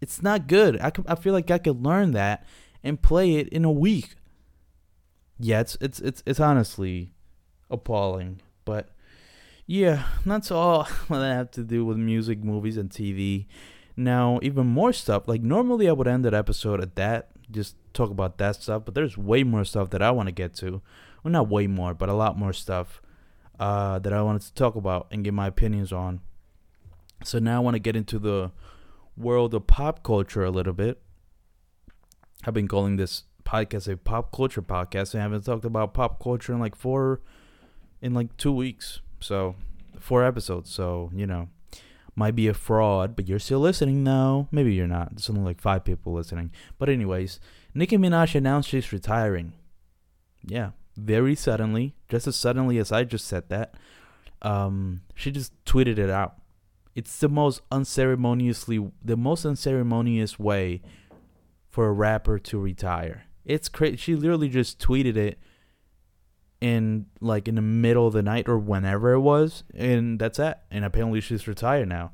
It's 0.00 0.22
not 0.22 0.46
good. 0.46 0.80
I, 0.80 0.92
I 1.06 1.14
feel 1.14 1.32
like 1.32 1.50
I 1.50 1.58
could 1.58 1.84
learn 1.84 2.12
that 2.12 2.44
and 2.82 3.00
play 3.00 3.36
it 3.36 3.48
in 3.48 3.64
a 3.64 3.72
week. 3.72 4.16
Yeah, 5.38 5.60
it's 5.60 5.76
it's 5.80 6.00
it's 6.00 6.22
it's 6.26 6.40
honestly 6.40 7.12
appalling. 7.70 8.40
But 8.64 8.90
yeah, 9.66 10.04
that's 10.26 10.50
all 10.50 10.88
that 11.08 11.22
I 11.22 11.34
have 11.34 11.50
to 11.52 11.62
do 11.62 11.84
with 11.84 11.96
music, 11.96 12.42
movies, 12.42 12.76
and 12.76 12.90
TV. 12.90 13.46
Now, 13.96 14.38
even 14.42 14.66
more 14.66 14.92
stuff. 14.92 15.28
Like 15.28 15.42
normally, 15.42 15.88
I 15.88 15.92
would 15.92 16.08
end 16.08 16.24
that 16.24 16.34
episode 16.34 16.80
at 16.80 16.96
that, 16.96 17.30
just 17.50 17.76
talk 17.92 18.10
about 18.10 18.38
that 18.38 18.56
stuff. 18.56 18.84
But 18.84 18.94
there's 18.94 19.16
way 19.16 19.44
more 19.44 19.64
stuff 19.64 19.90
that 19.90 20.02
I 20.02 20.10
want 20.10 20.28
to 20.28 20.32
get 20.32 20.54
to. 20.56 20.82
Well, 21.22 21.32
not 21.32 21.48
way 21.48 21.66
more, 21.66 21.94
but 21.94 22.08
a 22.08 22.14
lot 22.14 22.38
more 22.38 22.52
stuff 22.52 23.02
uh, 23.58 23.98
that 23.98 24.12
I 24.12 24.22
wanted 24.22 24.42
to 24.42 24.54
talk 24.54 24.74
about 24.74 25.06
and 25.10 25.22
get 25.22 25.34
my 25.34 25.46
opinions 25.46 25.92
on. 25.92 26.20
So 27.22 27.38
now 27.38 27.56
I 27.56 27.60
want 27.60 27.74
to 27.74 27.80
get 27.80 27.94
into 27.94 28.18
the 28.18 28.52
world 29.16 29.54
of 29.54 29.66
pop 29.66 30.02
culture 30.02 30.42
a 30.42 30.50
little 30.50 30.72
bit. 30.72 31.02
I've 32.46 32.54
been 32.54 32.68
calling 32.68 32.96
this 32.96 33.24
podcast 33.44 33.92
a 33.92 33.96
pop 33.96 34.32
culture 34.32 34.62
podcast. 34.62 35.14
I 35.14 35.22
haven't 35.22 35.44
talked 35.44 35.64
about 35.64 35.94
pop 35.94 36.22
culture 36.22 36.52
in 36.52 36.60
like 36.60 36.74
four, 36.74 37.20
in 38.00 38.14
like 38.14 38.36
two 38.36 38.52
weeks. 38.52 39.00
So 39.20 39.56
four 39.98 40.24
episodes. 40.24 40.70
So 40.70 41.10
you 41.14 41.26
know, 41.26 41.48
might 42.14 42.34
be 42.34 42.48
a 42.48 42.54
fraud, 42.54 43.14
but 43.14 43.28
you're 43.28 43.38
still 43.38 43.60
listening 43.60 44.04
though. 44.04 44.48
Maybe 44.50 44.72
you're 44.72 44.86
not. 44.86 45.10
There's 45.10 45.28
only 45.28 45.42
like 45.42 45.60
five 45.60 45.84
people 45.84 46.14
listening. 46.14 46.50
But 46.78 46.88
anyways, 46.88 47.40
Nicki 47.74 47.98
Minaj 47.98 48.34
announced 48.34 48.70
she's 48.70 48.92
retiring. 48.92 49.52
Yeah, 50.42 50.70
very 50.96 51.34
suddenly, 51.34 51.94
just 52.08 52.26
as 52.26 52.36
suddenly 52.36 52.78
as 52.78 52.90
I 52.90 53.04
just 53.04 53.26
said 53.26 53.48
that. 53.50 53.74
Um, 54.42 55.02
she 55.14 55.30
just 55.30 55.52
tweeted 55.66 55.98
it 55.98 56.08
out. 56.08 56.36
It's 56.94 57.18
the 57.18 57.28
most 57.28 57.60
unceremoniously, 57.70 58.90
the 59.04 59.16
most 59.16 59.44
unceremonious 59.44 60.38
way 60.38 60.80
for 61.70 61.86
a 61.86 61.92
rapper 61.92 62.38
to 62.38 62.58
retire. 62.58 63.24
It's 63.44 63.68
crazy. 63.68 63.96
She 63.96 64.14
literally 64.14 64.48
just 64.48 64.78
tweeted 64.78 65.16
it 65.16 65.38
in 66.60 67.06
like 67.20 67.48
in 67.48 67.54
the 67.54 67.62
middle 67.62 68.06
of 68.06 68.12
the 68.12 68.22
night 68.22 68.48
or 68.48 68.58
whenever 68.58 69.12
it 69.12 69.20
was, 69.20 69.64
and 69.74 70.18
that's 70.18 70.38
it. 70.38 70.58
And 70.70 70.84
apparently 70.84 71.20
she's 71.20 71.48
retired 71.48 71.88
now. 71.88 72.12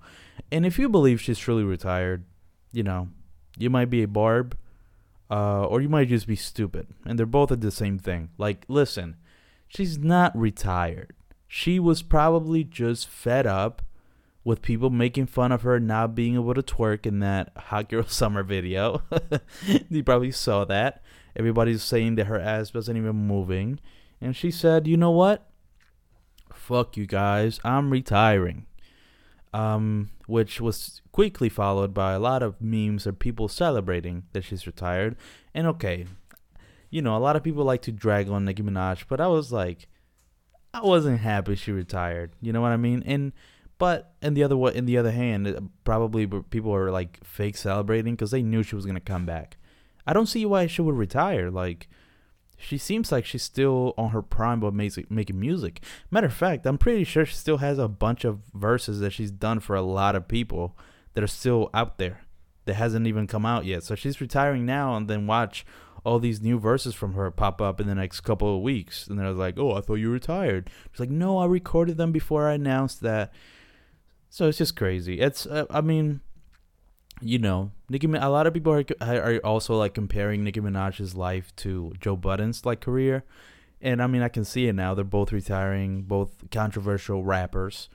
And 0.53 0.64
if 0.64 0.79
you 0.79 0.88
believe 0.88 1.21
she's 1.21 1.38
truly 1.38 1.64
retired, 1.64 2.25
you 2.71 2.83
know, 2.83 3.09
you 3.57 3.71
might 3.71 3.90
be 3.90 4.03
a 4.03 4.09
barb, 4.09 4.57
uh, 5.31 5.64
or 5.64 5.81
you 5.81 5.88
might 5.88 6.09
just 6.09 6.27
be 6.27 6.37
stupid. 6.37 6.87
And 7.05 7.19
they're 7.19 7.27
both 7.27 7.51
at 7.51 7.62
the 7.62 7.71
same 7.71 7.99
thing. 7.99 8.29
Like, 8.38 8.64
listen, 8.69 9.16
she's 9.66 9.99
not 9.99 10.37
retired. 10.38 11.14
She 11.49 11.81
was 11.81 12.03
probably 12.03 12.62
just 12.62 13.09
fed 13.09 13.47
up 13.47 13.83
with 14.46 14.62
people 14.62 14.90
making 14.90 15.26
fun 15.26 15.50
of 15.50 15.62
her 15.62 15.80
not 15.80 16.14
being 16.14 16.37
able 16.37 16.54
to 16.54 16.62
twerk 16.62 17.04
in 17.04 17.18
that 17.18 17.50
hot 17.56 17.88
girl 17.88 18.04
summer 18.06 18.44
video. 18.44 19.02
you 19.90 20.04
probably 20.04 20.30
saw 20.30 20.64
that. 20.64 21.02
Everybody's 21.35 21.82
saying 21.82 22.14
that 22.14 22.28
her 22.28 22.38
ass 22.38 22.72
wasn't 22.72 22.96
even 22.96 23.16
moving. 23.16 23.80
And 24.20 24.37
she 24.37 24.52
said, 24.52 24.87
you 24.87 24.96
know 24.96 25.11
what? 25.11 25.50
Fuck 26.52 26.96
you 26.96 27.06
guys. 27.06 27.59
I'm 27.64 27.90
retiring. 27.90 28.66
Um, 29.52 30.11
which 30.28 30.61
was 30.61 31.02
quickly 31.11 31.48
followed 31.48 31.92
by 31.92 32.12
a 32.12 32.20
lot 32.20 32.44
of 32.44 32.61
memes 32.61 33.04
of 33.04 33.18
people 33.18 33.48
celebrating 33.48 34.22
that 34.32 34.44
she's 34.44 34.64
retired. 34.64 35.16
And 35.54 35.66
okay, 35.66 36.06
you 36.88 37.02
know, 37.02 37.16
a 37.16 37.18
lot 37.18 37.35
of 37.35 37.42
people 37.42 37.64
like 37.64 37.82
to 37.82 37.90
drag 37.90 38.28
on 38.28 38.44
Nicki 38.44 38.62
Minaj, 38.62 39.06
but 39.09 39.20
I 39.20 39.26
was 39.26 39.50
like, 39.50 39.88
I 40.72 40.82
wasn't 40.82 41.18
happy 41.18 41.56
she 41.56 41.72
retired. 41.72 42.30
You 42.40 42.52
know 42.52 42.61
what 42.61 42.70
I 42.70 42.76
mean? 42.76 43.02
And 43.06 43.32
but 43.78 44.14
in 44.22 44.34
the 44.34 44.42
other 44.42 44.56
in 44.70 44.86
the 44.86 44.98
other 44.98 45.10
hand, 45.10 45.70
probably 45.84 46.26
people 46.26 46.74
are 46.74 46.90
like 46.90 47.22
fake 47.24 47.56
celebrating 47.56 48.14
because 48.14 48.30
they 48.30 48.42
knew 48.42 48.62
she 48.62 48.76
was 48.76 48.86
gonna 48.86 49.00
come 49.00 49.26
back. 49.26 49.56
I 50.06 50.12
don't 50.12 50.27
see 50.27 50.46
why 50.46 50.66
she 50.66 50.83
would 50.83 50.96
retire. 50.96 51.50
Like 51.50 51.88
she 52.56 52.79
seems 52.79 53.12
like 53.12 53.27
she's 53.27 53.42
still 53.42 53.92
on 53.98 54.10
her 54.10 54.22
prime 54.22 54.62
of 54.62 54.74
making 54.74 55.38
music. 55.38 55.83
Matter 56.10 56.29
of 56.29 56.35
fact, 56.35 56.66
I'm 56.66 56.79
pretty 56.79 57.04
sure 57.04 57.27
she 57.27 57.35
still 57.35 57.58
has 57.58 57.79
a 57.79 57.88
bunch 57.88 58.24
of 58.24 58.40
verses 58.54 59.00
that 59.00 59.12
she's 59.12 59.31
done 59.31 59.60
for 59.60 59.77
a 59.77 59.83
lot 59.83 60.16
of 60.16 60.29
people 60.29 60.77
that 61.14 61.22
are 61.22 61.29
still 61.29 61.70
out 61.74 61.98
there 61.98 62.22
that 62.64 62.74
hasn't 62.74 63.06
even 63.06 63.27
come 63.27 63.44
out 63.44 63.64
yet. 63.64 63.83
So 63.83 63.94
she's 63.94 64.20
retiring 64.20 64.64
now 64.64 64.96
and 64.96 65.08
then 65.08 65.27
watch 65.27 65.66
all 66.04 66.18
these 66.18 66.40
new 66.40 66.58
verses 66.58 66.94
from 66.94 67.14
her 67.14 67.31
pop 67.31 67.60
up 67.60 67.81
in 67.81 67.87
the 67.87 67.94
next 67.94 68.20
couple 68.20 68.54
of 68.56 68.62
weeks. 68.62 69.06
And 69.06 69.18
they're 69.18 69.33
like, 69.33 69.58
oh, 69.58 69.74
I 69.74 69.81
thought 69.81 69.94
you 69.94 70.10
retired. 70.10 70.70
She's 70.92 71.00
like, 71.00 71.10
no, 71.10 71.38
I 71.38 71.46
recorded 71.46 71.96
them 71.96 72.12
before 72.12 72.48
I 72.48 72.54
announced 72.54 73.00
that. 73.02 73.33
So 74.29 74.48
it's 74.48 74.58
just 74.58 74.77
crazy. 74.77 75.20
It's, 75.20 75.46
uh, 75.46 75.66
I 75.70 75.81
mean, 75.81 76.20
you 77.20 77.38
know, 77.38 77.72
Nicki. 77.88 78.06
A 78.06 78.29
lot 78.29 78.46
of 78.46 78.54
people 78.54 78.72
are 78.72 78.85
are 79.00 79.40
also 79.44 79.77
like 79.77 79.94
comparing 79.94 80.44
Nicki 80.44 80.60
Minaj's 80.60 81.14
life 81.14 81.54
to 81.56 81.92
Joe 81.98 82.16
Budden's 82.16 82.66
like 82.66 82.81
career, 82.81 83.24
and 83.81 84.02
I 84.02 84.06
mean 84.06 84.22
I 84.22 84.29
can 84.29 84.44
see 84.44 84.66
it 84.66 84.74
now. 84.74 84.94
They're 84.94 85.04
both 85.04 85.33
retiring, 85.33 86.02
both 86.02 86.50
controversial 86.50 87.24
rappers. 87.24 87.88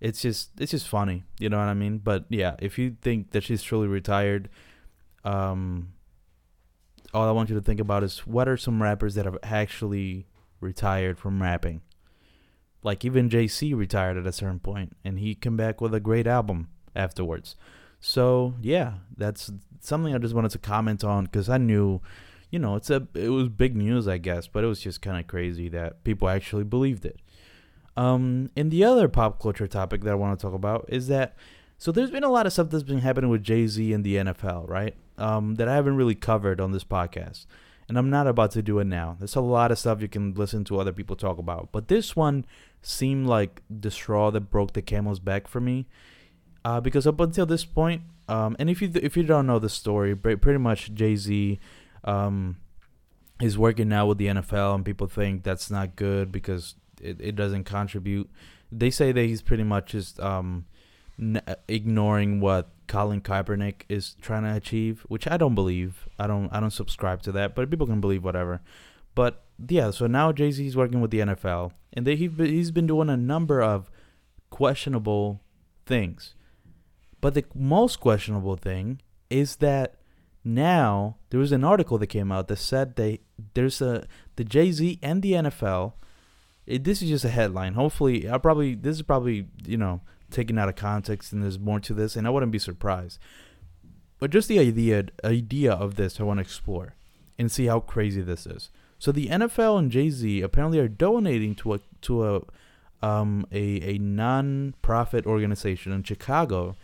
It's 0.00 0.20
just 0.20 0.50
it's 0.60 0.70
just 0.70 0.88
funny, 0.88 1.24
you 1.38 1.48
know 1.48 1.58
what 1.58 1.68
I 1.68 1.74
mean? 1.74 1.98
But 1.98 2.26
yeah, 2.28 2.54
if 2.58 2.78
you 2.78 2.96
think 3.00 3.32
that 3.32 3.42
she's 3.42 3.62
truly 3.62 3.88
retired, 3.88 4.48
um, 5.24 5.94
all 7.12 7.28
I 7.28 7.32
want 7.32 7.48
you 7.48 7.56
to 7.56 7.62
think 7.62 7.80
about 7.80 8.04
is 8.04 8.20
what 8.26 8.48
are 8.48 8.56
some 8.56 8.82
rappers 8.82 9.14
that 9.14 9.24
have 9.24 9.38
actually 9.42 10.26
retired 10.60 11.18
from 11.18 11.42
rapping? 11.42 11.80
Like 12.84 13.04
even 13.04 13.28
Jay 13.28 13.48
Z 13.48 13.74
retired 13.74 14.16
at 14.16 14.26
a 14.26 14.32
certain 14.32 14.60
point, 14.60 14.96
and 15.04 15.18
he 15.18 15.34
came 15.34 15.56
back 15.56 15.80
with 15.80 15.92
a 15.94 16.00
great 16.00 16.28
album 16.28 16.68
afterwards. 16.94 17.56
So 17.98 18.54
yeah, 18.60 18.94
that's 19.16 19.50
something 19.80 20.14
I 20.14 20.18
just 20.18 20.34
wanted 20.34 20.52
to 20.52 20.58
comment 20.58 21.02
on 21.02 21.24
because 21.24 21.48
I 21.48 21.58
knew, 21.58 22.00
you 22.50 22.58
know, 22.58 22.76
it's 22.76 22.90
a 22.90 23.08
it 23.14 23.30
was 23.30 23.48
big 23.48 23.74
news, 23.74 24.06
I 24.06 24.18
guess, 24.18 24.46
but 24.46 24.62
it 24.62 24.68
was 24.68 24.80
just 24.80 25.02
kind 25.02 25.18
of 25.18 25.26
crazy 25.26 25.68
that 25.70 26.04
people 26.04 26.28
actually 26.28 26.64
believed 26.64 27.04
it. 27.04 27.18
Um, 27.96 28.50
and 28.56 28.70
the 28.70 28.84
other 28.84 29.08
pop 29.08 29.40
culture 29.40 29.66
topic 29.66 30.02
that 30.02 30.10
I 30.10 30.16
want 30.16 30.38
to 30.38 30.42
talk 30.42 30.54
about 30.54 30.84
is 30.88 31.08
that 31.08 31.36
so 31.78 31.92
there's 31.92 32.10
been 32.10 32.24
a 32.24 32.30
lot 32.30 32.46
of 32.46 32.52
stuff 32.52 32.70
that's 32.70 32.84
been 32.84 32.98
happening 32.98 33.30
with 33.30 33.42
Jay 33.42 33.66
Z 33.66 33.92
and 33.92 34.04
the 34.04 34.16
NFL, 34.16 34.68
right? 34.68 34.94
Um, 35.18 35.56
that 35.56 35.68
I 35.68 35.74
haven't 35.74 35.96
really 35.96 36.14
covered 36.14 36.60
on 36.60 36.72
this 36.72 36.84
podcast, 36.84 37.46
and 37.88 37.98
I'm 37.98 38.10
not 38.10 38.26
about 38.26 38.50
to 38.52 38.62
do 38.62 38.78
it 38.78 38.86
now. 38.86 39.16
There's 39.18 39.36
a 39.36 39.40
lot 39.40 39.70
of 39.70 39.78
stuff 39.78 40.00
you 40.00 40.08
can 40.08 40.34
listen 40.34 40.64
to 40.64 40.78
other 40.78 40.92
people 40.92 41.16
talk 41.16 41.38
about, 41.38 41.68
but 41.72 41.88
this 41.88 42.16
one 42.16 42.44
seemed 42.82 43.26
like 43.26 43.62
the 43.68 43.90
straw 43.90 44.30
that 44.30 44.50
broke 44.50 44.72
the 44.72 44.82
camel's 44.82 45.20
back 45.20 45.48
for 45.48 45.60
me, 45.60 45.86
uh, 46.64 46.80
because 46.80 47.06
up 47.06 47.20
until 47.20 47.46
this 47.46 47.64
point, 47.64 48.02
um, 48.28 48.56
and 48.58 48.70
if 48.70 48.80
you 48.80 48.90
if 48.94 49.16
you 49.16 49.22
don't 49.22 49.46
know 49.46 49.58
the 49.58 49.68
story, 49.68 50.16
pretty 50.16 50.58
much 50.58 50.94
Jay 50.94 51.16
Z, 51.16 51.58
um, 52.04 52.56
is 53.40 53.58
working 53.58 53.88
now 53.88 54.06
with 54.06 54.18
the 54.18 54.26
NFL, 54.26 54.74
and 54.76 54.84
people 54.84 55.06
think 55.06 55.42
that's 55.42 55.70
not 55.70 55.96
good 55.96 56.32
because 56.32 56.74
it, 57.00 57.20
it 57.20 57.36
doesn't 57.36 57.64
contribute. 57.64 58.30
They 58.72 58.90
say 58.90 59.12
that 59.12 59.22
he's 59.22 59.42
pretty 59.42 59.64
much 59.64 59.92
just 59.92 60.18
um, 60.20 60.64
n- 61.20 61.42
ignoring 61.68 62.40
what 62.40 62.70
Colin 62.86 63.20
Kaepernick 63.20 63.82
is 63.88 64.16
trying 64.20 64.44
to 64.44 64.54
achieve, 64.54 65.04
which 65.08 65.26
I 65.26 65.36
don't 65.36 65.54
believe. 65.54 66.08
I 66.18 66.26
don't 66.26 66.48
I 66.52 66.60
don't 66.60 66.70
subscribe 66.70 67.22
to 67.22 67.32
that, 67.32 67.54
but 67.54 67.70
people 67.70 67.86
can 67.86 68.00
believe 68.00 68.24
whatever. 68.24 68.60
But 69.14 69.44
yeah, 69.68 69.90
so 69.90 70.06
now 70.06 70.32
Jay 70.32 70.50
Z 70.50 70.66
is 70.66 70.76
working 70.76 71.00
with 71.00 71.10
the 71.10 71.20
NFL, 71.20 71.72
and 71.92 72.06
they, 72.06 72.16
he 72.16 72.28
he's 72.28 72.70
been 72.70 72.86
doing 72.86 73.08
a 73.08 73.16
number 73.16 73.62
of 73.62 73.90
questionable 74.50 75.40
things. 75.86 76.34
But 77.20 77.34
the 77.34 77.44
most 77.54 78.00
questionable 78.00 78.56
thing 78.56 79.00
is 79.30 79.56
that 79.56 79.96
now 80.44 81.16
there 81.30 81.40
was 81.40 81.52
an 81.52 81.64
article 81.64 81.96
that 81.98 82.08
came 82.08 82.30
out 82.30 82.48
that 82.48 82.56
said 82.56 82.96
they 82.96 83.20
there's 83.54 83.80
a 83.80 84.06
the 84.36 84.44
Jay 84.44 84.72
Z 84.72 84.98
and 85.02 85.22
the 85.22 85.32
NFL 85.32 85.94
it, 86.66 86.84
this 86.84 87.02
is 87.02 87.10
just 87.10 87.24
a 87.24 87.30
headline. 87.30 87.74
Hopefully, 87.74 88.28
I 88.28 88.38
probably 88.38 88.74
this 88.74 88.96
is 88.96 89.02
probably 89.02 89.46
you 89.66 89.76
know 89.76 90.00
taken 90.30 90.58
out 90.58 90.68
of 90.68 90.76
context, 90.76 91.32
and 91.32 91.42
there's 91.42 91.58
more 91.58 91.80
to 91.80 91.94
this, 91.94 92.16
and 92.16 92.26
I 92.26 92.30
wouldn't 92.30 92.52
be 92.52 92.58
surprised. 92.58 93.18
But 94.18 94.30
just 94.30 94.48
the 94.48 94.58
idea 94.58 95.06
idea 95.24 95.72
of 95.72 95.96
this, 95.96 96.20
I 96.20 96.24
want 96.24 96.38
to 96.38 96.42
explore 96.42 96.94
and 97.38 97.50
see 97.50 97.66
how 97.66 97.80
crazy 97.80 98.22
this 98.22 98.46
is. 98.46 98.70
So 98.98 99.12
the 99.12 99.28
NFL 99.28 99.78
and 99.78 99.90
Jay 99.90 100.08
Z 100.08 100.40
apparently 100.40 100.78
are 100.78 100.88
donating 100.88 101.54
to 101.56 101.74
a 101.74 101.80
to 102.02 102.24
a 102.36 102.42
um, 103.06 103.46
a 103.52 103.96
a 103.96 103.98
non-profit 103.98 105.26
organization 105.26 105.92
in 105.92 106.02
Chicago 106.04 106.76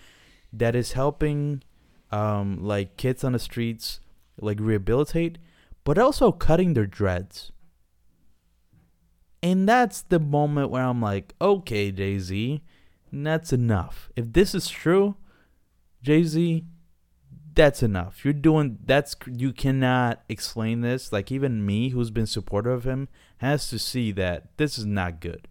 that 0.52 0.74
is 0.74 0.92
helping 0.92 1.62
um, 2.10 2.62
like 2.62 2.96
kids 2.96 3.24
on 3.24 3.32
the 3.32 3.38
streets 3.38 4.00
like 4.40 4.58
rehabilitate, 4.60 5.38
but 5.84 5.98
also 5.98 6.32
cutting 6.32 6.74
their 6.74 6.86
dreads. 6.86 7.52
And 9.42 9.68
that's 9.68 10.02
the 10.02 10.20
moment 10.20 10.70
where 10.70 10.84
I'm 10.84 11.00
like, 11.00 11.34
okay, 11.40 11.90
Jay 11.90 12.18
Z, 12.18 12.62
that's 13.12 13.52
enough. 13.52 14.10
If 14.16 14.32
this 14.32 14.54
is 14.54 14.68
true, 14.68 15.16
Jay 16.02 16.22
Z, 16.22 16.64
that's 17.54 17.82
enough. 17.82 18.24
You're 18.24 18.32
doing 18.32 18.78
that's 18.84 19.16
you 19.26 19.52
cannot 19.52 20.22
explain 20.28 20.80
this. 20.80 21.12
Like 21.12 21.30
even 21.32 21.66
me, 21.66 21.90
who's 21.90 22.10
been 22.10 22.26
supportive 22.26 22.72
of 22.72 22.84
him, 22.84 23.08
has 23.38 23.68
to 23.68 23.78
see 23.78 24.12
that 24.12 24.56
this 24.56 24.78
is 24.78 24.86
not 24.86 25.20
good. 25.20 25.48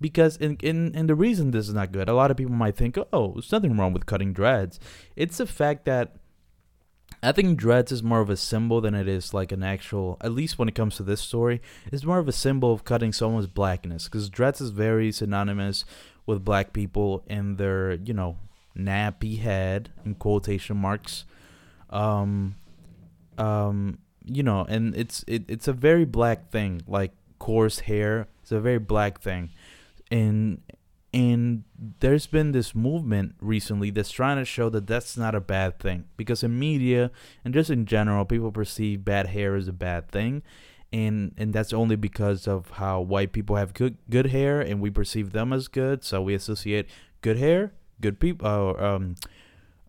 Because 0.00 0.36
in 0.36 0.56
in 0.62 0.92
and 0.94 1.08
the 1.08 1.14
reason 1.14 1.50
this 1.50 1.68
is 1.68 1.74
not 1.74 1.92
good, 1.92 2.08
a 2.08 2.14
lot 2.14 2.30
of 2.30 2.36
people 2.36 2.54
might 2.54 2.76
think, 2.76 2.96
oh, 3.12 3.32
there's 3.32 3.52
nothing 3.52 3.76
wrong 3.76 3.92
with 3.92 4.06
cutting 4.06 4.32
dreads. 4.32 4.80
It's 5.16 5.38
the 5.38 5.46
fact 5.46 5.84
that 5.84 6.16
I 7.22 7.32
think 7.32 7.58
dreads 7.58 7.92
is 7.92 8.02
more 8.02 8.20
of 8.20 8.30
a 8.30 8.36
symbol 8.36 8.80
than 8.80 8.94
it 8.94 9.06
is 9.06 9.34
like 9.34 9.52
an 9.52 9.62
actual. 9.62 10.16
At 10.22 10.32
least 10.32 10.58
when 10.58 10.68
it 10.68 10.74
comes 10.74 10.96
to 10.96 11.02
this 11.02 11.20
story, 11.20 11.60
it's 11.92 12.04
more 12.04 12.18
of 12.18 12.28
a 12.28 12.32
symbol 12.32 12.72
of 12.72 12.84
cutting 12.84 13.12
someone's 13.12 13.46
blackness 13.46 14.04
because 14.04 14.30
dreads 14.30 14.60
is 14.62 14.70
very 14.70 15.12
synonymous 15.12 15.84
with 16.26 16.44
black 16.44 16.72
people 16.72 17.22
in 17.26 17.56
their 17.56 17.94
you 17.94 18.14
know 18.14 18.36
nappy 18.76 19.40
head 19.40 19.90
in 20.04 20.14
quotation 20.14 20.76
marks. 20.76 21.24
Um, 21.90 22.54
um, 23.38 23.98
you 24.24 24.42
know, 24.42 24.64
and 24.68 24.94
it's 24.94 25.24
it, 25.26 25.44
it's 25.48 25.68
a 25.68 25.72
very 25.72 26.04
black 26.04 26.50
thing. 26.50 26.82
Like 26.86 27.12
coarse 27.38 27.80
hair, 27.80 28.28
it's 28.42 28.52
a 28.52 28.60
very 28.60 28.78
black 28.78 29.20
thing, 29.20 29.50
and 30.10 30.60
and 31.12 31.64
there's 32.00 32.26
been 32.26 32.52
this 32.52 32.74
movement 32.74 33.34
recently 33.40 33.90
that's 33.90 34.10
trying 34.10 34.36
to 34.36 34.44
show 34.44 34.68
that 34.68 34.86
that's 34.86 35.16
not 35.16 35.34
a 35.34 35.40
bad 35.40 35.78
thing 35.78 36.04
because 36.16 36.42
in 36.44 36.56
media 36.56 37.10
and 37.44 37.52
just 37.52 37.68
in 37.68 37.84
general 37.84 38.24
people 38.24 38.52
perceive 38.52 39.04
bad 39.04 39.28
hair 39.28 39.56
as 39.56 39.66
a 39.66 39.72
bad 39.72 40.08
thing 40.08 40.42
and 40.92 41.32
and 41.36 41.52
that's 41.52 41.72
only 41.72 41.96
because 41.96 42.48
of 42.48 42.70
how 42.70 43.00
white 43.00 43.32
people 43.32 43.56
have 43.56 43.74
good 43.74 43.96
good 44.08 44.26
hair 44.26 44.60
and 44.60 44.80
we 44.80 44.90
perceive 44.90 45.32
them 45.32 45.52
as 45.52 45.68
good. 45.68 46.02
So 46.04 46.20
we 46.22 46.34
associate 46.34 46.88
good 47.22 47.36
hair 47.36 47.72
good 48.00 48.18
people 48.18 48.46
uh, 48.46 48.82
um 48.82 49.14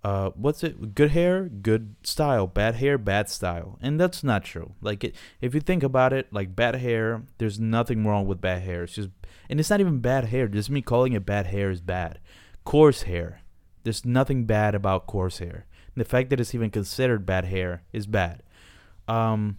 uh 0.04 0.32
what's 0.36 0.64
it? 0.64 0.96
Good 0.96 1.12
hair 1.12 1.46
good 1.46 1.96
style. 2.04 2.48
Bad 2.48 2.76
hair 2.76 2.98
bad 2.98 3.30
style. 3.30 3.80
And 3.82 4.00
that's 4.00 4.24
not 4.24 4.44
true. 4.44 4.74
Like 4.82 5.04
it, 5.04 5.16
if 5.42 5.56
you 5.56 5.62
think 5.62 5.84
about 5.84 6.14
it 6.14 6.32
like 6.32 6.56
bad 6.56 6.76
hair 6.76 7.24
there's 7.40 7.60
nothing 7.60 8.06
wrong 8.06 8.28
with 8.28 8.42
bad 8.42 8.62
hair. 8.62 8.84
It's 8.84 8.94
just 8.94 9.10
and 9.50 9.60
it's 9.60 9.70
not 9.70 9.80
even 9.80 10.00
bad 10.00 10.26
hair. 10.26 10.48
Just 10.48 10.70
me 10.70 10.82
calling 10.82 11.14
it 11.14 11.26
bad 11.26 11.48
hair 11.48 11.72
is 11.72 11.82
bad. 11.82 12.20
Coarse 12.64 13.04
hair. 13.04 13.42
There's 13.84 14.06
nothing 14.06 14.46
bad 14.46 14.76
about 14.76 15.08
coarse 15.08 15.40
hair. 15.40 15.66
And 15.96 16.06
the 16.06 16.08
fact 16.08 16.30
that 16.30 16.40
it's 16.40 16.54
even 16.54 16.70
considered 16.70 17.26
bad 17.26 17.46
hair 17.46 17.82
is 17.92 18.06
bad. 18.06 18.44
Um 19.08 19.58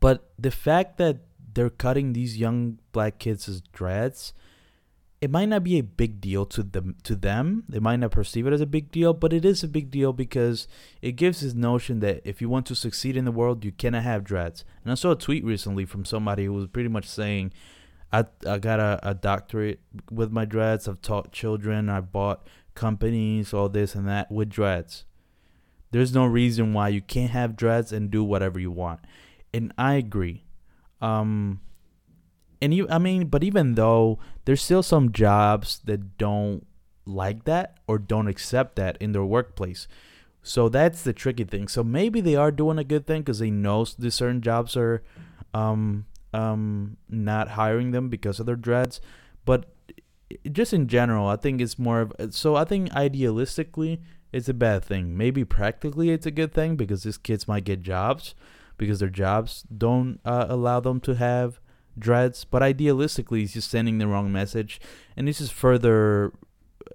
but 0.00 0.30
the 0.38 0.50
fact 0.50 0.98
that 0.98 1.18
they're 1.54 1.70
cutting 1.70 2.12
these 2.12 2.36
young 2.36 2.78
black 2.92 3.18
kids' 3.18 3.62
dreads 3.72 4.32
it 5.20 5.30
might 5.30 5.48
not 5.48 5.64
be 5.64 5.78
a 5.78 5.82
big 5.82 6.20
deal 6.20 6.44
to 6.44 6.62
them 6.62 6.96
to 7.02 7.16
them. 7.16 7.64
They 7.68 7.78
might 7.78 7.96
not 7.96 8.10
perceive 8.10 8.46
it 8.46 8.52
as 8.52 8.60
a 8.60 8.66
big 8.66 8.90
deal 8.90 9.14
but 9.14 9.32
it 9.32 9.44
is 9.44 9.62
a 9.62 9.68
big 9.68 9.90
deal 9.90 10.12
because 10.12 10.68
it 11.00 11.12
gives 11.12 11.40
this 11.40 11.54
notion 11.54 12.00
that 12.00 12.20
if 12.24 12.40
you 12.40 12.48
want 12.48 12.66
to 12.66 12.74
succeed 12.74 13.16
in 13.16 13.24
the 13.24 13.32
world 13.32 13.64
you 13.64 13.72
cannot 13.72 14.02
have 14.02 14.24
dreads. 14.24 14.64
And 14.84 14.92
i 14.92 14.94
saw 14.94 15.12
a 15.12 15.16
tweet 15.16 15.44
recently 15.44 15.84
from 15.84 16.04
somebody 16.04 16.44
who 16.44 16.52
was 16.52 16.68
pretty 16.68 16.90
much 16.90 17.08
saying 17.08 17.52
i, 18.12 18.26
I 18.46 18.58
got 18.58 18.78
a, 18.78 19.00
a 19.02 19.14
doctorate 19.14 19.80
with 20.10 20.30
my 20.30 20.44
dreads. 20.44 20.86
I've 20.86 21.02
taught 21.02 21.32
children. 21.32 21.88
I 21.88 22.02
bought 22.02 22.46
companies 22.74 23.54
all 23.54 23.70
this 23.70 23.94
and 23.94 24.06
that 24.06 24.30
with 24.30 24.50
dreads. 24.50 25.06
There's 25.92 26.14
no 26.14 26.26
reason 26.26 26.74
why 26.74 26.88
you 26.88 27.00
can't 27.00 27.30
have 27.30 27.56
dreads 27.56 27.90
and 27.90 28.10
do 28.10 28.22
whatever 28.22 28.60
you 28.60 28.70
want 28.70 29.00
and 29.52 29.72
i 29.78 29.94
agree. 29.94 30.44
Um 31.00 31.60
and 32.62 32.72
you 32.72 32.86
i 32.88 32.98
mean 32.98 33.26
but 33.26 33.44
even 33.44 33.74
though 33.74 34.18
there's 34.44 34.62
still 34.62 34.82
some 34.82 35.12
jobs 35.12 35.80
that 35.84 36.16
don't 36.16 36.66
like 37.04 37.44
that 37.44 37.78
or 37.86 37.98
don't 37.98 38.28
accept 38.28 38.76
that 38.76 38.96
in 39.00 39.12
their 39.12 39.24
workplace. 39.24 39.86
So 40.42 40.68
that's 40.68 41.02
the 41.02 41.12
tricky 41.12 41.44
thing. 41.44 41.68
So 41.68 41.82
maybe 41.84 42.20
they 42.20 42.36
are 42.36 42.50
doing 42.50 42.78
a 42.78 42.84
good 42.84 43.06
thing 43.06 43.22
because 43.22 43.40
they 43.40 43.50
know 43.50 43.84
the 43.84 44.10
certain 44.10 44.40
jobs 44.40 44.76
are 44.76 45.02
um 45.54 46.06
um 46.32 46.96
not 47.08 47.50
hiring 47.50 47.90
them 47.92 48.08
because 48.08 48.40
of 48.40 48.46
their 48.46 48.56
dreads. 48.56 49.00
But 49.44 49.66
just 50.50 50.72
in 50.72 50.88
general 50.88 51.28
i 51.28 51.36
think 51.36 51.60
it's 51.60 51.78
more 51.78 52.00
of 52.00 52.34
so 52.34 52.56
i 52.56 52.64
think 52.64 52.90
idealistically 52.90 54.00
it's 54.32 54.48
a 54.48 54.54
bad 54.54 54.84
thing. 54.84 55.16
Maybe 55.16 55.44
practically 55.44 56.10
it's 56.10 56.26
a 56.26 56.30
good 56.30 56.52
thing 56.52 56.76
because 56.76 57.04
these 57.04 57.18
kids 57.18 57.48
might 57.48 57.64
get 57.64 57.82
jobs 57.82 58.34
because 58.76 59.00
their 59.00 59.08
jobs 59.08 59.64
don't 59.76 60.20
uh, 60.24 60.46
allow 60.48 60.80
them 60.80 61.00
to 61.00 61.14
have 61.14 61.60
dreads, 61.98 62.44
but 62.44 62.62
idealistically, 62.62 63.40
he's 63.40 63.54
just 63.54 63.70
sending 63.70 63.98
the 63.98 64.06
wrong 64.06 64.32
message, 64.32 64.80
and 65.16 65.26
this 65.26 65.40
is 65.40 65.50
further, 65.50 66.32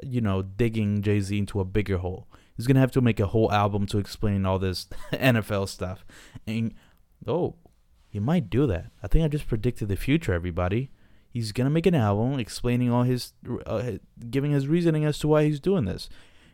you 0.03 0.21
know, 0.21 0.41
digging 0.41 1.01
Jay 1.01 1.19
Z 1.19 1.37
into 1.37 1.59
a 1.59 1.65
bigger 1.65 1.97
hole. 1.97 2.27
He's 2.55 2.67
gonna 2.67 2.79
have 2.79 2.91
to 2.91 3.01
make 3.01 3.19
a 3.19 3.27
whole 3.27 3.51
album 3.51 3.85
to 3.87 3.97
explain 3.97 4.45
all 4.45 4.59
this 4.59 4.87
NFL 5.13 5.67
stuff, 5.69 6.05
and 6.45 6.73
oh, 7.27 7.55
he 8.09 8.19
might 8.19 8.49
do 8.49 8.67
that. 8.67 8.91
I 9.01 9.07
think 9.07 9.25
I 9.25 9.27
just 9.27 9.47
predicted 9.47 9.87
the 9.87 9.95
future, 9.95 10.33
everybody. 10.33 10.91
He's 11.29 11.51
gonna 11.51 11.69
make 11.69 11.85
an 11.85 11.95
album 11.95 12.39
explaining 12.39 12.91
all 12.91 13.03
his, 13.03 13.33
uh, 13.65 13.93
giving 14.29 14.51
his 14.51 14.67
reasoning 14.67 15.05
as 15.05 15.17
to 15.19 15.27
why 15.27 15.45
he's 15.45 15.59
doing 15.59 15.85
this, 15.85 16.09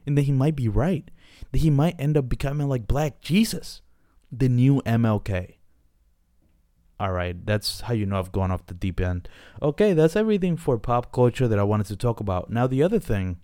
and 0.06 0.18
then 0.18 0.26
he 0.26 0.32
might 0.32 0.56
be 0.56 0.70
right. 0.70 1.10
That 1.52 1.60
he 1.60 1.70
might 1.70 2.00
end 2.00 2.18
up 2.18 2.30
becoming 2.30 2.68
like 2.68 2.88
Black 2.88 3.22
Jesus, 3.22 3.82
the 4.32 4.50
new 4.50 4.82
MLK. 4.86 5.56
All 7.00 7.12
right, 7.12 7.46
that's 7.46 7.82
how 7.82 7.94
you 7.94 8.08
know 8.08 8.18
I've 8.18 8.32
gone 8.32 8.50
off 8.52 8.66
the 8.66 8.74
deep 8.74 9.00
end. 9.00 9.30
Okay, 9.62 9.94
that's 9.94 10.16
everything 10.16 10.58
for 10.58 10.80
pop 10.80 11.12
culture 11.12 11.48
that 11.48 11.60
I 11.60 11.64
wanted 11.64 11.86
to 11.88 11.96
talk 11.96 12.20
about. 12.20 12.50
Now, 12.50 12.66
the 12.66 12.82
other 12.82 13.00
thing, 13.00 13.38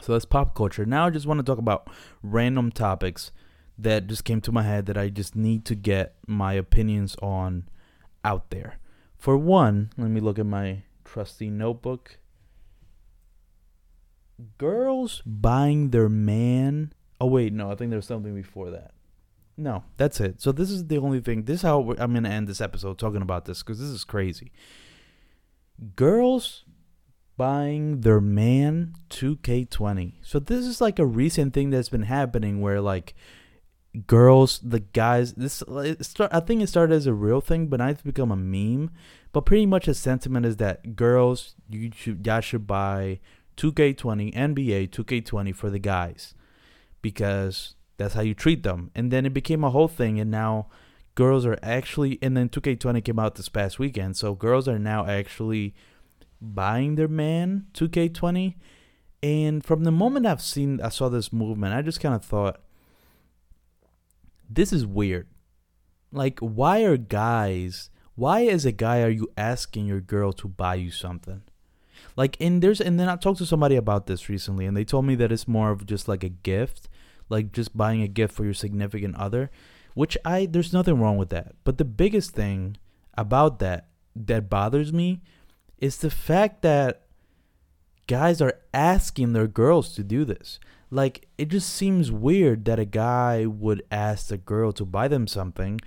so 0.00 0.12
that's 0.12 0.24
pop 0.24 0.54
culture. 0.56 0.84
Now, 0.84 1.06
I 1.06 1.10
just 1.10 1.26
want 1.26 1.38
to 1.38 1.44
talk 1.44 1.58
about 1.58 1.88
random 2.22 2.72
topics 2.72 3.30
that 3.78 4.08
just 4.08 4.24
came 4.24 4.40
to 4.40 4.52
my 4.52 4.62
head 4.62 4.86
that 4.86 4.98
I 4.98 5.10
just 5.10 5.36
need 5.36 5.64
to 5.66 5.76
get 5.76 6.16
my 6.26 6.54
opinions 6.54 7.14
on 7.22 7.68
out 8.24 8.50
there. 8.50 8.78
For 9.16 9.36
one, 9.36 9.90
let 9.96 10.10
me 10.10 10.20
look 10.20 10.38
at 10.38 10.46
my 10.46 10.82
trusty 11.04 11.50
notebook. 11.50 12.18
Girls 14.58 15.22
buying 15.24 15.90
their 15.90 16.08
man. 16.08 16.92
Oh, 17.20 17.26
wait, 17.26 17.52
no, 17.52 17.70
I 17.70 17.76
think 17.76 17.90
there's 17.90 18.06
something 18.06 18.34
before 18.34 18.70
that. 18.70 18.92
No, 19.56 19.84
that's 19.96 20.20
it. 20.20 20.40
So, 20.40 20.52
this 20.52 20.70
is 20.70 20.86
the 20.86 20.98
only 20.98 21.20
thing. 21.20 21.44
This 21.44 21.56
is 21.56 21.62
how 21.62 21.80
I'm 21.98 22.12
going 22.12 22.24
to 22.24 22.30
end 22.30 22.46
this 22.46 22.60
episode 22.60 22.98
talking 22.98 23.22
about 23.22 23.46
this 23.46 23.62
because 23.62 23.78
this 23.80 23.88
is 23.88 24.04
crazy. 24.04 24.52
Girls 25.94 26.64
buying 27.36 28.00
their 28.00 28.20
man 28.20 28.94
2K20. 29.10 30.14
So, 30.22 30.38
this 30.38 30.66
is 30.66 30.80
like 30.80 30.98
a 30.98 31.06
recent 31.06 31.54
thing 31.54 31.70
that's 31.70 31.88
been 31.88 32.02
happening 32.02 32.60
where, 32.60 32.80
like, 32.82 33.14
girls, 34.06 34.60
the 34.62 34.80
guys. 34.80 35.32
This 35.34 35.62
start, 36.02 36.30
I 36.34 36.40
think 36.40 36.62
it 36.62 36.68
started 36.68 36.94
as 36.94 37.06
a 37.06 37.14
real 37.14 37.40
thing, 37.40 37.68
but 37.68 37.78
now 37.78 37.88
it's 37.88 38.02
become 38.02 38.30
a 38.30 38.36
meme. 38.36 38.90
But 39.32 39.46
pretty 39.46 39.66
much 39.66 39.86
the 39.86 39.94
sentiment 39.94 40.44
is 40.44 40.56
that 40.56 40.96
girls, 40.96 41.54
you 41.70 41.90
should 41.94 42.26
y'all 42.26 42.40
should 42.40 42.66
buy 42.66 43.20
2K20 43.56 44.34
NBA 44.34 44.90
2K20 44.90 45.54
for 45.54 45.70
the 45.70 45.78
guys 45.78 46.34
because 47.00 47.75
that's 47.96 48.14
how 48.14 48.22
you 48.22 48.34
treat 48.34 48.62
them. 48.62 48.90
And 48.94 49.10
then 49.10 49.26
it 49.26 49.34
became 49.34 49.64
a 49.64 49.70
whole 49.70 49.88
thing, 49.88 50.20
and 50.20 50.30
now 50.30 50.68
girls 51.14 51.46
are 51.46 51.58
actually. 51.62 52.18
And 52.22 52.36
then 52.36 52.48
2K20 52.48 53.04
came 53.04 53.18
out 53.18 53.34
this 53.34 53.48
past 53.48 53.78
weekend, 53.78 54.16
so 54.16 54.34
girls 54.34 54.68
are 54.68 54.78
now 54.78 55.06
actually 55.06 55.74
buying 56.40 56.96
their 56.96 57.08
man 57.08 57.66
2K20. 57.74 58.54
And 59.22 59.64
from 59.64 59.84
the 59.84 59.90
moment 59.90 60.26
I've 60.26 60.42
seen, 60.42 60.80
I 60.80 60.90
saw 60.90 61.08
this 61.08 61.32
movement, 61.32 61.74
I 61.74 61.82
just 61.82 62.00
kind 62.00 62.14
of 62.14 62.24
thought 62.24 62.60
this 64.48 64.72
is 64.72 64.86
weird. 64.86 65.26
Like, 66.12 66.38
why 66.38 66.82
are 66.84 66.96
guys, 66.96 67.90
why 68.14 68.46
as 68.46 68.64
a 68.64 68.72
guy 68.72 69.02
are 69.02 69.10
you 69.10 69.30
asking 69.36 69.86
your 69.86 70.00
girl 70.00 70.32
to 70.34 70.48
buy 70.48 70.76
you 70.76 70.90
something? 70.90 71.42
Like, 72.14 72.36
and 72.40 72.62
there's, 72.62 72.80
and 72.80 73.00
then 73.00 73.08
I 73.08 73.16
talked 73.16 73.38
to 73.38 73.46
somebody 73.46 73.76
about 73.76 74.06
this 74.06 74.28
recently, 74.28 74.66
and 74.66 74.76
they 74.76 74.84
told 74.84 75.04
me 75.04 75.14
that 75.16 75.32
it's 75.32 75.48
more 75.48 75.70
of 75.70 75.86
just 75.86 76.08
like 76.08 76.22
a 76.22 76.28
gift, 76.28 76.88
like 77.28 77.52
just 77.52 77.76
buying 77.76 78.02
a 78.02 78.08
gift 78.08 78.34
for 78.34 78.44
your 78.44 78.54
significant 78.54 79.16
other, 79.16 79.50
which 79.94 80.16
I, 80.24 80.46
there's 80.46 80.72
nothing 80.72 81.00
wrong 81.00 81.16
with 81.16 81.30
that. 81.30 81.54
But 81.64 81.78
the 81.78 81.84
biggest 81.84 82.30
thing 82.30 82.76
about 83.16 83.58
that 83.60 83.88
that 84.14 84.48
bothers 84.48 84.92
me 84.92 85.22
is 85.78 85.98
the 85.98 86.10
fact 86.10 86.62
that 86.62 87.02
guys 88.06 88.40
are 88.40 88.60
asking 88.72 89.32
their 89.32 89.46
girls 89.46 89.94
to 89.94 90.04
do 90.04 90.24
this. 90.24 90.58
Like, 90.90 91.28
it 91.36 91.48
just 91.48 91.68
seems 91.68 92.12
weird 92.12 92.64
that 92.66 92.78
a 92.78 92.84
guy 92.84 93.44
would 93.44 93.82
ask 93.90 94.30
a 94.30 94.36
girl 94.36 94.72
to 94.72 94.84
buy 94.84 95.08
them 95.08 95.26
something 95.26 95.80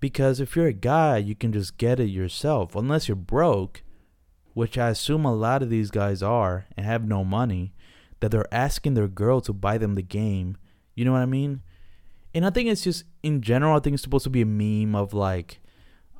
because 0.00 0.40
if 0.40 0.56
you're 0.56 0.66
a 0.66 0.72
guy, 0.72 1.18
you 1.18 1.34
can 1.34 1.52
just 1.52 1.76
get 1.76 2.00
it 2.00 2.08
yourself. 2.08 2.74
Unless 2.74 3.08
you're 3.08 3.16
broke, 3.16 3.82
which 4.54 4.78
I 4.78 4.88
assume 4.88 5.24
a 5.24 5.34
lot 5.34 5.62
of 5.62 5.70
these 5.70 5.90
guys 5.90 6.22
are 6.22 6.66
and 6.76 6.86
have 6.86 7.06
no 7.06 7.24
money, 7.24 7.74
that 8.20 8.30
they're 8.30 8.52
asking 8.52 8.94
their 8.94 9.08
girl 9.08 9.40
to 9.42 9.52
buy 9.52 9.78
them 9.78 9.94
the 9.94 10.02
game. 10.02 10.56
You 10.98 11.04
know 11.04 11.12
what 11.12 11.22
I 11.22 11.26
mean? 11.26 11.62
And 12.34 12.44
I 12.44 12.50
think 12.50 12.68
it's 12.68 12.82
just 12.82 13.04
in 13.22 13.40
general, 13.40 13.76
I 13.76 13.78
think 13.78 13.94
it's 13.94 14.02
supposed 14.02 14.24
to 14.24 14.30
be 14.30 14.42
a 14.42 14.46
meme 14.46 14.96
of 14.96 15.14
like 15.14 15.60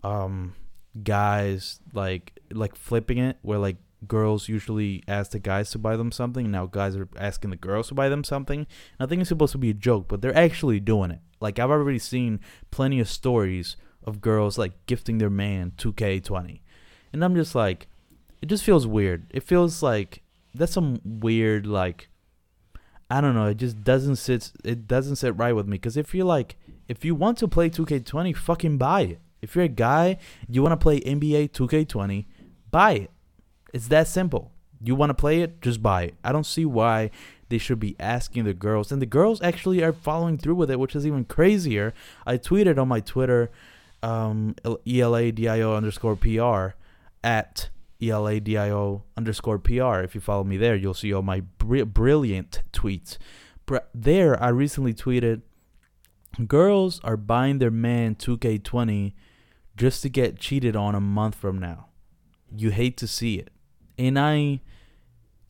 um 0.04 0.54
guys 1.02 1.80
like 1.92 2.38
like 2.52 2.76
flipping 2.76 3.18
it 3.18 3.38
where 3.42 3.58
like 3.58 3.78
girls 4.06 4.48
usually 4.48 5.02
ask 5.08 5.32
the 5.32 5.40
guys 5.40 5.72
to 5.72 5.78
buy 5.80 5.96
them 5.96 6.12
something. 6.12 6.48
Now 6.52 6.66
guys 6.66 6.94
are 6.94 7.08
asking 7.16 7.50
the 7.50 7.56
girls 7.56 7.88
to 7.88 7.94
buy 7.94 8.08
them 8.08 8.22
something. 8.22 8.60
And 8.60 8.66
I 9.00 9.06
think 9.06 9.20
it's 9.20 9.30
supposed 9.30 9.50
to 9.50 9.58
be 9.58 9.70
a 9.70 9.74
joke, 9.74 10.06
but 10.06 10.22
they're 10.22 10.36
actually 10.36 10.78
doing 10.78 11.10
it. 11.10 11.22
Like 11.40 11.58
I've 11.58 11.72
already 11.72 11.98
seen 11.98 12.38
plenty 12.70 13.00
of 13.00 13.08
stories 13.08 13.76
of 14.04 14.20
girls 14.20 14.58
like 14.58 14.86
gifting 14.86 15.18
their 15.18 15.28
man 15.28 15.72
2K20. 15.76 16.60
And 17.12 17.24
I'm 17.24 17.34
just 17.34 17.56
like 17.56 17.88
it 18.40 18.46
just 18.46 18.62
feels 18.62 18.86
weird. 18.86 19.26
It 19.30 19.42
feels 19.42 19.82
like 19.82 20.22
that's 20.54 20.72
some 20.72 21.00
weird 21.04 21.66
like 21.66 22.07
I 23.10 23.20
don't 23.20 23.34
know, 23.34 23.46
it 23.46 23.56
just 23.56 23.82
doesn't 23.82 24.16
sit 24.16 24.52
it 24.64 24.86
doesn't 24.86 25.16
sit 25.16 25.36
right 25.36 25.52
with 25.52 25.66
me 25.66 25.78
cuz 25.78 25.96
if 25.96 26.14
you're 26.14 26.26
like 26.26 26.56
if 26.88 27.04
you 27.04 27.14
want 27.14 27.38
to 27.38 27.48
play 27.48 27.68
2K20, 27.68 28.34
fucking 28.34 28.78
buy 28.78 29.02
it. 29.02 29.20
If 29.42 29.54
you're 29.54 29.66
a 29.66 29.68
guy, 29.68 30.18
you 30.48 30.62
want 30.62 30.72
to 30.72 30.82
play 30.82 31.00
NBA 31.00 31.50
2K20, 31.50 32.24
buy 32.70 32.92
it 32.92 33.10
it's 33.72 33.88
that 33.88 34.08
simple. 34.08 34.52
You 34.82 34.94
want 34.94 35.10
to 35.10 35.14
play 35.14 35.40
it? 35.40 35.60
Just 35.60 35.82
buy 35.82 36.04
it. 36.04 36.14
I 36.22 36.32
don't 36.32 36.46
see 36.46 36.64
why 36.64 37.10
they 37.48 37.58
should 37.58 37.80
be 37.80 37.96
asking 37.98 38.44
the 38.44 38.54
girls. 38.54 38.92
And 38.92 39.02
the 39.02 39.06
girls 39.06 39.42
actually 39.42 39.82
are 39.82 39.92
following 39.92 40.38
through 40.38 40.54
with 40.54 40.70
it, 40.70 40.78
which 40.78 40.94
is 40.94 41.06
even 41.06 41.24
crazier. 41.24 41.94
I 42.26 42.38
tweeted 42.38 42.78
on 42.78 42.88
my 42.88 43.00
Twitter, 43.00 43.50
um, 44.02 44.54
ELADIO 44.64 45.76
underscore 45.76 46.16
PR 46.16 46.76
at 47.24 47.68
ELADIO 48.00 49.02
underscore 49.16 49.58
PR. 49.58 50.00
If 50.00 50.14
you 50.14 50.20
follow 50.20 50.44
me 50.44 50.56
there, 50.56 50.76
you'll 50.76 50.94
see 50.94 51.12
all 51.12 51.22
my 51.22 51.40
br- 51.40 51.84
brilliant 51.84 52.62
tweets. 52.72 53.18
Br- 53.66 53.78
there, 53.94 54.40
I 54.42 54.48
recently 54.48 54.94
tweeted 54.94 55.42
girls 56.46 57.00
are 57.02 57.16
buying 57.16 57.58
their 57.58 57.70
man 57.70 58.14
2K20 58.14 59.14
just 59.76 60.02
to 60.02 60.08
get 60.08 60.38
cheated 60.38 60.76
on 60.76 60.94
a 60.94 61.00
month 61.00 61.34
from 61.34 61.58
now. 61.58 61.88
You 62.54 62.70
hate 62.70 62.96
to 62.98 63.06
see 63.06 63.36
it. 63.36 63.50
And 63.98 64.18
I, 64.18 64.60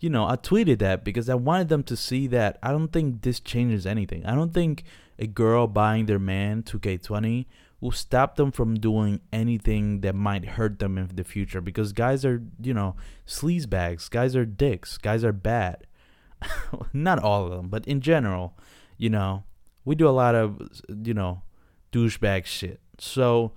you 0.01 0.09
know, 0.09 0.27
I 0.27 0.37
tweeted 0.37 0.79
that 0.79 1.05
because 1.05 1.29
I 1.29 1.35
wanted 1.35 1.69
them 1.69 1.83
to 1.85 1.97
see 1.97 2.27
that 2.29 2.59
I 2.63 2.71
don't 2.71 2.93
think 2.93 3.23
this 3.23 3.41
changes 3.41 3.87
anything. 3.87 4.25
I 4.25 4.35
don't 4.35 4.55
think 4.55 4.85
a 5.19 5.27
girl 5.27 5.67
buying 5.67 6.07
their 6.07 6.19
man 6.19 6.63
2K20 6.63 7.47
will 7.81 7.93
stop 7.93 8.37
them 8.37 8.51
from 8.51 8.75
doing 8.75 9.21
anything 9.33 10.01
that 10.01 10.15
might 10.15 10.45
hurt 10.45 10.79
them 10.79 10.99
in 10.99 11.09
the 11.15 11.25
future 11.25 11.61
because 11.61 11.93
guys 11.93 12.25
are, 12.25 12.43
you 12.61 12.75
know, 12.75 12.97
sleaze 13.27 13.69
bags, 13.69 14.09
guys 14.09 14.35
are 14.35 14.45
dicks, 14.45 14.99
guys 14.99 15.23
are 15.23 15.33
bad. 15.33 15.87
Not 16.93 17.21
all 17.21 17.45
of 17.45 17.51
them, 17.51 17.69
but 17.69 17.87
in 17.87 18.01
general, 18.01 18.57
you 18.97 19.11
know, 19.11 19.45
we 19.85 19.95
do 19.95 20.09
a 20.09 20.11
lot 20.11 20.35
of, 20.35 20.61
you 21.05 21.15
know, 21.15 21.43
douchebag 21.93 22.47
shit. 22.47 22.81
So, 22.99 23.53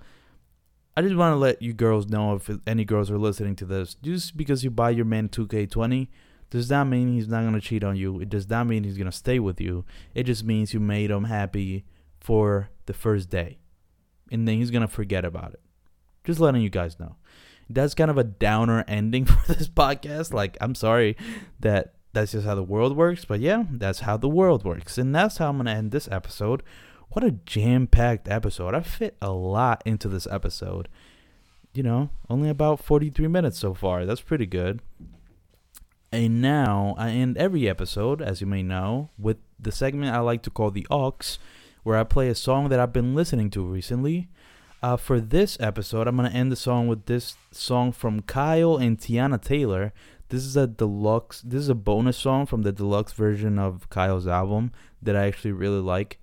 I 0.96 1.00
just 1.00 1.16
want 1.16 1.32
to 1.32 1.36
let 1.38 1.62
you 1.62 1.72
girls 1.72 2.08
know 2.08 2.34
if 2.34 2.50
any 2.66 2.84
girls 2.84 3.10
are 3.10 3.18
listening 3.18 3.56
to 3.56 3.64
this. 3.64 3.96
Just 4.02 4.36
because 4.36 4.62
you 4.62 4.70
buy 4.70 4.90
your 4.90 5.06
man 5.06 5.30
2K20 5.30 6.08
does 6.50 6.68
not 6.68 6.86
mean 6.86 7.14
he's 7.14 7.28
not 7.28 7.40
going 7.42 7.54
to 7.54 7.62
cheat 7.62 7.82
on 7.82 7.96
you. 7.96 8.20
It 8.20 8.28
does 8.28 8.48
not 8.48 8.66
mean 8.66 8.84
he's 8.84 8.98
going 8.98 9.10
to 9.10 9.16
stay 9.16 9.38
with 9.38 9.58
you. 9.58 9.86
It 10.14 10.24
just 10.24 10.44
means 10.44 10.74
you 10.74 10.80
made 10.80 11.10
him 11.10 11.24
happy 11.24 11.86
for 12.20 12.68
the 12.84 12.92
first 12.92 13.30
day. 13.30 13.61
And 14.32 14.48
then 14.48 14.56
he's 14.56 14.70
to 14.70 14.88
forget 14.88 15.24
about 15.24 15.52
it. 15.52 15.60
Just 16.24 16.40
letting 16.40 16.62
you 16.62 16.70
guys 16.70 16.98
know. 16.98 17.16
That's 17.70 17.94
kind 17.94 18.10
of 18.10 18.18
a 18.18 18.24
downer 18.24 18.84
ending 18.88 19.24
for 19.24 19.52
this 19.52 19.68
podcast. 19.68 20.32
Like, 20.32 20.56
I'm 20.60 20.74
sorry 20.74 21.16
that 21.60 21.94
that's 22.12 22.32
just 22.32 22.46
how 22.46 22.54
the 22.54 22.62
world 22.62 22.96
works. 22.96 23.24
But 23.24 23.40
yeah, 23.40 23.64
that's 23.70 24.00
how 24.00 24.16
the 24.16 24.28
world 24.28 24.64
works. 24.64 24.98
And 24.98 25.14
that's 25.14 25.36
how 25.36 25.50
I'm 25.50 25.62
to 25.64 25.70
end 25.70 25.92
this 25.92 26.08
episode 26.10 26.62
what 27.12 27.24
a 27.24 27.30
jam 27.30 27.86
packed 27.86 28.28
episode. 28.28 28.74
I 28.74 28.80
fit 28.80 29.16
a 29.20 29.30
lot 29.30 29.82
into 29.84 30.08
this 30.08 30.26
episode. 30.30 30.88
You 31.74 31.82
know, 31.82 32.10
only 32.28 32.48
about 32.48 32.82
43 32.82 33.28
minutes 33.28 33.58
so 33.58 33.72
far. 33.74 34.04
That's 34.04 34.20
pretty 34.20 34.46
good. 34.46 34.80
And 36.10 36.42
now 36.42 36.94
I 36.98 37.10
end 37.10 37.38
every 37.38 37.68
episode, 37.68 38.20
as 38.20 38.40
you 38.40 38.46
may 38.46 38.62
know, 38.62 39.10
with 39.18 39.38
the 39.58 39.72
segment 39.72 40.14
I 40.14 40.20
like 40.20 40.42
to 40.42 40.50
call 40.50 40.70
the 40.70 40.86
Aux, 40.90 41.38
where 41.82 41.96
I 41.96 42.04
play 42.04 42.28
a 42.28 42.34
song 42.34 42.68
that 42.68 42.80
I've 42.80 42.92
been 42.92 43.14
listening 43.14 43.50
to 43.50 43.64
recently. 43.64 44.28
Uh, 44.82 44.96
for 44.96 45.20
this 45.20 45.56
episode, 45.60 46.08
I'm 46.08 46.16
going 46.16 46.30
to 46.30 46.36
end 46.36 46.50
the 46.50 46.56
song 46.56 46.88
with 46.88 47.06
this 47.06 47.36
song 47.52 47.92
from 47.92 48.22
Kyle 48.22 48.76
and 48.76 48.98
Teyana 48.98 49.40
Taylor. 49.40 49.92
This 50.28 50.44
is 50.44 50.56
a 50.56 50.66
deluxe, 50.66 51.40
this 51.42 51.60
is 51.60 51.68
a 51.68 51.74
bonus 51.74 52.16
song 52.16 52.46
from 52.46 52.62
the 52.62 52.72
deluxe 52.72 53.12
version 53.12 53.58
of 53.58 53.88
Kyle's 53.90 54.26
album 54.26 54.72
that 55.00 55.14
I 55.14 55.26
actually 55.26 55.52
really 55.52 55.80
like. 55.80 56.20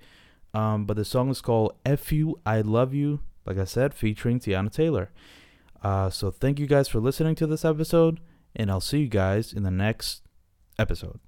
Um, 0.54 0.86
but 0.86 0.98
the 0.98 1.06
song 1.06 1.30
is 1.30 1.42
called 1.42 1.76
F 1.86 2.12
You, 2.12 2.40
I 2.46 2.62
Love 2.62 2.94
You, 2.94 3.20
like 3.46 3.58
I 3.58 3.66
said, 3.66 3.94
featuring 3.94 4.40
Teyana 4.40 4.72
Taylor. 4.72 5.12
Uh, 5.84 6.10
so 6.10 6.32
thank 6.32 6.60
you 6.60 6.68
guys 6.68 6.88
for 6.88 7.00
listening 7.00 7.36
to 7.36 7.48
this 7.48 7.64
episode, 7.64 8.20
and 8.56 8.70
I'll 8.70 8.82
see 8.82 9.02
you 9.02 9.08
guys 9.08 9.54
in 9.54 9.64
the 9.64 9.72
next 9.72 10.24
episode. 10.78 11.20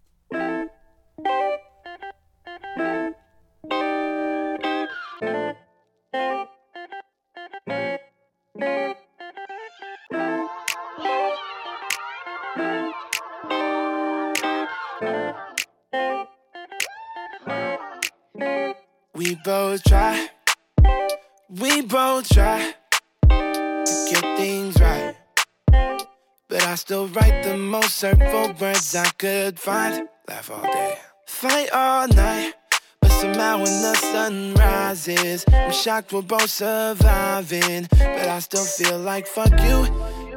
Write 27.14 27.43
the 27.43 27.57
most 27.57 28.01
hurtful 28.01 28.53
words 28.59 28.95
I 28.95 29.07
could 29.18 29.59
find. 29.59 30.07
Laugh 30.28 30.49
all 30.51 30.62
day, 30.62 30.97
fight 31.26 31.70
all 31.74 32.07
night. 32.07 32.53
But 33.01 33.12
somehow 33.12 33.57
when 33.57 33.82
the 33.82 33.95
sun 33.95 34.53
rises, 34.53 35.45
I'm 35.51 35.72
shocked 35.72 36.14
we're 36.14 36.22
both 36.22 36.49
surviving. 36.49 37.88
But 37.89 38.28
I 38.28 38.39
still 38.39 38.64
feel 38.64 38.99
like 38.99 39.28
fuck 39.28 39.51
you. 39.51 39.88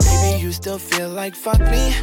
Baby, 0.00 0.42
you 0.42 0.52
still 0.52 0.78
feel 0.78 1.10
like 1.10 1.34
fuck 1.34 1.60
me. 1.60 1.94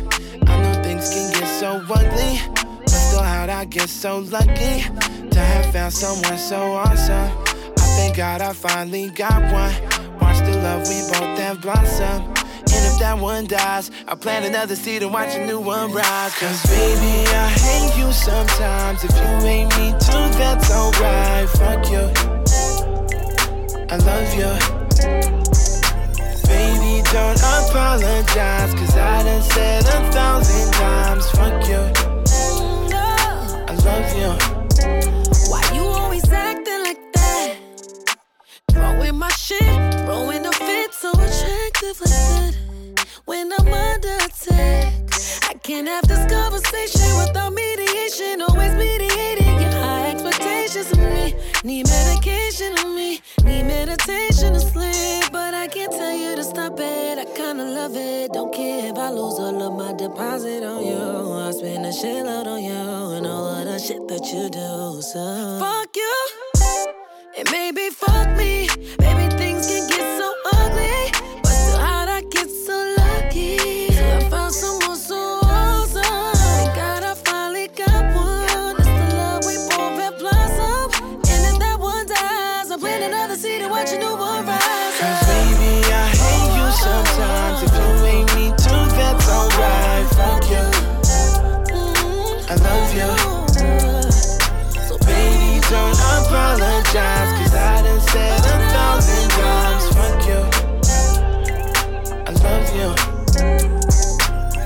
I 0.47 0.61
know 0.61 0.83
things 0.83 1.09
can 1.09 1.31
get 1.33 1.47
so 1.59 1.83
ugly. 1.89 2.39
But 2.79 2.89
still, 2.89 3.23
how'd 3.23 3.49
I 3.49 3.65
get 3.65 3.89
so 3.89 4.19
lucky 4.19 4.83
to 5.29 5.39
have 5.39 5.73
found 5.73 5.93
someone 5.93 6.37
so 6.37 6.73
awesome? 6.73 7.31
I 7.77 7.87
thank 7.97 8.17
God 8.17 8.41
I 8.41 8.53
finally 8.53 9.09
got 9.09 9.41
one. 9.51 9.73
Watch 10.19 10.39
the 10.45 10.57
love 10.63 10.87
we 10.87 11.01
both 11.11 11.39
have 11.39 11.61
blossom. 11.61 12.40
And 12.61 12.85
if 12.85 12.99
that 12.99 13.17
one 13.17 13.47
dies, 13.47 13.89
I'll 14.07 14.15
plant 14.15 14.45
another 14.45 14.75
seed 14.75 15.01
and 15.03 15.11
watch 15.13 15.35
a 15.35 15.45
new 15.45 15.59
one 15.59 15.91
rise. 15.91 16.33
Cause 16.35 16.61
baby, 16.67 17.27
I 17.29 17.49
hate 17.49 17.97
you 17.97 18.11
sometimes. 18.11 19.03
If 19.03 19.11
you 19.11 19.29
hate 19.47 19.69
me 19.77 19.91
too, 19.99 20.27
that's 20.37 20.69
alright. 20.71 21.49
Fuck 21.49 21.89
you. 21.89 22.05
I 23.89 23.97
love 23.97 24.33
you. 24.39 24.51
Baby, 26.47 27.01
don't 27.11 27.39
apologize. 27.39 28.73
Cause 28.75 28.97
I 28.97 29.23
done 29.23 29.41
said 29.41 29.83
a 29.85 30.11
thousand 30.11 30.71
times. 30.73 31.29
Fuck 31.31 31.67
you. 31.67 31.81
I 33.67 33.73
love 33.85 34.09
you. 34.15 34.31
Why 35.49 35.63
you 35.73 35.83
always 35.83 36.29
acting 36.31 36.83
like 36.83 37.13
that? 37.13 37.57
Throwing 38.71 39.17
my 39.17 39.29
shit, 39.29 39.63
throwing 40.05 40.45
a 40.45 40.51
fit 40.51 40.93
so 40.93 41.11
attractive 41.11 42.20
can't 45.71 45.87
have 45.87 46.05
this 46.05 46.25
conversation 46.29 47.09
without 47.15 47.53
mediation. 47.53 48.41
Always 48.41 48.73
mediating 48.75 49.55
your 49.63 49.71
high 49.71 50.11
expectations 50.11 50.91
of 50.91 50.99
me. 50.99 51.33
Need 51.63 51.87
medication 51.87 52.71
on 52.79 52.93
me, 52.93 53.21
need 53.45 53.63
meditation 53.63 54.53
to 54.53 54.59
sleep. 54.59 55.31
But 55.31 55.53
I 55.53 55.67
can't 55.69 55.93
tell 55.93 56.15
you 56.23 56.35
to 56.35 56.43
stop 56.43 56.77
it. 56.77 57.15
I 57.23 57.25
kinda 57.39 57.63
love 57.79 57.95
it. 57.95 58.33
Don't 58.33 58.53
care 58.53 58.91
if 58.91 58.97
I 58.97 59.09
lose 59.11 59.39
all 59.45 59.61
of 59.67 59.73
my 59.83 59.93
deposit 59.93 60.61
on 60.63 60.81
you. 60.89 61.03
I 61.47 61.51
spend 61.51 61.85
a 61.85 61.93
shitload 61.99 62.47
on 62.55 62.61
you 62.69 62.83
and 63.15 63.25
all 63.25 63.47
of 63.55 63.63
the 63.65 63.79
shit 63.79 64.03
that 64.09 64.25
you 64.33 64.49
do. 64.49 65.01
So 65.11 65.23
fuck 65.63 65.95
you. 65.95 66.15
And 67.37 67.47
maybe 67.49 67.89
fuck 68.03 68.27
me. 68.35 68.67
Baby, 69.03 69.25
things 69.41 69.65
can 69.67 69.87
get 69.87 70.03
so 70.19 70.20
apologize. 96.31 97.31
Cause 97.39 97.55
I 97.55 97.81
done 97.83 98.01
said 98.01 98.39
a 98.39 98.57
thousand 98.71 99.29
times. 99.31 99.85
Fuck 99.95 100.19
you. 100.29 100.41
I 102.25 102.31
love 102.45 102.67
you. 102.75 102.89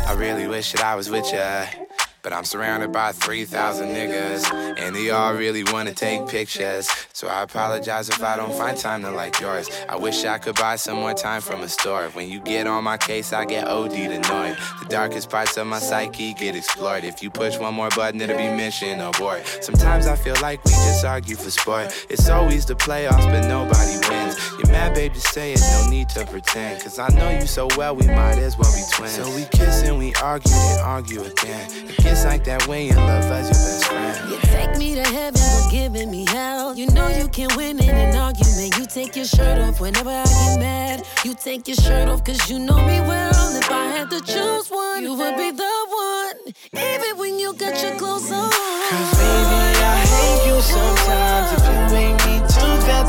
I 0.08 0.14
really 0.14 0.48
wish 0.48 0.72
that 0.74 0.84
I 0.84 0.96
was 0.96 1.10
with 1.10 1.32
ya. 1.34 1.85
But 2.26 2.34
I'm 2.34 2.44
surrounded 2.44 2.92
by 2.92 3.12
3,000 3.12 3.90
niggas, 3.90 4.52
and 4.80 4.96
they 4.96 5.12
all 5.12 5.36
really 5.36 5.64
wanna 5.64 5.94
take 5.94 6.28
pictures. 6.28 6.90
So 7.14 7.28
I 7.28 7.44
apologize 7.44 8.10
if 8.10 8.24
I 8.24 8.36
don't 8.36 8.52
find 8.52 8.76
time 8.76 9.04
to 9.04 9.12
like 9.12 9.40
yours. 9.40 9.70
I 9.88 9.96
wish 9.96 10.26
I 10.26 10.40
could 10.40 10.56
buy 10.56 10.78
some 10.78 10.98
more 10.98 11.14
time 11.14 11.42
from 11.42 11.62
a 11.62 11.70
store. 11.70 12.10
When 12.14 12.28
you 12.28 12.40
get 12.40 12.66
on 12.66 12.84
my 12.84 12.98
case, 12.98 13.32
I 13.32 13.46
get 13.46 13.68
OD'd 13.68 13.94
annoyed. 13.94 14.58
The 14.80 14.88
darkest 14.90 15.30
parts 15.30 15.56
of 15.58 15.68
my 15.68 15.78
psyche 15.78 16.34
get 16.34 16.56
explored. 16.56 17.04
If 17.04 17.22
you 17.22 17.30
push 17.30 17.60
one 17.60 17.76
more 17.76 17.90
button, 17.90 18.20
it'll 18.20 18.36
be 18.36 18.50
mission 18.50 19.02
abort. 19.02 19.46
Sometimes 19.62 20.08
I 20.08 20.16
feel 20.16 20.36
like 20.42 20.66
we 20.66 20.72
just 20.72 21.06
argue 21.06 21.36
for 21.36 21.52
sport. 21.52 21.94
It's 22.10 22.28
always 22.28 22.66
the 22.66 22.76
playoffs, 22.76 23.28
but 23.32 23.48
nobody 23.48 23.98
wins. 24.10 24.35
You're 24.58 24.72
mad, 24.72 24.94
babe, 24.96 25.14
just 25.14 25.34
say 25.34 25.54
it, 25.54 25.60
no 25.60 25.90
need 25.90 26.08
to 26.10 26.26
pretend. 26.26 26.82
Cause 26.82 26.98
I 26.98 27.10
know 27.10 27.30
you 27.30 27.46
so 27.46 27.68
well, 27.76 27.96
we 27.96 28.08
might 28.08 28.38
as 28.38 28.58
well 28.58 28.72
be 28.74 28.84
twins. 28.94 29.16
So 29.16 29.30
we 29.36 29.44
kiss 29.46 29.84
and 29.84 29.98
we 29.98 30.14
argue, 30.16 30.52
then 30.52 30.80
argue 30.80 31.22
again. 31.24 31.70
It 31.72 31.98
gets 31.98 32.24
like 32.24 32.46
that 32.46 32.66
when 32.68 32.86
you 32.88 32.96
love 32.96 33.24
as 33.26 33.46
your 33.46 33.60
best 33.66 33.86
friend. 33.86 34.32
You 34.32 34.38
take 34.44 34.78
me 34.78 34.96
to 34.96 35.04
heaven, 35.04 35.34
but 35.42 35.72
giving 35.72 36.10
me 36.10 36.26
hell. 36.30 36.74
You 36.76 36.88
know 36.92 37.10
you 37.10 37.28
can 37.28 37.50
win 37.58 37.80
in 37.80 37.96
an 37.96 38.16
argument. 38.16 38.78
You 38.78 38.86
take 38.86 39.16
your 39.16 39.26
shirt 39.26 39.60
off 39.60 39.82
whenever 39.82 40.10
I 40.10 40.24
get 40.24 40.60
mad. 40.60 41.06
You 41.26 41.34
take 41.34 41.68
your 41.68 41.76
shirt 41.76 42.08
off 42.08 42.24
cause 42.24 42.50
you 42.50 42.58
know 42.60 42.78
me 42.88 43.02
well. 43.02 43.58
If 43.58 43.70
I 43.70 43.86
had 43.88 44.10
to 44.12 44.22
choose 44.22 44.70
one, 44.70 45.04
you 45.04 45.16
would 45.16 45.36
be 45.36 45.52
the 45.52 45.76
one. 45.90 46.54
Even 46.74 47.18
when 47.18 47.40
you 47.40 47.54
got 47.56 47.82
your 47.84 47.98
clothes 47.98 48.32
on. 48.32 48.50
Cause 48.52 49.18
baby, 49.18 49.84
I 49.84 50.06
hate 50.06 50.48
you 50.48 50.62
sometimes. 50.62 51.65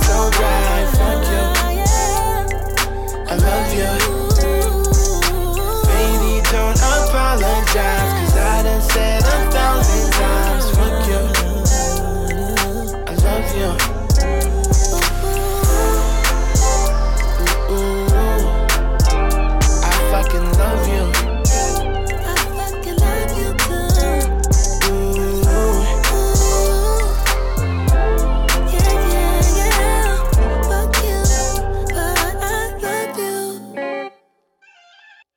Fuck 0.03 0.34
you. 1.32 1.44
I 3.28 3.36
love 3.36 3.72
you. 3.74 3.90
Baby, 5.88 6.42
don't 6.51 6.78
cause 8.18 8.36
I 8.36 8.62
done 8.62 8.82
said 8.82 9.26